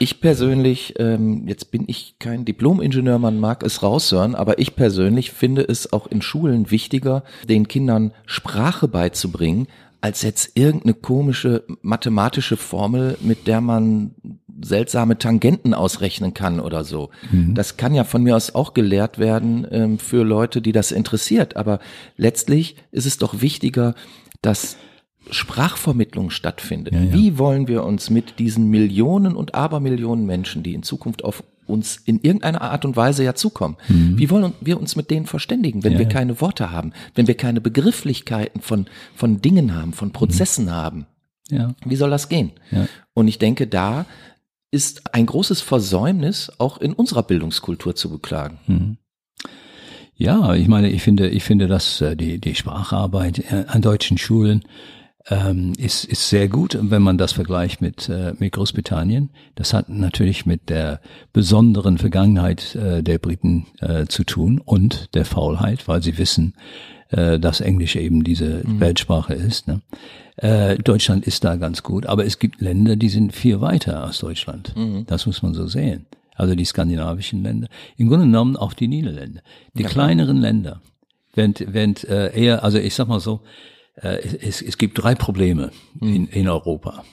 Ich 0.00 0.20
persönlich, 0.20 0.94
ähm, 0.98 1.48
jetzt 1.48 1.72
bin 1.72 1.84
ich 1.88 2.16
kein 2.20 2.44
Diplom-Ingenieur, 2.44 3.18
man 3.18 3.40
mag 3.40 3.64
es 3.64 3.82
raushören, 3.82 4.36
aber 4.36 4.60
ich 4.60 4.76
persönlich 4.76 5.32
finde 5.32 5.62
es 5.62 5.92
auch 5.92 6.06
in 6.06 6.22
Schulen 6.22 6.70
wichtiger, 6.70 7.24
den 7.48 7.66
Kindern 7.66 8.12
Sprache 8.24 8.86
beizubringen, 8.86 9.66
als 10.00 10.22
jetzt 10.22 10.52
irgendeine 10.54 10.94
komische 10.94 11.64
mathematische 11.82 12.56
Formel, 12.56 13.18
mit 13.20 13.48
der 13.48 13.60
man 13.60 14.14
seltsame 14.60 15.18
Tangenten 15.18 15.74
ausrechnen 15.74 16.32
kann 16.32 16.60
oder 16.60 16.84
so. 16.84 17.10
Mhm. 17.32 17.54
Das 17.54 17.76
kann 17.76 17.94
ja 17.94 18.04
von 18.04 18.22
mir 18.22 18.36
aus 18.36 18.54
auch 18.54 18.74
gelehrt 18.74 19.18
werden 19.18 19.66
ähm, 19.70 19.98
für 19.98 20.22
Leute, 20.22 20.62
die 20.62 20.72
das 20.72 20.92
interessiert. 20.92 21.56
Aber 21.56 21.80
letztlich 22.16 22.76
ist 22.92 23.06
es 23.06 23.18
doch 23.18 23.40
wichtiger, 23.40 23.94
dass 24.42 24.76
Sprachvermittlung 25.30 26.30
stattfindet. 26.30 26.94
Ja, 26.94 27.02
ja. 27.02 27.12
Wie 27.12 27.38
wollen 27.38 27.68
wir 27.68 27.84
uns 27.84 28.10
mit 28.10 28.38
diesen 28.38 28.68
Millionen 28.68 29.36
und 29.36 29.54
Abermillionen 29.54 30.26
Menschen, 30.26 30.62
die 30.62 30.74
in 30.74 30.82
Zukunft 30.82 31.24
auf 31.24 31.42
uns 31.68 31.96
in 31.96 32.20
irgendeiner 32.20 32.62
Art 32.62 32.84
und 32.84 32.96
Weise 32.96 33.22
ja 33.22 33.34
zukommen. 33.34 33.76
Mhm. 33.88 34.18
Wie 34.18 34.30
wollen 34.30 34.54
wir 34.60 34.80
uns 34.80 34.96
mit 34.96 35.10
denen 35.10 35.26
verständigen, 35.26 35.84
wenn 35.84 35.92
ja, 35.92 35.98
wir 35.98 36.06
ja. 36.06 36.12
keine 36.12 36.40
Worte 36.40 36.70
haben, 36.70 36.92
wenn 37.14 37.26
wir 37.26 37.36
keine 37.36 37.60
Begrifflichkeiten 37.60 38.62
von, 38.62 38.86
von 39.14 39.42
Dingen 39.42 39.74
haben, 39.74 39.92
von 39.92 40.12
Prozessen 40.12 40.66
mhm. 40.66 40.70
haben? 40.70 41.06
Ja. 41.50 41.74
Wie 41.84 41.96
soll 41.96 42.10
das 42.10 42.28
gehen? 42.28 42.52
Und 43.14 43.28
ich 43.28 43.38
denke, 43.38 43.66
da 43.66 44.06
ist 44.70 45.14
ein 45.14 45.26
großes 45.26 45.60
Versäumnis 45.60 46.50
auch 46.58 46.78
in 46.78 46.92
unserer 46.92 47.22
Bildungskultur 47.22 47.94
zu 47.94 48.10
beklagen. 48.10 48.58
Mhm. 48.66 48.96
Ja, 50.14 50.54
ich 50.54 50.66
meine, 50.66 50.90
ich 50.90 51.02
finde, 51.02 51.28
ich 51.28 51.44
finde, 51.44 51.68
dass 51.68 52.00
äh, 52.00 52.16
die, 52.16 52.40
die 52.40 52.56
Spracharbeit 52.56 53.38
äh, 53.52 53.66
an 53.68 53.82
deutschen 53.82 54.18
Schulen 54.18 54.64
ähm, 55.26 55.72
ist, 55.76 56.04
ist 56.04 56.28
sehr 56.28 56.48
gut, 56.48 56.78
wenn 56.80 57.02
man 57.02 57.18
das 57.18 57.32
vergleicht 57.32 57.80
mit, 57.80 58.08
äh, 58.08 58.34
mit 58.38 58.52
Großbritannien. 58.52 59.30
Das 59.54 59.74
hat 59.74 59.88
natürlich 59.88 60.46
mit 60.46 60.68
der 60.68 61.00
besonderen 61.32 61.98
Vergangenheit 61.98 62.74
äh, 62.74 63.02
der 63.02 63.18
Briten 63.18 63.66
äh, 63.80 64.06
zu 64.06 64.24
tun 64.24 64.60
und 64.64 65.14
der 65.14 65.24
Faulheit, 65.24 65.86
weil 65.88 66.02
sie 66.02 66.18
wissen, 66.18 66.54
äh, 67.10 67.38
dass 67.38 67.60
Englisch 67.60 67.96
eben 67.96 68.24
diese 68.24 68.62
mhm. 68.64 68.80
Weltsprache 68.80 69.34
ist. 69.34 69.68
Ne? 69.68 69.80
Äh, 70.36 70.76
Deutschland 70.78 71.26
ist 71.26 71.44
da 71.44 71.56
ganz 71.56 71.82
gut, 71.82 72.06
aber 72.06 72.24
es 72.24 72.38
gibt 72.38 72.60
Länder, 72.60 72.96
die 72.96 73.08
sind 73.08 73.34
viel 73.34 73.60
weiter 73.60 74.04
als 74.04 74.18
Deutschland. 74.18 74.74
Mhm. 74.76 75.04
Das 75.06 75.26
muss 75.26 75.42
man 75.42 75.52
so 75.54 75.66
sehen. 75.66 76.06
Also 76.36 76.54
die 76.54 76.64
skandinavischen 76.64 77.42
Länder. 77.42 77.68
Im 77.96 78.08
Grunde 78.08 78.26
genommen 78.26 78.56
auch 78.56 78.72
die 78.72 78.86
Niederländer. 78.86 79.40
Die 79.74 79.82
ja, 79.82 79.88
kleineren 79.88 80.36
Länder. 80.36 80.80
Wenn, 81.34 81.54
wenn 81.66 81.96
äh, 82.08 82.32
eher, 82.40 82.62
also 82.62 82.78
ich 82.78 82.94
sag 82.94 83.08
mal 83.08 83.20
so, 83.20 83.40
es, 84.02 84.62
es 84.62 84.78
gibt 84.78 85.02
drei 85.02 85.14
Probleme 85.14 85.70
hm. 85.98 86.14
in, 86.14 86.26
in 86.28 86.48
Europa. 86.48 87.04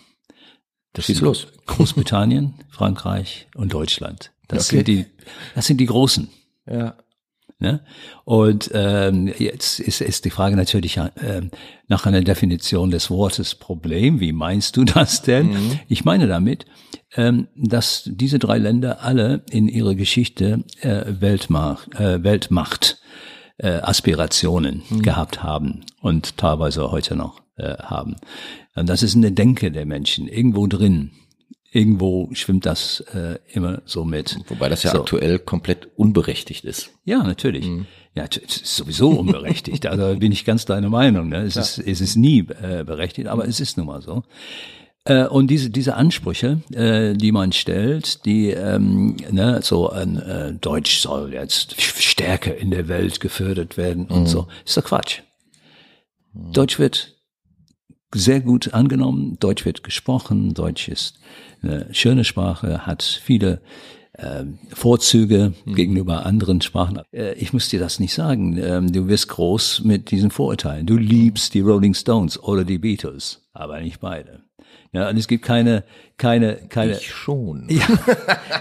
Das 0.94 1.06
Schieß 1.06 1.22
los. 1.22 1.48
Großbritannien, 1.66 2.54
Frankreich 2.70 3.48
und 3.56 3.74
Deutschland. 3.74 4.32
Das 4.48 4.68
okay. 4.68 4.78
sind 4.78 4.88
die, 4.88 5.06
das 5.54 5.66
sind 5.66 5.78
die 5.78 5.86
großen. 5.86 6.30
Ja. 6.68 6.96
Ne? 7.58 7.82
Und 8.26 8.70
ähm, 8.74 9.34
jetzt 9.38 9.80
ist, 9.80 10.02
ist 10.02 10.26
die 10.26 10.30
Frage 10.30 10.58
natürlich 10.58 10.98
äh, 10.98 11.10
nach 11.88 12.06
einer 12.06 12.22
Definition 12.22 12.92
des 12.92 13.10
Wortes 13.10 13.56
Problem. 13.56 14.20
Wie 14.20 14.34
meinst 14.34 14.76
du 14.76 14.84
das 14.84 15.22
denn? 15.22 15.48
Mhm. 15.48 15.80
Ich 15.88 16.04
meine 16.04 16.28
damit, 16.28 16.66
ähm, 17.16 17.48
dass 17.56 18.04
diese 18.06 18.40
drei 18.40 18.58
Länder 18.58 19.04
alle 19.04 19.46
in 19.50 19.70
ihrer 19.70 19.96
Geschichte 19.96 20.66
äh, 20.82 21.04
Weltmacht, 21.08 21.96
äh, 21.96 22.24
Weltmacht 22.24 23.00
äh, 23.58 23.80
Aspirationen 23.82 24.84
mhm. 24.90 25.02
gehabt 25.02 25.44
haben 25.44 25.86
und 26.02 26.38
teilweise 26.38 26.92
heute 26.92 27.16
noch 27.16 27.42
äh, 27.58 27.78
haben. 27.78 28.18
Und 28.76 28.90
das 28.90 29.04
ist 29.04 29.16
eine 29.16 29.32
Denke 29.32 29.72
der 29.72 29.86
Menschen, 29.86 30.28
irgendwo 30.28 30.68
drin. 30.68 31.12
Irgendwo 31.72 32.30
schwimmt 32.34 32.66
das 32.66 33.02
äh, 33.14 33.38
immer 33.52 33.82
so 33.86 34.06
mit. 34.06 34.38
Wobei 34.48 34.70
das 34.70 34.84
ja 34.84 34.92
so. 34.92 35.02
aktuell 35.02 35.40
komplett 35.40 35.90
unberechtigt 35.98 36.64
ist. 36.64 36.92
Ja, 37.04 37.22
natürlich. 37.24 37.66
Mhm. 37.66 37.86
Ja, 38.14 38.26
es 38.30 38.38
ist 38.38 38.76
sowieso 38.78 39.10
unberechtigt. 39.10 39.86
also 39.88 40.18
bin 40.18 40.32
ich 40.32 40.46
ganz 40.46 40.64
deiner 40.64 40.90
Meinung. 40.90 41.30
Ne? 41.30 41.44
Es, 41.44 41.56
ja. 41.56 41.62
ist, 41.62 41.80
es 41.80 42.00
ist 42.00 42.16
nie 42.16 42.40
äh, 42.62 42.84
berechtigt, 42.86 43.28
aber 43.28 43.46
es 43.46 43.60
ist 43.60 43.78
nun 43.78 43.88
mal 43.88 44.02
so. 44.02 44.24
Äh, 45.06 45.28
und 45.28 45.48
diese, 45.48 45.70
diese 45.70 45.96
Ansprüche, 45.96 46.62
äh, 46.74 47.14
die 47.14 47.32
man 47.32 47.52
stellt, 47.52 48.26
die 48.26 48.50
ähm, 48.50 49.16
ne, 49.32 49.60
so 49.62 49.90
ein 49.90 50.18
äh, 50.18 50.54
Deutsch 50.54 51.00
soll 51.00 51.34
jetzt 51.34 51.80
stärker 51.80 52.58
in 52.58 52.72
der 52.72 52.88
Welt 52.88 53.20
gefördert 53.20 53.78
werden 53.78 54.06
und 54.08 54.22
mhm. 54.22 54.28
so, 54.28 54.48
ist 54.66 54.76
doch 54.76 54.84
Quatsch. 54.84 55.22
Mhm. 56.34 56.54
Deutsch 56.54 56.80
wird 56.80 57.14
sehr 58.14 58.40
gut 58.40 58.74
angenommen, 58.74 59.38
Deutsch 59.40 59.66
wird 59.66 59.84
gesprochen, 59.84 60.54
Deutsch 60.54 60.88
ist 60.88 61.20
eine 61.62 61.94
schöne 61.94 62.24
Sprache, 62.24 62.88
hat 62.88 63.04
viele 63.04 63.62
äh, 64.14 64.46
Vorzüge 64.74 65.54
mhm. 65.66 65.76
gegenüber 65.76 66.26
anderen 66.26 66.62
Sprachen. 66.62 67.02
Äh, 67.12 67.34
ich 67.34 67.54
muss 67.54 67.70
dir 67.70 67.80
das 67.80 68.00
nicht 68.00 68.14
sagen. 68.14 68.58
Ähm, 68.58 68.92
du 68.92 69.08
wirst 69.08 69.28
groß 69.28 69.84
mit 69.84 70.10
diesen 70.10 70.32
Vorurteilen. 70.32 70.88
Du 70.88 70.98
liebst 70.98 71.54
die 71.54 71.62
Rolling 71.62 71.94
Stones 71.94 72.42
oder 72.42 72.64
die 72.64 72.80
Beatles, 72.80 73.42
aber 73.54 73.80
nicht 73.82 74.00
beide. 74.00 74.45
Ja, 74.96 75.10
und 75.10 75.18
es 75.18 75.28
gibt 75.28 75.44
keine, 75.44 75.84
keine, 76.18 76.56
keine. 76.70 76.94
Ich 76.94 77.12
schon. 77.12 77.68
Ja. 77.70 77.86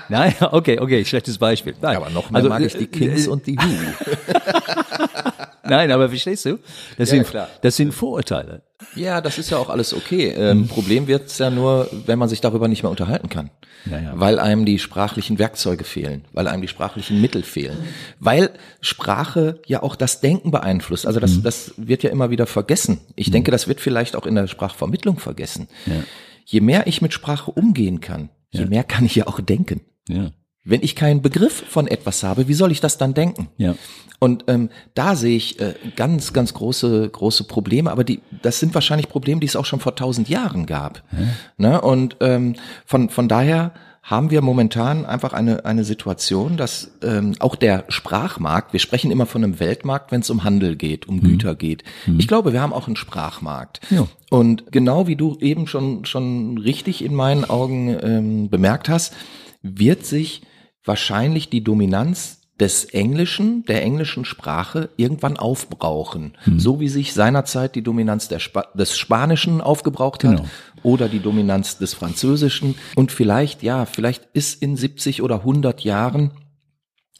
Nein, 0.09 0.35
okay, 0.41 0.81
okay, 0.81 1.05
schlechtes 1.05 1.39
Beispiel. 1.39 1.75
Nein. 1.81 1.97
Aber 1.97 2.11
noch 2.11 2.31
mehr 2.31 2.39
also, 2.39 2.49
mag 2.49 2.63
ich 2.63 2.77
die 2.77 2.87
Kings 2.87 3.27
äh, 3.27 3.31
und 3.31 3.47
die 3.47 3.57
Who. 3.57 3.65
Nein, 5.65 5.91
aber 5.93 6.09
verstehst 6.09 6.45
du? 6.45 6.59
Das, 6.99 7.11
ja, 7.11 7.17
sind, 7.17 7.29
klar. 7.29 7.49
das 7.63 7.77
sind 7.77 7.93
Vorurteile. 7.93 8.63
Ja, 8.97 9.21
das 9.21 9.39
ist 9.39 9.51
ja 9.51 9.59
auch 9.59 9.71
alles 9.71 9.95
okay. 9.95 10.35
Ähm, 10.37 10.59
mhm. 10.59 10.69
Problem 10.69 11.07
wird's 11.07 11.39
ja 11.39 11.51
nur, 11.51 11.89
wenn 12.07 12.19
man 12.19 12.29
sich 12.29 12.41
darüber 12.41 12.69
nicht 12.69 12.83
mehr 12.83 12.91
unterhalten 12.91 13.29
kann. 13.29 13.51
Ja, 13.91 13.99
ja. 13.99 14.13
Weil 14.15 14.39
einem 14.39 14.65
die 14.65 14.79
sprachlichen 14.79 15.39
Werkzeuge 15.39 15.85
fehlen, 15.85 16.25
weil 16.33 16.49
einem 16.49 16.63
die 16.63 16.69
sprachlichen 16.69 17.21
Mittel 17.21 17.43
fehlen. 17.43 17.77
Weil 18.19 18.51
Sprache 18.81 19.61
ja 19.67 19.83
auch 19.83 19.97
das 19.97 20.21
Denken 20.21 20.51
beeinflusst. 20.51 21.07
Also 21.07 21.21
das, 21.21 21.37
mhm. 21.37 21.43
das 21.43 21.75
wird 21.77 22.03
ja 22.03 22.11
immer 22.11 22.31
wieder 22.31 22.47
vergessen. 22.47 23.01
Ich 23.15 23.29
mhm. 23.29 23.33
denke, 23.33 23.51
das 23.51 23.69
wird 23.69 23.81
vielleicht 23.81 24.17
auch 24.17 24.27
in 24.27 24.35
der 24.35 24.47
Sprachvermittlung 24.47 25.19
vergessen. 25.19 25.69
Ja. 25.87 26.03
Je 26.45 26.61
mehr 26.61 26.87
ich 26.87 27.03
mit 27.03 27.13
Sprache 27.13 27.51
umgehen 27.51 28.01
kann, 28.01 28.31
je 28.51 28.67
mehr 28.67 28.85
kann 28.85 29.05
ich 29.05 29.15
ja 29.15 29.27
auch 29.27 29.41
denken. 29.41 29.81
Ja. 30.09 30.31
Wenn 30.67 30.83
ich 30.83 30.97
keinen 30.97 31.21
Begriff 31.21 31.65
von 31.69 31.87
etwas 31.87 32.23
habe, 32.23 32.49
wie 32.49 32.55
soll 32.55 32.73
ich 32.73 32.81
das 32.81 32.97
dann 32.97 33.13
denken? 33.13 33.49
Ja. 33.59 33.75
Und 34.19 34.45
ähm, 34.49 34.71
da 34.95 35.15
sehe 35.15 35.37
ich 35.37 35.61
äh, 35.61 35.75
ganz, 35.97 36.33
ganz 36.33 36.55
große, 36.55 37.11
große 37.11 37.45
Probleme. 37.45 37.91
Aber 37.91 38.05
die, 38.05 38.23
das 38.41 38.61
sind 38.61 38.73
wahrscheinlich 38.73 39.11
Probleme, 39.11 39.41
die 39.41 39.47
es 39.47 39.57
auch 39.57 39.67
schon 39.67 39.81
vor 39.81 39.95
tausend 39.95 40.31
Jahren 40.31 40.65
gab. 40.65 41.03
Ja. 41.13 41.27
Ne? 41.59 41.81
Und 41.83 42.17
ähm, 42.21 42.57
von 42.87 43.11
von 43.11 43.29
daher 43.29 43.73
haben 44.05 44.31
wir 44.31 44.43
momentan 44.43 45.07
einfach 45.07 45.33
eine, 45.33 45.65
eine 45.65 45.83
Situation, 45.83 46.59
dass 46.59 46.91
ähm, 47.03 47.35
auch 47.39 47.57
der 47.57 47.87
Sprachmarkt, 47.89 48.75
wir 48.75 48.81
sprechen 48.81 49.11
immer 49.11 49.25
von 49.25 49.43
einem 49.43 49.59
Weltmarkt, 49.61 50.13
wenn 50.13 50.21
es 50.21 50.29
um 50.29 50.45
Handel 50.45 50.77
geht, 50.77 51.09
um 51.09 51.17
mhm. 51.17 51.23
Güter 51.23 51.55
geht. 51.55 51.85
Mhm. 52.07 52.21
Ich 52.21 52.29
glaube, 52.29 52.53
wir 52.53 52.61
haben 52.61 52.75
auch 52.75 52.87
einen 52.87 52.97
Sprachmarkt. 52.97 53.81
Ja. 53.89 54.07
Und 54.29 54.71
genau 54.71 55.07
wie 55.07 55.17
du 55.17 55.39
eben 55.41 55.67
schon, 55.67 56.05
schon 56.05 56.59
richtig 56.59 57.03
in 57.03 57.15
meinen 57.15 57.47
Augen 57.47 57.97
ähm, 58.03 58.51
bemerkt 58.51 58.91
hast, 58.91 59.15
wird 59.63 60.05
sich 60.05 60.43
wahrscheinlich 60.85 61.49
die 61.49 61.65
Dominanz 61.65 62.43
des 62.61 62.85
Englischen, 62.85 63.65
der 63.65 63.83
englischen 63.83 64.25
Sprache 64.25 64.91
irgendwann 64.97 65.37
aufbrauchen. 65.37 66.37
Mhm. 66.47 66.61
So 66.61 66.79
wie 66.79 66.89
sich 66.89 67.13
seinerzeit 67.13 67.75
die 67.75 67.83
Dominanz 67.83 68.29
Spa 68.39 68.69
des 68.75 68.97
Spanischen 68.97 69.61
aufgebraucht 69.61 70.23
hat 70.23 70.37
genau. 70.37 70.49
oder 70.85 71.09
die 71.09 71.19
Dominanz 71.19 71.79
des 71.79 71.95
Französischen. 71.95 72.77
Und 72.95 73.11
vielleicht, 73.11 73.63
ja, 73.63 73.87
vielleicht 73.87 74.29
ist 74.35 74.63
in 74.63 74.77
70 74.77 75.23
oder 75.23 75.41
100 75.41 75.83
Jahren 75.83 76.31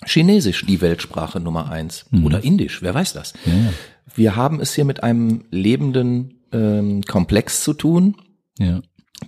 Chinesisch 0.07 0.67
die 0.67 0.81
Weltsprache 0.81 1.41
Nummer 1.41 1.71
eins 1.71 2.07
mhm. 2.11 2.27
oder 2.27 2.45
Indisch, 2.45 2.83
wer 2.83 2.95
weiß 2.95 3.13
das. 3.13 3.33
Ja, 3.45 3.53
ja. 3.53 3.73
Wir 4.15 4.37
haben 4.37 4.61
es 4.61 4.75
hier 4.75 4.85
mit 4.85 5.03
einem 5.03 5.45
lebenden 5.51 6.43
ähm, 6.53 7.03
Komplex 7.03 7.63
zu 7.65 7.73
tun, 7.73 8.17
ja. 8.59 8.83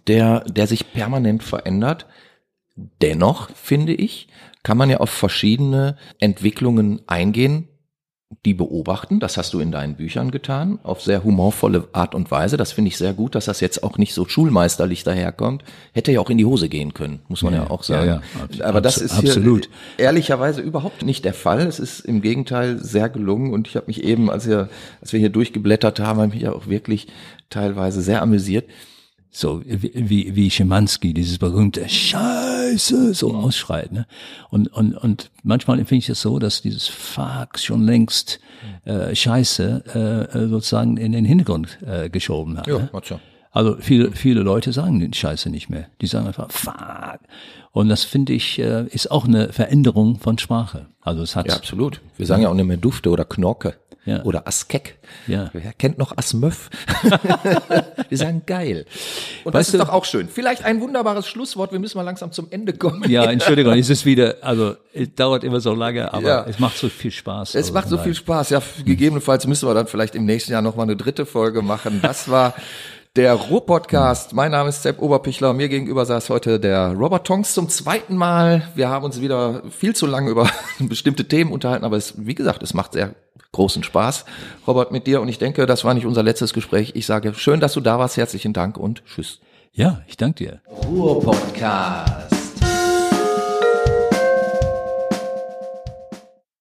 der, 0.06 0.40
der 0.40 0.66
sich 0.66 0.92
permanent 0.92 1.42
verändert. 1.42 2.06
Dennoch 2.76 3.50
finde 3.50 3.94
ich, 3.94 4.28
kann 4.66 4.78
man 4.78 4.90
ja 4.90 4.96
auf 4.96 5.10
verschiedene 5.10 5.94
Entwicklungen 6.18 7.00
eingehen, 7.06 7.68
die 8.44 8.52
beobachten. 8.52 9.20
Das 9.20 9.36
hast 9.36 9.54
du 9.54 9.60
in 9.60 9.70
deinen 9.70 9.94
Büchern 9.94 10.32
getan, 10.32 10.80
auf 10.82 11.00
sehr 11.00 11.22
humorvolle 11.22 11.88
Art 11.92 12.16
und 12.16 12.32
Weise. 12.32 12.56
Das 12.56 12.72
finde 12.72 12.88
ich 12.88 12.96
sehr 12.96 13.12
gut, 13.12 13.36
dass 13.36 13.44
das 13.44 13.60
jetzt 13.60 13.84
auch 13.84 13.96
nicht 13.96 14.12
so 14.12 14.26
schulmeisterlich 14.26 15.04
daherkommt. 15.04 15.62
Hätte 15.92 16.10
ja 16.10 16.18
auch 16.18 16.30
in 16.30 16.38
die 16.38 16.44
Hose 16.44 16.68
gehen 16.68 16.94
können, 16.94 17.20
muss 17.28 17.42
man 17.42 17.54
ja, 17.54 17.62
ja 17.62 17.70
auch 17.70 17.84
sagen. 17.84 18.08
Ja, 18.08 18.22
ja. 18.58 18.64
Aber 18.64 18.80
das 18.80 18.98
ist 18.98 19.20
hier 19.20 19.30
absolut. 19.30 19.68
ehrlicherweise 19.98 20.62
überhaupt 20.62 21.04
nicht 21.04 21.24
der 21.24 21.34
Fall. 21.34 21.60
Es 21.60 21.78
ist 21.78 22.00
im 22.00 22.20
Gegenteil 22.20 22.82
sehr 22.82 23.08
gelungen 23.08 23.52
und 23.52 23.68
ich 23.68 23.76
habe 23.76 23.86
mich 23.86 24.02
eben, 24.02 24.32
als 24.32 24.48
wir, 24.48 24.68
als 25.00 25.12
wir 25.12 25.20
hier 25.20 25.30
durchgeblättert 25.30 26.00
haben, 26.00 26.18
habe 26.18 26.32
mich 26.32 26.42
ja 26.42 26.50
auch 26.50 26.66
wirklich 26.66 27.06
teilweise 27.50 28.02
sehr 28.02 28.20
amüsiert 28.20 28.68
so 29.30 29.62
wie, 29.66 30.34
wie 30.34 30.50
Schimanski, 30.50 31.12
dieses 31.12 31.36
berühmte 31.36 31.86
Scheiße 31.86 32.55
so 32.76 33.28
mhm. 33.28 33.36
ausschreit. 33.36 33.92
Ne? 33.92 34.06
Und, 34.50 34.68
und, 34.68 34.94
und 34.94 35.30
manchmal 35.42 35.78
empfinde 35.78 36.00
ich 36.00 36.08
es 36.08 36.20
so, 36.20 36.38
dass 36.38 36.62
dieses 36.62 36.88
Fuck 36.88 37.58
schon 37.58 37.84
längst 37.84 38.40
äh, 38.84 39.14
Scheiße 39.14 40.30
äh, 40.34 40.48
sozusagen 40.48 40.96
in 40.96 41.12
den 41.12 41.24
Hintergrund 41.24 41.78
äh, 41.86 42.08
geschoben 42.08 42.58
hat. 42.58 42.66
Ja, 42.66 42.78
ne? 42.78 42.90
Also 43.52 43.76
viele, 43.80 44.12
viele 44.12 44.42
Leute 44.42 44.72
sagen 44.72 45.00
den 45.00 45.14
Scheiße 45.14 45.48
nicht 45.48 45.70
mehr. 45.70 45.86
Die 46.02 46.06
sagen 46.06 46.26
einfach 46.26 46.50
Fuck. 46.50 47.20
Und 47.72 47.88
das 47.88 48.04
finde 48.04 48.34
ich, 48.34 48.58
äh, 48.58 48.86
ist 48.86 49.10
auch 49.10 49.26
eine 49.26 49.52
Veränderung 49.52 50.18
von 50.18 50.38
Sprache. 50.38 50.86
Also 51.00 51.22
es 51.22 51.36
hat. 51.36 51.46
Ja, 51.46 51.54
absolut. 51.54 52.00
Wir 52.16 52.26
sagen 52.26 52.42
ja 52.42 52.50
auch 52.50 52.54
nicht 52.54 52.66
mehr 52.66 52.76
Dufte 52.76 53.10
oder 53.10 53.24
Knorke 53.24 53.74
ja. 54.06 54.22
oder 54.22 54.46
Askek. 54.46 54.96
Ja. 55.26 55.50
Wer 55.52 55.72
kennt 55.72 55.98
noch 55.98 56.16
Asmöff? 56.16 56.70
Wir 58.08 58.18
sagen 58.18 58.42
geil. 58.46 58.86
Und 59.44 59.52
weißt 59.52 59.68
das 59.68 59.74
ist 59.74 59.74
du, 59.74 59.78
doch 59.78 59.92
auch 59.92 60.04
schön. 60.04 60.28
Vielleicht 60.28 60.64
ein 60.64 60.80
wunderbares 60.80 61.26
Schlusswort. 61.26 61.72
Wir 61.72 61.78
müssen 61.78 61.98
mal 61.98 62.04
langsam 62.04 62.32
zum 62.32 62.46
Ende 62.50 62.72
kommen. 62.72 63.08
Ja, 63.10 63.24
Entschuldigung, 63.30 63.74
es 63.74 63.90
ist 63.90 64.06
wieder, 64.06 64.36
also 64.40 64.76
es 64.94 65.14
dauert 65.14 65.44
immer 65.44 65.60
so 65.60 65.74
lange, 65.74 66.14
aber 66.14 66.28
ja. 66.28 66.46
es 66.48 66.58
macht 66.58 66.78
so 66.78 66.88
viel 66.88 67.10
Spaß. 67.10 67.50
Es 67.50 67.56
also 67.56 67.72
macht 67.74 67.88
so 67.88 67.98
viel 67.98 68.14
Spaß. 68.14 68.50
Ja, 68.50 68.62
gegebenenfalls 68.84 69.46
müssen 69.46 69.68
wir 69.68 69.74
dann 69.74 69.88
vielleicht 69.88 70.14
im 70.14 70.24
nächsten 70.24 70.52
Jahr 70.52 70.62
noch 70.62 70.76
mal 70.76 70.84
eine 70.84 70.96
dritte 70.96 71.26
Folge 71.26 71.62
machen. 71.62 72.00
Das 72.00 72.30
war 72.30 72.54
der 73.16 73.32
Ruhr-Podcast. 73.32 74.34
Mein 74.34 74.52
Name 74.52 74.68
ist 74.68 74.82
Sepp 74.82 75.00
Oberpichler. 75.00 75.52
Mir 75.52 75.68
gegenüber 75.68 76.04
saß 76.04 76.28
heute 76.30 76.60
der 76.60 76.92
Robert 76.92 77.26
Tonks 77.26 77.54
zum 77.54 77.68
zweiten 77.68 78.14
Mal. 78.14 78.68
Wir 78.74 78.88
haben 78.88 79.04
uns 79.04 79.20
wieder 79.20 79.62
viel 79.70 79.96
zu 79.96 80.06
lange 80.06 80.30
über 80.30 80.48
bestimmte 80.78 81.26
Themen 81.26 81.50
unterhalten, 81.50 81.84
aber 81.84 81.96
es, 81.96 82.14
wie 82.18 82.34
gesagt, 82.34 82.62
es 82.62 82.74
macht 82.74 82.92
sehr 82.92 83.14
großen 83.56 83.82
Spaß, 83.82 84.24
Robert, 84.66 84.92
mit 84.92 85.06
dir. 85.06 85.20
Und 85.20 85.28
ich 85.28 85.38
denke, 85.38 85.66
das 85.66 85.84
war 85.84 85.94
nicht 85.94 86.06
unser 86.06 86.22
letztes 86.22 86.54
Gespräch. 86.54 86.92
Ich 86.94 87.06
sage 87.06 87.34
schön, 87.34 87.60
dass 87.60 87.72
du 87.72 87.80
da 87.80 87.98
warst. 87.98 88.16
Herzlichen 88.16 88.52
Dank 88.52 88.78
und 88.78 89.02
tschüss. 89.04 89.40
Ja, 89.72 90.02
ich 90.06 90.16
danke 90.16 90.44
dir. 90.44 90.60
Ruhr-Podcast. 90.86 92.25